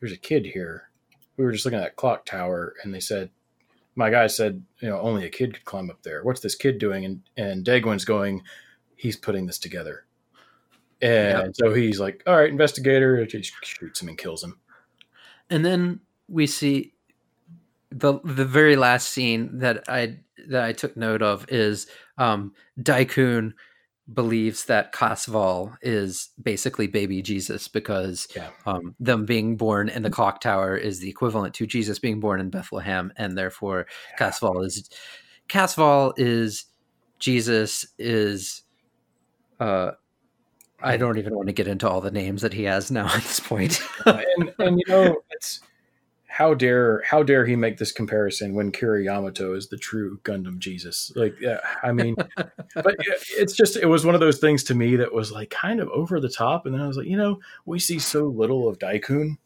[0.00, 0.90] there's a kid here.
[1.36, 3.30] We were just looking at that clock tower, and they said,
[3.96, 6.22] my guy said, you know, only a kid could climb up there.
[6.22, 8.42] What's this kid doing?" And and Degwin's going,
[8.96, 10.04] "He's putting this together."
[11.02, 14.58] And so he's like, "All right, investigator," just shoots him and kills him.
[15.50, 16.92] and then we see
[17.90, 20.18] the the very last scene that I
[20.48, 21.86] that I took note of is
[22.18, 23.54] um, Deikun
[24.12, 28.50] believes that Casval is basically baby Jesus because Yeah.
[28.66, 32.40] um, them being born in the clock tower is the equivalent to Jesus being born
[32.40, 33.86] in Bethlehem, and therefore
[34.18, 34.88] Casval is
[35.48, 36.64] Casval is
[37.18, 38.62] Jesus is.
[39.58, 39.92] Uh,
[40.82, 43.22] I don't even want to get into all the names that he has now at
[43.22, 43.80] this point.
[44.06, 45.60] and and you know it's
[46.40, 50.56] how dare how dare he make this comparison when Kira Yamato is the true Gundam
[50.58, 51.12] Jesus?
[51.14, 52.16] Like, yeah, I mean,
[52.74, 52.96] but
[53.36, 55.90] it's just it was one of those things to me that was like kind of
[55.90, 58.78] over the top, and then I was like, you know, we see so little of
[58.78, 59.36] Deikun,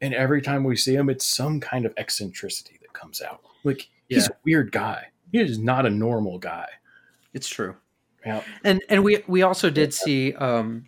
[0.00, 3.42] and every time we see him, it's some kind of eccentricity that comes out.
[3.62, 4.32] Like he's Yeah.
[4.34, 5.04] a weird guy.
[5.30, 6.66] He is not a normal guy.
[7.32, 7.76] it's true.
[8.26, 8.42] Yeah.
[8.64, 10.86] and and we we also did see um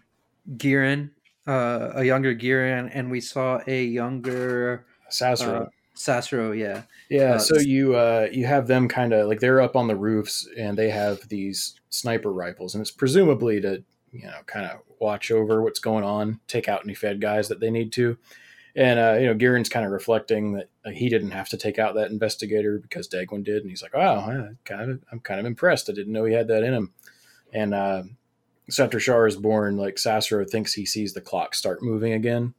[0.56, 1.12] Gihren,
[1.46, 5.62] uh, a younger Gihren, and we saw a younger Sasro.
[5.62, 6.56] uh, Sasro.
[6.56, 9.88] Yeah, Yeah, Uh, so you uh, you have them kind of like they're up on
[9.88, 13.82] the roofs and they have these sniper rifles, and it's presumably to
[14.12, 17.60] you know kind of watch over what's going on, take out any Fed guys that
[17.60, 18.16] they need to.
[18.74, 21.94] And uh, you know, Gihren's kind of reflecting that he didn't have to take out
[21.94, 25.46] that investigator because Degwin did, and he's like, "Wow, I kind of I'm kind of
[25.46, 25.90] impressed.
[25.90, 26.92] I didn't know he had that in him."
[27.52, 28.02] And uh,
[28.70, 32.54] so after Char is born, like Sasro thinks he sees the clock start moving again,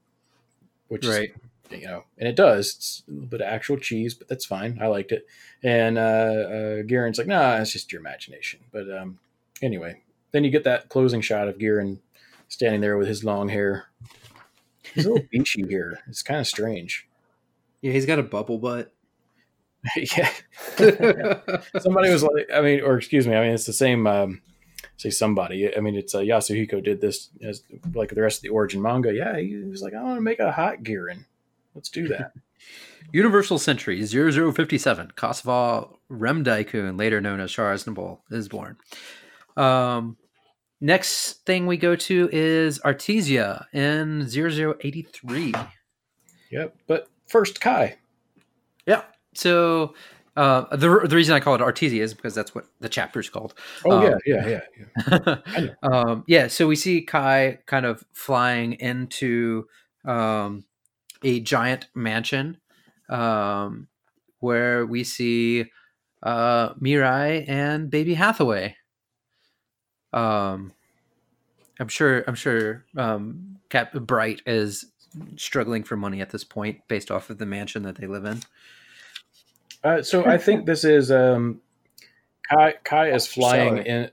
[0.88, 1.32] which right.
[1.32, 2.74] is you know, and it does.
[2.76, 4.80] It's a little bit of actual cheese, but that's fine.
[4.82, 5.26] I liked it.
[5.64, 8.60] And uh, uh Gihren's like, nah, it's just your imagination.
[8.72, 9.20] But um,
[9.62, 12.00] anyway, then you get that closing shot of Gihren
[12.48, 13.88] standing there with his long hair.
[14.94, 16.00] He's a little beachy here.
[16.08, 17.08] It's kind of strange.
[17.82, 18.94] Yeah, he's got a bubble butt.
[19.96, 20.30] yeah.
[21.80, 24.08] Somebody was like, I mean, or excuse me, I mean, it's the same.
[24.08, 24.42] Um,
[24.98, 25.76] say somebody.
[25.76, 27.64] I mean, it's uh, Yasuhiko did this as
[27.94, 29.14] like the rest of the origin manga.
[29.14, 31.26] Yeah, he was like, I want to make a hot Gihren.
[31.76, 32.34] Let's do that.
[33.12, 38.78] Universal Century 0057, Kosovo Remdaikun, later known as Char Aznable, is born.
[39.58, 40.18] Um,
[40.82, 45.54] next thing we go to is Artesia in 0083.
[46.52, 47.98] Yep, but first Kai.
[48.86, 49.04] Yeah.
[49.34, 49.94] So
[50.36, 53.30] uh, the the reason I call it Artesia is because that's what the chapter is
[53.30, 53.54] called.
[53.86, 54.62] Oh um, yeah, yeah,
[55.08, 55.36] yeah.
[55.58, 55.70] Yeah.
[55.84, 56.48] um, yeah.
[56.48, 59.68] So we see Kai kind of flying into
[60.06, 60.66] um,
[61.24, 62.58] a giant mansion,
[63.10, 63.88] um,
[64.40, 65.72] where we see
[66.22, 68.76] uh, Mirai and Baby Hathaway.
[70.12, 70.74] Um,
[71.80, 72.24] I'm sure.
[72.28, 72.86] I'm sure.
[72.98, 74.86] Um, Cap Bright is
[75.36, 78.42] struggling for money at this point, based off of the mansion that they live in.
[79.84, 81.62] Uh, so I think this is um,
[82.50, 82.76] Kai.
[82.84, 83.90] Kai is flying Sorry.
[83.90, 84.12] in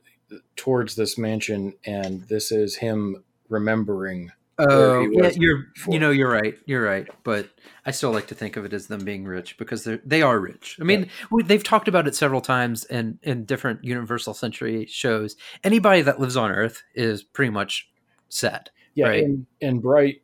[0.57, 4.33] towards this mansion, and this is him remembering.
[4.69, 5.95] Oh, yeah, you're before.
[5.95, 6.55] you know you're right.
[6.67, 7.49] You're right, but
[7.87, 10.39] I still like to think of it as them being rich because they they are
[10.39, 10.77] rich.
[10.81, 11.27] I mean, yeah.
[11.31, 15.37] we, they've talked about it several times in in different Universal Century shows.
[15.65, 17.91] Anybody that lives on Earth is pretty much
[18.29, 18.71] set.
[18.95, 19.25] Yeah, right?
[19.25, 20.23] and, and Bright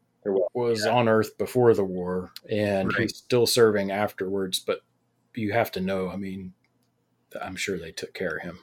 [0.54, 0.92] was yeah.
[0.92, 3.02] on Earth before the war, and right.
[3.02, 4.58] he's still serving afterwards.
[4.58, 4.80] But
[5.34, 6.08] you have to know.
[6.08, 6.52] I mean,
[7.40, 8.58] I'm sure they took care of him.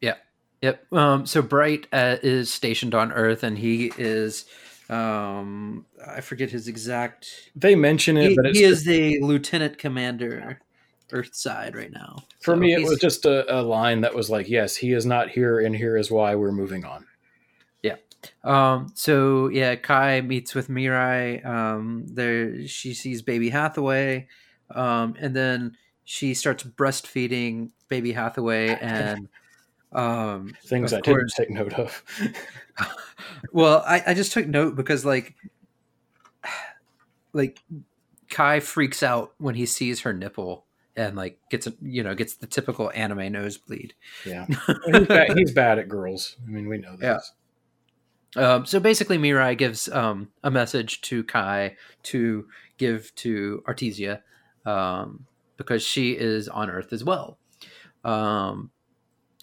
[0.00, 0.14] Yeah.
[0.62, 0.92] Yep.
[0.92, 4.46] Um, so Bright uh, is stationed on Earth, and he is.
[4.90, 7.50] Um, I forget his exact.
[7.56, 10.60] They mention it, he, but he is the lieutenant commander,
[11.10, 12.24] Earthside, right now.
[12.40, 15.06] For so me, it was just a, a line that was like, "Yes, he is
[15.06, 17.06] not here, and here is why we're moving on."
[17.82, 17.96] Yeah.
[18.42, 21.44] Um, so yeah, Kai meets with Mirai.
[21.44, 24.28] Um, there she sees baby Hathaway.
[24.70, 29.28] Um, and then she starts breastfeeding baby Hathaway and
[29.94, 32.02] um, things I course, didn't take note of.
[33.52, 35.34] well, I, I just took note because like
[37.32, 37.62] like
[38.28, 40.64] Kai freaks out when he sees her nipple
[40.96, 43.94] and like gets a, you know gets the typical anime nosebleed.
[44.26, 44.46] Yeah,
[44.86, 46.36] he's, bad, he's, bad, at girls.
[46.46, 47.32] I mean, we know this.
[48.36, 48.54] Yeah.
[48.54, 52.46] Um, so basically, Mirai gives um, a message to Kai to
[52.78, 54.22] give to Artesia,
[54.66, 55.26] um,
[55.56, 57.38] because she is on Earth as well.
[58.04, 58.70] Um,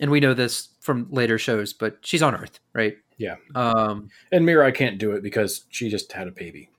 [0.01, 2.97] and we know this from later shows, but she's on Earth, right?
[3.17, 3.35] Yeah.
[3.53, 6.69] Um, and Mirai can't do it because she just had a baby.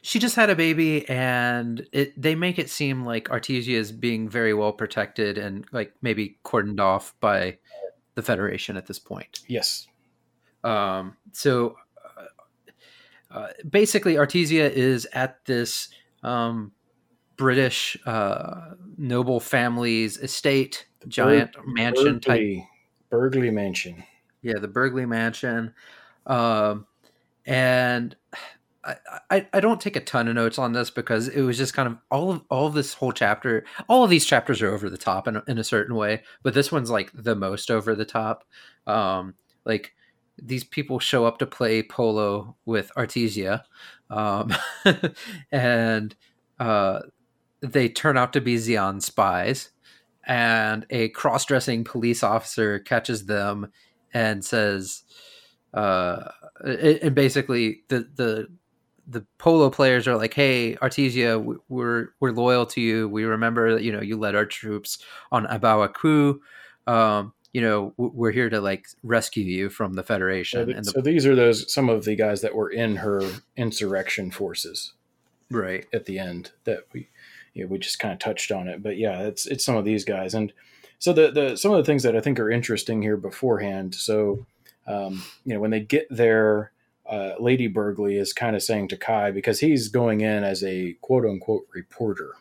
[0.00, 4.28] She just had a baby, and it they make it seem like Artesia is being
[4.28, 7.58] very well protected and like maybe cordoned off by
[8.14, 9.40] the Federation at this point.
[9.48, 9.88] Yes.
[10.62, 11.74] Um, so
[12.16, 15.88] uh, uh, basically, Artesia is at this
[16.22, 16.70] um,
[17.36, 22.66] British uh, noble family's estate, giant Ber- mansion Burghley, type.
[23.10, 24.04] Burghley Mansion.
[24.42, 25.74] Yeah, the Burghley Mansion.
[26.26, 26.86] Um,
[27.44, 28.16] and
[28.86, 28.96] I,
[29.30, 31.88] I, I don't take a ton of notes on this because it was just kind
[31.88, 33.64] of all of all of this whole chapter.
[33.88, 36.70] All of these chapters are over the top in, in a certain way, but this
[36.70, 38.44] one's like the most over the top.
[38.86, 39.34] Um,
[39.64, 39.92] like
[40.40, 43.62] these people show up to play polo with Artesia,
[44.10, 44.54] um,
[45.52, 46.14] and
[46.60, 47.00] uh,
[47.60, 49.70] they turn out to be Zeon spies,
[50.26, 53.70] and a cross-dressing police officer catches them
[54.12, 55.02] and says,
[55.72, 56.28] uh,
[56.64, 58.48] and basically the the
[59.06, 63.08] the polo players are like, "Hey, Artesia, we're we're loyal to you.
[63.08, 64.98] We remember that you know you led our troops
[65.30, 66.40] on A Baoa Qu.
[66.86, 70.90] Um, you know, we're here to like rescue you from the Federation." So, and the,
[70.90, 73.22] so these are those some of the guys that were in her
[73.56, 74.92] insurrection forces,
[75.50, 75.86] right?
[75.92, 77.08] At the end, that we
[77.62, 80.04] know, we just kind of touched on it, but yeah, it's it's some of these
[80.04, 80.52] guys, and
[80.98, 83.94] so the the some of the things that I think are interesting here beforehand.
[83.94, 84.46] So,
[84.86, 86.72] um, you know, when they get there,
[87.06, 90.94] uh, Lady Burghley is kind of saying to Kai because he's going in as a
[91.00, 92.32] quote unquote reporter,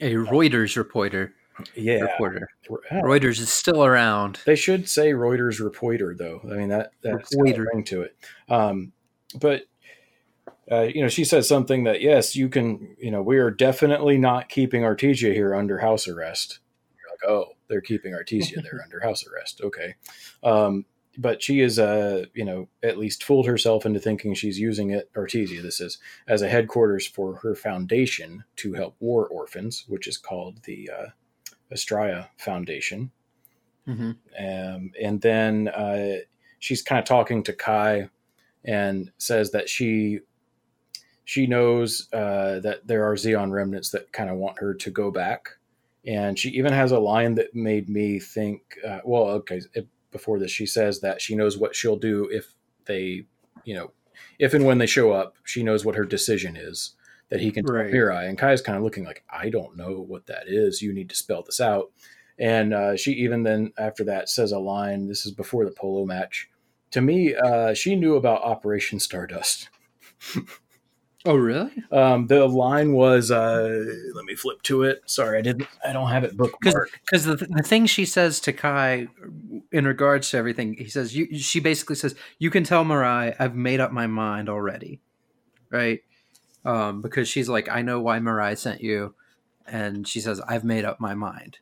[0.00, 1.34] a Reuters reporter.
[1.74, 2.48] Yeah, reporter.
[2.90, 4.40] Reuters is still around.
[4.46, 6.40] They should say Reuters reporter, though.
[6.44, 8.16] I mean that that's ring to it.
[8.48, 8.92] Um,
[9.38, 9.64] but
[10.70, 12.96] uh, you know, she says something that yes, you can.
[12.98, 16.60] You know, we are definitely not keeping Artesia here under house arrest.
[16.96, 19.60] You're like, oh, they're keeping Artesia there under house arrest.
[19.62, 19.96] Okay,
[20.42, 20.84] um,
[21.18, 25.12] but she is, uh, you know, at least fooled herself into thinking she's using it,
[25.14, 25.98] Artesia, this is,
[26.28, 32.24] as a headquarters for her foundation to help war orphans, which is called the uh,
[32.38, 33.10] Foundation.
[33.88, 34.10] Mm-hmm.
[34.38, 36.18] Um, and then uh,
[36.58, 38.08] she's kind of talking to Kai
[38.64, 40.20] and says that she
[41.30, 45.12] she knows uh, that there are Zeon remnants that kind of want her to go
[45.12, 45.50] back.
[46.04, 50.40] And she even has a line that made me think, uh, well, okay, it, before
[50.40, 52.52] this, she says that she knows what she'll do if
[52.86, 53.26] they,
[53.62, 53.92] you know,
[54.40, 56.96] if and when they show up, she knows what her decision is
[57.28, 57.84] that he can right.
[57.84, 58.28] tell Mirai.
[58.28, 60.82] And Kai's kind of looking like, I don't know what that is.
[60.82, 61.92] You need to spell this out.
[62.40, 65.06] And uh, she even then after that says a line.
[65.06, 66.50] This is before the polo match.
[66.90, 69.68] To me, uh, she knew about Operation Stardust.
[71.26, 71.72] Oh, really?
[71.92, 73.84] Um, the line was, uh,
[74.14, 75.02] let me flip to it.
[75.04, 75.68] Sorry, I didn't.
[75.86, 76.92] I don't have it bookmarked.
[77.04, 79.08] Because the, the thing she says to Kai,
[79.70, 83.54] in regards to everything, he says, you, she basically says, "You can tell Mirai I've
[83.54, 85.02] made up my mind already,"
[85.68, 86.00] right?
[86.64, 89.14] Um, because she's like, "I know why Mirai sent you,"
[89.66, 91.58] and she says, "I've made up my mind."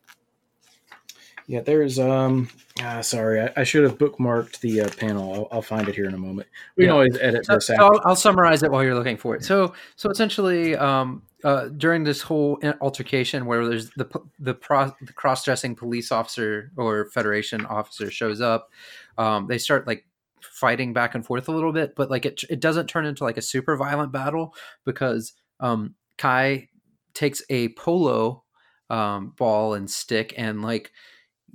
[1.49, 2.51] Yeah, there's um.
[2.83, 5.33] Ah, sorry, I, I, should have bookmarked the uh, panel.
[5.33, 6.47] I'll, I'll, find it here in a moment.
[6.77, 6.89] We yeah.
[6.89, 9.43] can always edit so, this I'll, I'll, summarize it while you're looking for it.
[9.43, 14.07] So, so essentially, um, uh, during this whole altercation where there's the
[14.39, 18.71] the, pro, the cross dressing police officer or Federation officer shows up,
[19.17, 20.05] um, they start like
[20.43, 23.39] fighting back and forth a little bit, but like it it doesn't turn into like
[23.39, 24.55] a super violent battle
[24.85, 26.69] because um, Kai
[27.15, 28.45] takes a polo
[28.91, 30.93] um, ball and stick and like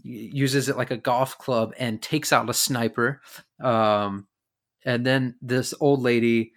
[0.01, 3.21] uses it like a golf club and takes out a sniper.
[3.61, 4.27] Um,
[4.85, 6.53] and then this old lady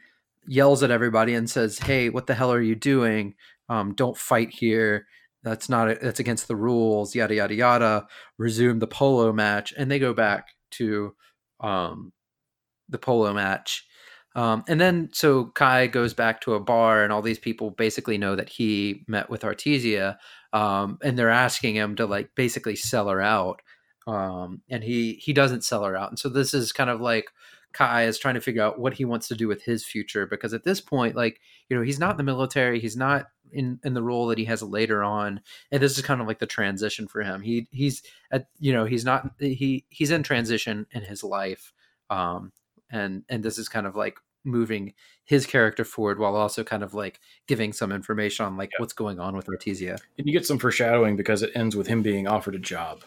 [0.47, 3.35] yells at everybody and says, "Hey, what the hell are you doing?
[3.69, 5.07] Um, don't fight here.
[5.43, 8.07] That's not that's against the rules." Yada yada yada.
[8.39, 11.15] Resume the polo match, and they go back to
[11.61, 12.13] um,
[12.89, 13.87] the polo match.
[14.35, 18.19] Um, and then so Kai goes back to a bar, and all these people basically
[18.19, 20.19] know that he met with Artesia,
[20.57, 23.61] um, and they're asking him to like basically sell her out,
[24.07, 27.27] um, and he he doesn't sell her out, and so this is kind of like
[27.75, 30.55] Kai is trying to figure out what he wants to do with his future because
[30.55, 33.93] at this point, like you know, he's not in the military, he's not in in
[33.93, 37.07] the role that he has later on, and this is kind of like the transition
[37.07, 37.43] for him.
[37.43, 38.03] He he's
[38.33, 41.75] at you know he's not he he's in transition in his life,
[42.09, 42.51] um,
[42.91, 44.17] and and this is kind of like
[44.47, 44.95] moving
[45.25, 48.77] his character forward while also kind of like giving some information on like yeah.
[48.79, 49.99] what's going on with Artesia.
[50.17, 53.03] And you get some foreshadowing because it ends with him being offered a job.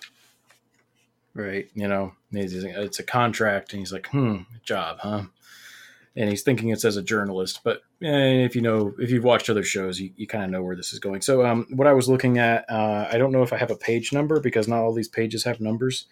[1.33, 1.69] Right.
[1.73, 5.23] You know, it's a contract and he's like, hmm, job, huh?
[6.15, 9.49] And he's thinking it's as a journalist, but eh, if you know, if you've watched
[9.49, 11.21] other shows, you, you kind of know where this is going.
[11.21, 13.75] So, um, what I was looking at, uh, I don't know if I have a
[13.75, 16.07] page number because not all these pages have numbers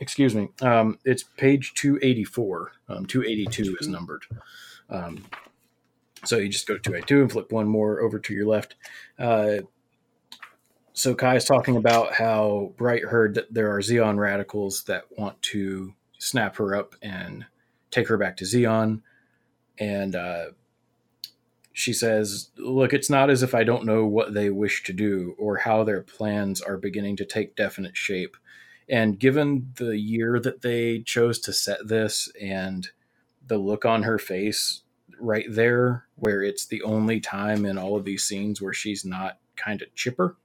[0.00, 2.72] excuse me, um, it's page 284.
[2.88, 4.24] Um, 282 is numbered.
[4.90, 5.24] Um,
[6.24, 8.74] so you just go to 282 and flip one more over to your left.
[9.18, 9.58] Uh,
[10.92, 15.40] so Kai is talking about how Bright heard that there are Zeon radicals that want
[15.42, 17.44] to snap her up and
[17.90, 19.02] take her back to Zeon.
[19.78, 20.46] And uh,
[21.74, 25.34] she says, Look, it's not as if I don't know what they wish to do
[25.38, 28.36] or how their plans are beginning to take definite shape.
[28.88, 32.88] And given the year that they chose to set this and
[33.46, 34.82] the look on her face
[35.18, 39.38] right there, where it's the only time in all of these scenes where she's not
[39.56, 40.36] kind of chipper,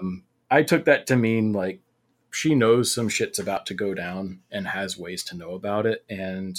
[0.00, 1.80] um, I took that to mean like
[2.30, 6.04] she knows some shit's about to go down and has ways to know about it.
[6.08, 6.58] And,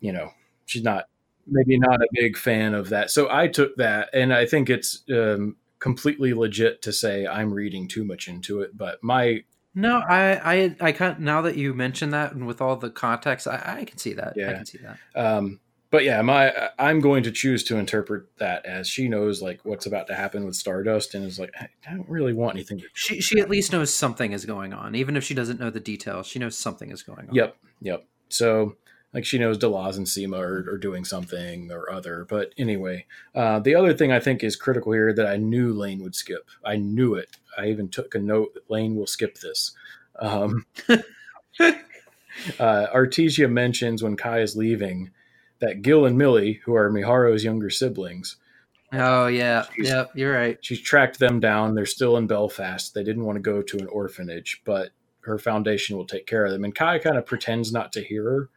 [0.00, 0.30] you know,
[0.64, 1.08] she's not
[1.46, 3.10] maybe not a big fan of that.
[3.10, 7.88] So I took that, and I think it's um, completely legit to say I'm reading
[7.88, 9.44] too much into it, but my
[9.74, 11.20] no, I I I can't.
[11.20, 14.34] Now that you mention that, and with all the context, I, I can see that.
[14.36, 14.98] Yeah, I can see that.
[15.20, 15.60] Um,
[15.90, 19.86] but yeah, my I'm going to choose to interpret that as she knows like what's
[19.86, 22.78] about to happen with Stardust, and is like I don't really want anything.
[22.78, 25.70] To she she at least knows something is going on, even if she doesn't know
[25.70, 26.26] the details.
[26.26, 27.34] She knows something is going on.
[27.34, 28.06] Yep, yep.
[28.28, 28.76] So
[29.14, 32.26] like she knows Delaz and Cima are, are, doing something or other.
[32.28, 36.02] But anyway, uh, the other thing I think is critical here that I knew Lane
[36.02, 36.50] would skip.
[36.64, 37.36] I knew it.
[37.56, 39.72] I even took a note that Lane will skip this.
[40.18, 41.02] Um, uh,
[42.58, 45.10] Artesia mentions when Kai is leaving
[45.60, 48.36] that Gil and Millie, who are Miharu's younger siblings,
[48.96, 50.56] Oh yeah, yep, you're right.
[50.60, 51.74] She's tracked them down.
[51.74, 52.94] They're still in Belfast.
[52.94, 54.90] They didn't want to go to an orphanage, but
[55.22, 56.62] her foundation will take care of them.
[56.62, 58.50] And Kai kind of pretends not to hear her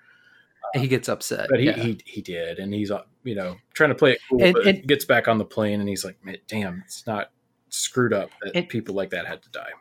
[0.77, 1.47] he gets upset.
[1.49, 1.77] But he, yeah.
[1.77, 4.41] he, he did, and he's uh, you know trying to play it cool.
[4.41, 6.17] And, but and, gets back on the plane, and he's like,
[6.47, 7.31] "Damn, it's not
[7.69, 9.71] screwed up that and, people like that had to die."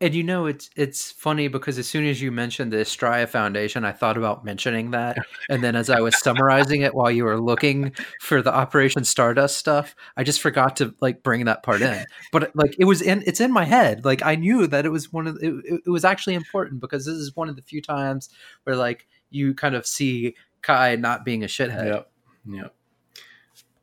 [0.00, 3.84] and you know it's it's funny because as soon as you mentioned the Estrella Foundation,
[3.84, 5.16] I thought about mentioning that,
[5.48, 9.56] and then as I was summarizing it while you were looking for the Operation Stardust
[9.56, 12.04] stuff, I just forgot to like bring that part in.
[12.30, 14.04] But like it was in it's in my head.
[14.04, 15.54] Like I knew that it was one of it,
[15.86, 18.28] it was actually important because this is one of the few times
[18.64, 21.86] where like you kind of see Kai not being a shithead.
[21.86, 22.10] Yep.
[22.48, 22.74] Yep.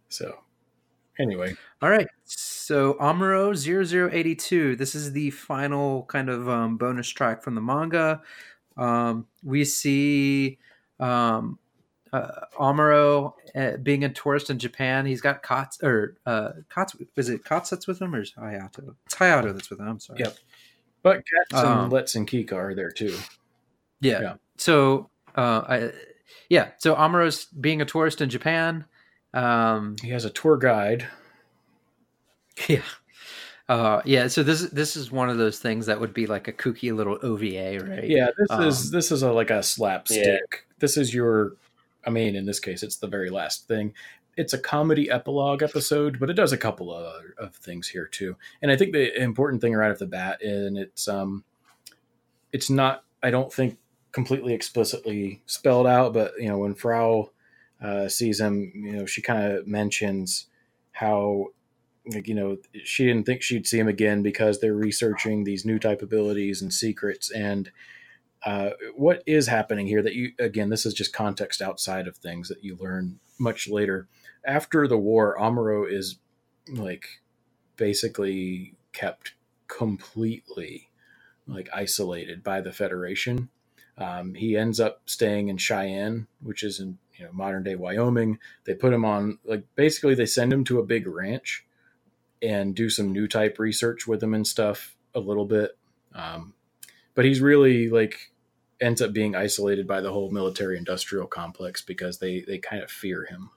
[0.10, 0.40] So
[1.20, 2.07] anyway, all right.
[2.26, 8.22] So Amuro 0082, this is the final kind of um, bonus track from the manga.
[8.78, 10.57] Um, we see
[10.99, 11.60] um,
[12.14, 15.06] uh, Amuro uh, being a tourist in Japan.
[15.06, 16.95] He's got Katz or uh, Katz.
[17.15, 18.95] Is it Katz that's with him or is Hayato?
[19.06, 19.88] It's Hayato that's with him.
[19.88, 20.20] I'm sorry.
[20.20, 20.38] Yep.
[21.02, 23.15] But Katz um, and Letz and Kikka are there too.
[23.99, 24.22] Yeah.
[24.22, 24.34] yeah.
[24.57, 25.91] So, uh, I,
[26.49, 26.72] yeah.
[26.77, 28.85] So Amuro's being a tourist in Japan.
[29.34, 31.07] Um, he has a tour guide
[32.69, 32.81] Yeah.
[33.69, 36.51] Uh, yeah, so this this is one of those things that would be like a
[36.51, 38.10] kooky little OVA, right?
[38.10, 40.26] Yeah, this um, is this is a like a slapstick.
[40.26, 40.60] Yeah.
[40.80, 41.53] This is your,
[42.05, 43.93] I mean, in this case, it's the very last thing.
[44.35, 48.35] It's a comedy epilogue episode, but it does a couple of, of things here too.
[48.61, 51.45] And I think the important thing right off the bat, and it's um,
[52.51, 53.77] it's not, I don't think
[54.14, 57.31] completely explicitly spelled out, but you know, when Frau
[57.81, 60.48] uh, sees him, you know, she kind of mentions
[60.94, 61.48] how
[62.06, 65.80] like you know she didn't think she'd see him again because they're researching these new
[65.80, 67.31] type abilities and secrets.
[67.31, 67.72] And
[68.45, 72.49] uh, what is happening here that you again this is just context outside of things
[72.49, 74.07] that you learn much later.
[74.45, 76.18] After the war amuro is
[76.69, 77.06] like
[77.77, 79.34] basically kept
[79.68, 80.90] completely
[81.48, 83.49] like isolated by the federation
[83.98, 88.40] um, he ends up staying in cheyenne which is in you know modern day wyoming
[88.65, 91.65] they put him on like basically they send him to a big ranch
[92.44, 95.78] and do some new type research with him and stuff a little bit.
[96.14, 96.53] Um,
[97.15, 98.32] but he's really like
[98.82, 102.91] ends up being isolated by the whole military industrial complex because they they kind of
[102.91, 103.52] fear him.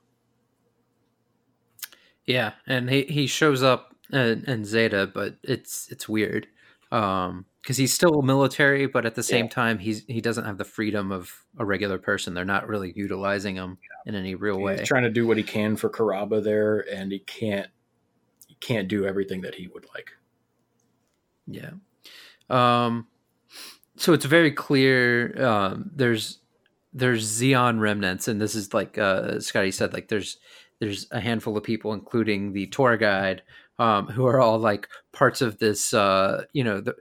[2.24, 6.46] Yeah, and he he shows up in, Zeta, but it's it's weird
[6.92, 9.50] um because he's still military but at the same yeah.
[9.50, 13.56] time he's he doesn't have the freedom of a regular person they're not really utilizing
[13.56, 14.10] him yeah.
[14.10, 16.84] in any real he's way he's trying to do what he can for karaba there
[16.92, 17.68] and he can't
[18.46, 20.12] he can't do everything that he would like.
[21.46, 21.72] Yeah.
[22.48, 23.06] Um,
[23.96, 25.42] so it's very clear.
[25.42, 26.38] Um, there's
[26.92, 30.38] there's Zeon remnants, and this is like uh, Scotty said, like there's
[30.80, 33.42] there's a handful of people, including the tour guide,
[33.78, 35.92] um, who are all like parts of this.
[35.92, 36.94] Uh, you know, the,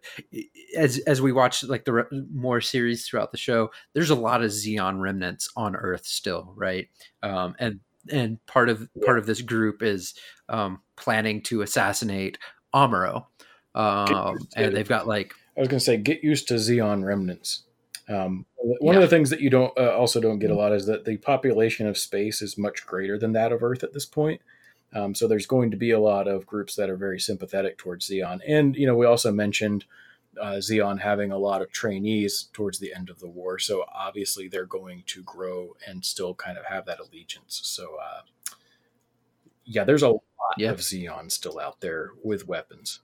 [0.78, 4.44] as as we watch like the re- more series throughout the show, there's a lot
[4.44, 6.88] of Zeon remnants on Earth still, right?
[7.24, 7.80] Um, and
[8.12, 10.14] and part of part of this group is
[10.50, 12.38] um, planning to assassinate
[12.74, 13.26] Amuro,
[13.74, 17.64] um, and they've got like I was going to say, get used to Zeon remnants.
[18.08, 19.02] Um, one yeah.
[19.02, 20.62] of the things that you don't uh, also don't get a mm-hmm.
[20.62, 23.94] lot is that the population of space is much greater than that of Earth at
[23.94, 24.42] this point.
[24.96, 28.10] Um, so there's going to be a lot of groups that are very sympathetic towards
[28.10, 29.86] Zeon, and you know we also mentioned
[30.42, 33.60] uh, Zeon having a lot of trainees towards the end of the war.
[33.60, 37.62] So obviously they're going to grow and still kind of have that allegiance.
[37.64, 38.22] So uh,
[39.66, 40.22] yeah, there's a lot
[40.58, 40.74] yep.
[40.74, 43.00] of Zeon still out there with weapons.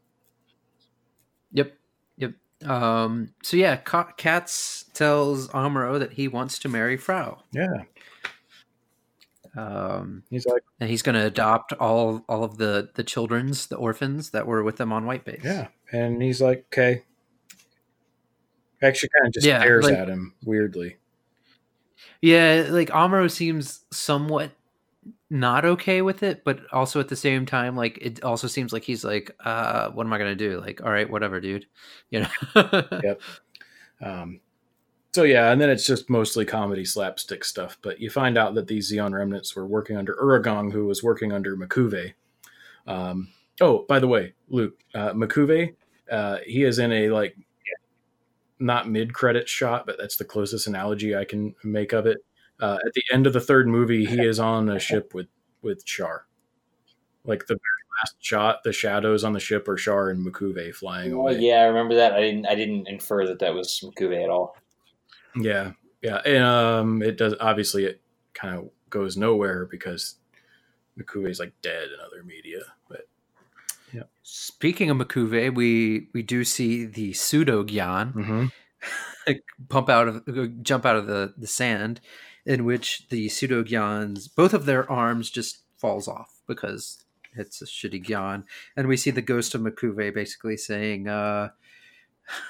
[1.53, 1.73] Yep.
[2.18, 2.34] Yep.
[2.65, 7.41] Um, so yeah, Katz tells Amuro that he wants to marry Frau.
[7.51, 7.84] Yeah.
[9.56, 13.76] Um, he's like, and he's going to adopt all all of the the children's, the
[13.76, 15.41] orphans that were with them on White Base.
[15.44, 17.03] Yeah, and he's like, okay,
[18.82, 20.98] Actually, kind of just yeah, stares like, at him weirdly.
[22.22, 24.52] Yeah, like Amuro seems somewhat
[25.30, 28.84] not okay with it, but also at the same time, like it also seems like
[28.84, 30.60] he's like, uh, what am I gonna do?
[30.60, 31.68] Like, all right, whatever, dude.
[32.10, 32.84] You know.
[33.03, 33.22] yep.
[34.03, 34.40] Um,
[35.13, 37.77] so yeah, and then it's just mostly comedy slapstick stuff.
[37.81, 41.33] But you find out that these Zeon remnants were working under Uragan, who was working
[41.33, 42.13] under M'Quve.
[42.88, 43.29] Um,
[43.59, 45.75] oh, by the way, Luke, uh, M'Quve,
[46.09, 47.35] uh, he is in a like
[48.59, 52.19] not mid credit shot, but that's the closest analogy I can make of it.
[52.59, 55.27] Uh, at the end of the third movie, he is on a ship with
[55.61, 56.27] with Char.
[57.25, 61.11] Like the very last shot, the shadows on the ship are Char and M'Quve flying
[61.11, 61.39] away.
[61.39, 62.13] Yeah, I remember that.
[62.13, 62.45] I didn't.
[62.45, 64.55] I didn't infer that that was M'Quve at all.
[65.36, 65.72] Yeah,
[66.02, 67.36] yeah, and um, it does.
[67.40, 68.02] Obviously, it
[68.34, 70.16] kind of goes nowhere because
[70.98, 72.60] M'Quve is like dead in other media.
[72.90, 73.08] But
[73.94, 74.03] yeah.
[74.24, 79.34] Speaking of M'Quve, we we do see the pseudo Gyan mm-hmm.
[79.70, 82.02] pump out of jump out of the the sand,
[82.45, 87.03] in which the pseudo Gyans both of their arms just falls off because
[87.34, 88.44] it's a shitty Gyan,
[88.76, 91.49] and we see the ghost of M'Quve basically saying, uh,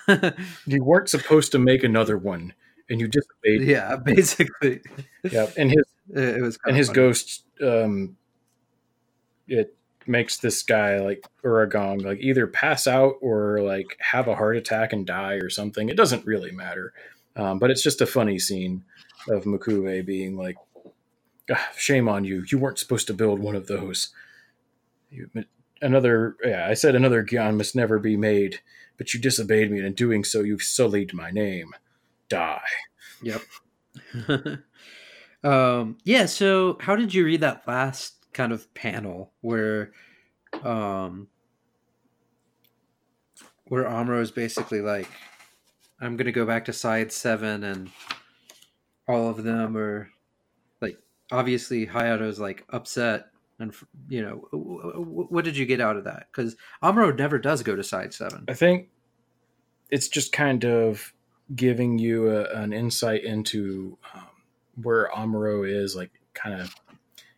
[0.66, 2.54] you weren't supposed to make another one,
[2.92, 3.62] and you disobeyed.
[3.68, 4.82] Yeah, basically.
[5.24, 6.96] Yeah, and his it was and his funny.
[6.96, 7.46] ghost.
[7.64, 8.18] Um,
[9.48, 9.76] it
[10.08, 14.94] makes this guy like Uragan like either pass out or like have a heart attack
[14.94, 15.90] and die or something.
[15.90, 16.94] It doesn't really matter,
[17.36, 18.84] um, but it's just a funny scene
[19.30, 20.58] of M'Quve being like,
[21.50, 22.44] "Ah, "Shame on you!
[22.52, 24.10] You weren't supposed to build one of those."
[25.10, 25.30] You,
[25.82, 28.60] another, yeah, I said another Gyan must never be made,
[28.98, 31.74] but you disobeyed me, and in doing so, you've sullied my name.
[32.32, 32.62] Die.
[33.24, 33.42] Yep.
[35.44, 36.26] um, yeah.
[36.26, 39.92] So, how did you read that last kind of panel where,
[40.64, 41.28] um,
[43.66, 45.10] where Amuro is basically like,
[46.00, 47.92] "I'm gonna go back to side seven, and
[49.10, 50.10] all of them are
[50.80, 50.98] like,
[51.34, 53.26] obviously Hayato's like upset."
[53.60, 53.74] And
[54.08, 56.28] you know, what did you get out of that?
[56.32, 58.46] Because Amuro never does go to side seven.
[58.48, 58.88] I think
[59.90, 61.14] it's just kind of
[61.56, 64.28] giving you a, an insight into um,
[64.82, 66.74] where Amuro is, like kind of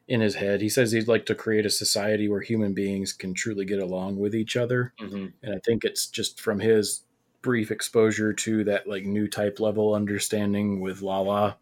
[0.07, 0.61] in his head.
[0.61, 4.17] He says he'd like to create a society where human beings can truly get along
[4.17, 5.27] with each other, Mm-hmm.
[5.41, 7.01] and I think it's just from his
[7.41, 11.55] brief exposure to that like new type level understanding with Lalah,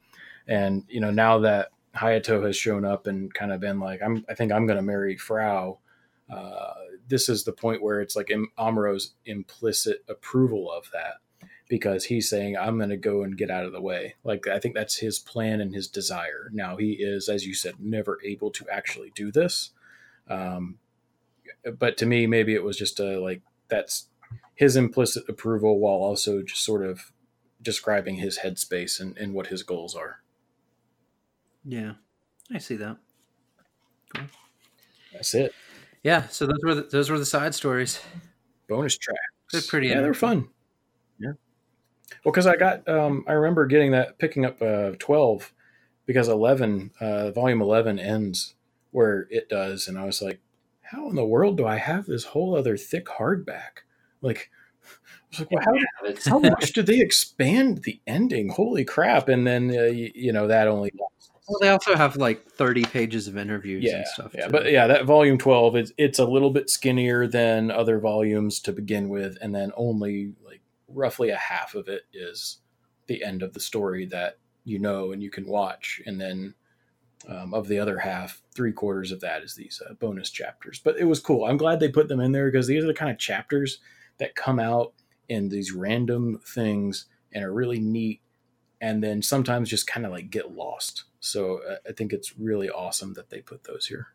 [0.47, 4.26] and you know now that Hayato has shown up and kind of been like, I'm,
[4.30, 5.77] I think I'm going to marry Frau.
[6.30, 6.73] Uh,
[7.09, 11.15] this is the point where it's like Am- Amuro's implicit approval of that
[11.72, 14.15] because he's saying, I'm going to go and get out of the way.
[14.26, 16.49] Like, I think that's his plan and his desire.
[16.52, 19.69] Now, he is, as you said, never able to actually do this.
[20.30, 20.80] Um,
[21.80, 24.10] but to me, maybe it was just a like, that's
[24.53, 27.14] his implicit approval while also just sort of
[27.61, 30.19] describing his headspace and, and what his goals are.
[31.64, 31.93] Yeah,
[32.53, 32.98] I see that.
[35.14, 35.53] That's it.
[36.03, 38.02] Yeah, so those were the, those were the side stories.
[38.68, 39.19] bonus tracks.
[39.53, 40.49] They're pretty Yeah, they're fun.
[42.23, 45.53] Well, because I got, um, I remember getting that, picking up uh, twelve,
[46.06, 48.56] because eleven, uh, volume eleven ends
[48.91, 50.39] where it does, and I was like,
[50.91, 53.84] how in the world do I have this whole other thick hardback?
[54.22, 54.52] Like,
[54.84, 54.89] I
[55.30, 58.49] was like, well, how, how much did they expand the ending?
[58.49, 59.30] Holy crap!
[59.30, 60.91] And then uh, you, you know that only
[61.48, 64.35] Well, they also have like thirty pages of interviews yeah, and stuff.
[64.35, 64.52] Yeah, too.
[64.52, 68.73] but yeah, that volume twelve is it's a little bit skinnier than other volumes to
[68.73, 70.34] begin with, and then only
[70.93, 72.57] roughly a half of it is
[73.07, 76.53] the end of the story that you know and you can watch, and then
[77.27, 80.80] um, of the other half, three quarters of that is these uh, bonus chapters.
[80.84, 81.45] But it was cool.
[81.45, 83.80] I'm glad they put them in there because these are the kind of chapters
[84.18, 84.93] that come out
[85.30, 88.22] in these random things and are really neat,
[88.80, 91.05] and then sometimes just kind of like get lost.
[91.19, 94.07] So uh, I think it's really awesome that they put those here.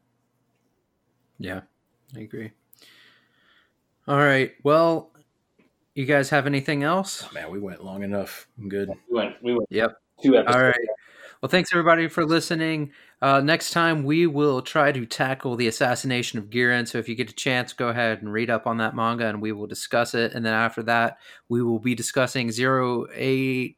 [1.38, 1.62] yeah,
[2.14, 2.52] I agree.
[4.08, 4.52] All right.
[4.62, 5.10] Well,
[5.96, 7.26] you guys have anything else?
[7.32, 8.46] Man, we went long enough.
[8.58, 8.88] I'm good.
[9.10, 9.42] we went.
[9.42, 9.66] We went.
[9.70, 9.96] Yep.
[10.22, 10.56] Two episodes.
[10.56, 10.88] All right.
[11.42, 12.92] Well, thanks everybody for listening.
[13.20, 16.86] Uh, next time we will try to tackle the assassination of Gihren.
[16.86, 19.42] So if you get a chance, go ahead and read up on that manga, and
[19.42, 20.32] we will discuss it.
[20.32, 21.18] And then after that,
[21.48, 23.76] we will be discussing Zero Eight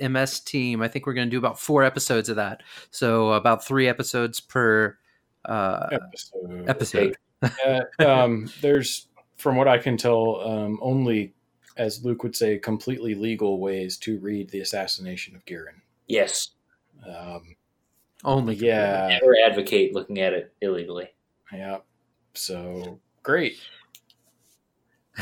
[0.00, 0.82] MS Team.
[0.82, 2.62] I think we're going to do about four episodes of that.
[2.90, 4.98] So about three episodes per
[5.44, 6.68] uh, Episode.
[6.68, 7.16] episode.
[7.42, 9.06] Uh, um, there's,
[9.36, 11.32] from what I can tell, um, only,
[11.78, 15.80] as Luke would say, completely legal ways to read the assassination of Gihren.
[16.06, 16.50] Yes.
[17.06, 17.54] Um,
[18.24, 21.08] Only yeah, Never advocate looking at it illegally.
[21.52, 21.78] yeah.
[22.34, 23.58] So great.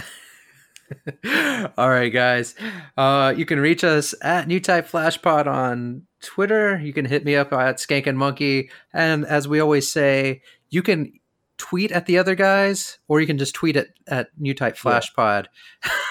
[1.77, 2.55] All right, guys.
[2.97, 6.79] Uh, you can reach us at New Type Flashpod on Twitter.
[6.79, 8.71] You can hit me up at Skank and Monkey.
[8.93, 11.13] And as we always say, you can
[11.59, 15.47] tweet at the other guys, or you can just tweet at, at New Type Flashpod.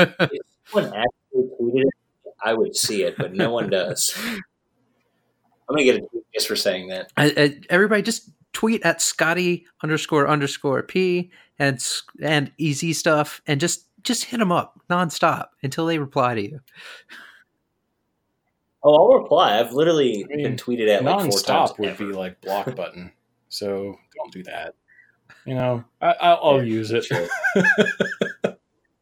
[0.00, 4.14] If someone actually tweeted it, I would see it, but no one does.
[4.18, 7.12] I'm gonna get a tweet just for saying that.
[7.16, 11.84] I, I, everybody just tweet at Scotty underscore underscore P and
[12.20, 16.60] and easy stuff, and just just hit them up nonstop until they reply to you.
[18.82, 19.58] Oh, I'll reply.
[19.60, 21.72] I've literally I mean, been tweeted at like four times.
[21.78, 22.06] Would ever.
[22.06, 23.12] be like block button.
[23.48, 24.74] So don't do that.
[25.44, 27.04] You know, I, I'll, I'll use it.
[27.04, 27.26] Sure.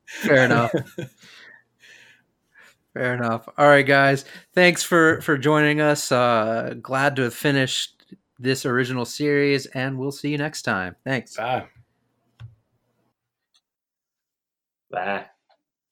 [0.09, 0.72] Fair enough.
[2.94, 3.48] Fair enough.
[3.56, 4.24] All right, guys.
[4.55, 6.10] Thanks for for joining us.
[6.10, 10.97] Uh, glad to have finished this original series, and we'll see you next time.
[11.05, 11.36] Thanks.
[11.36, 11.66] Bye.
[14.90, 15.26] Bye.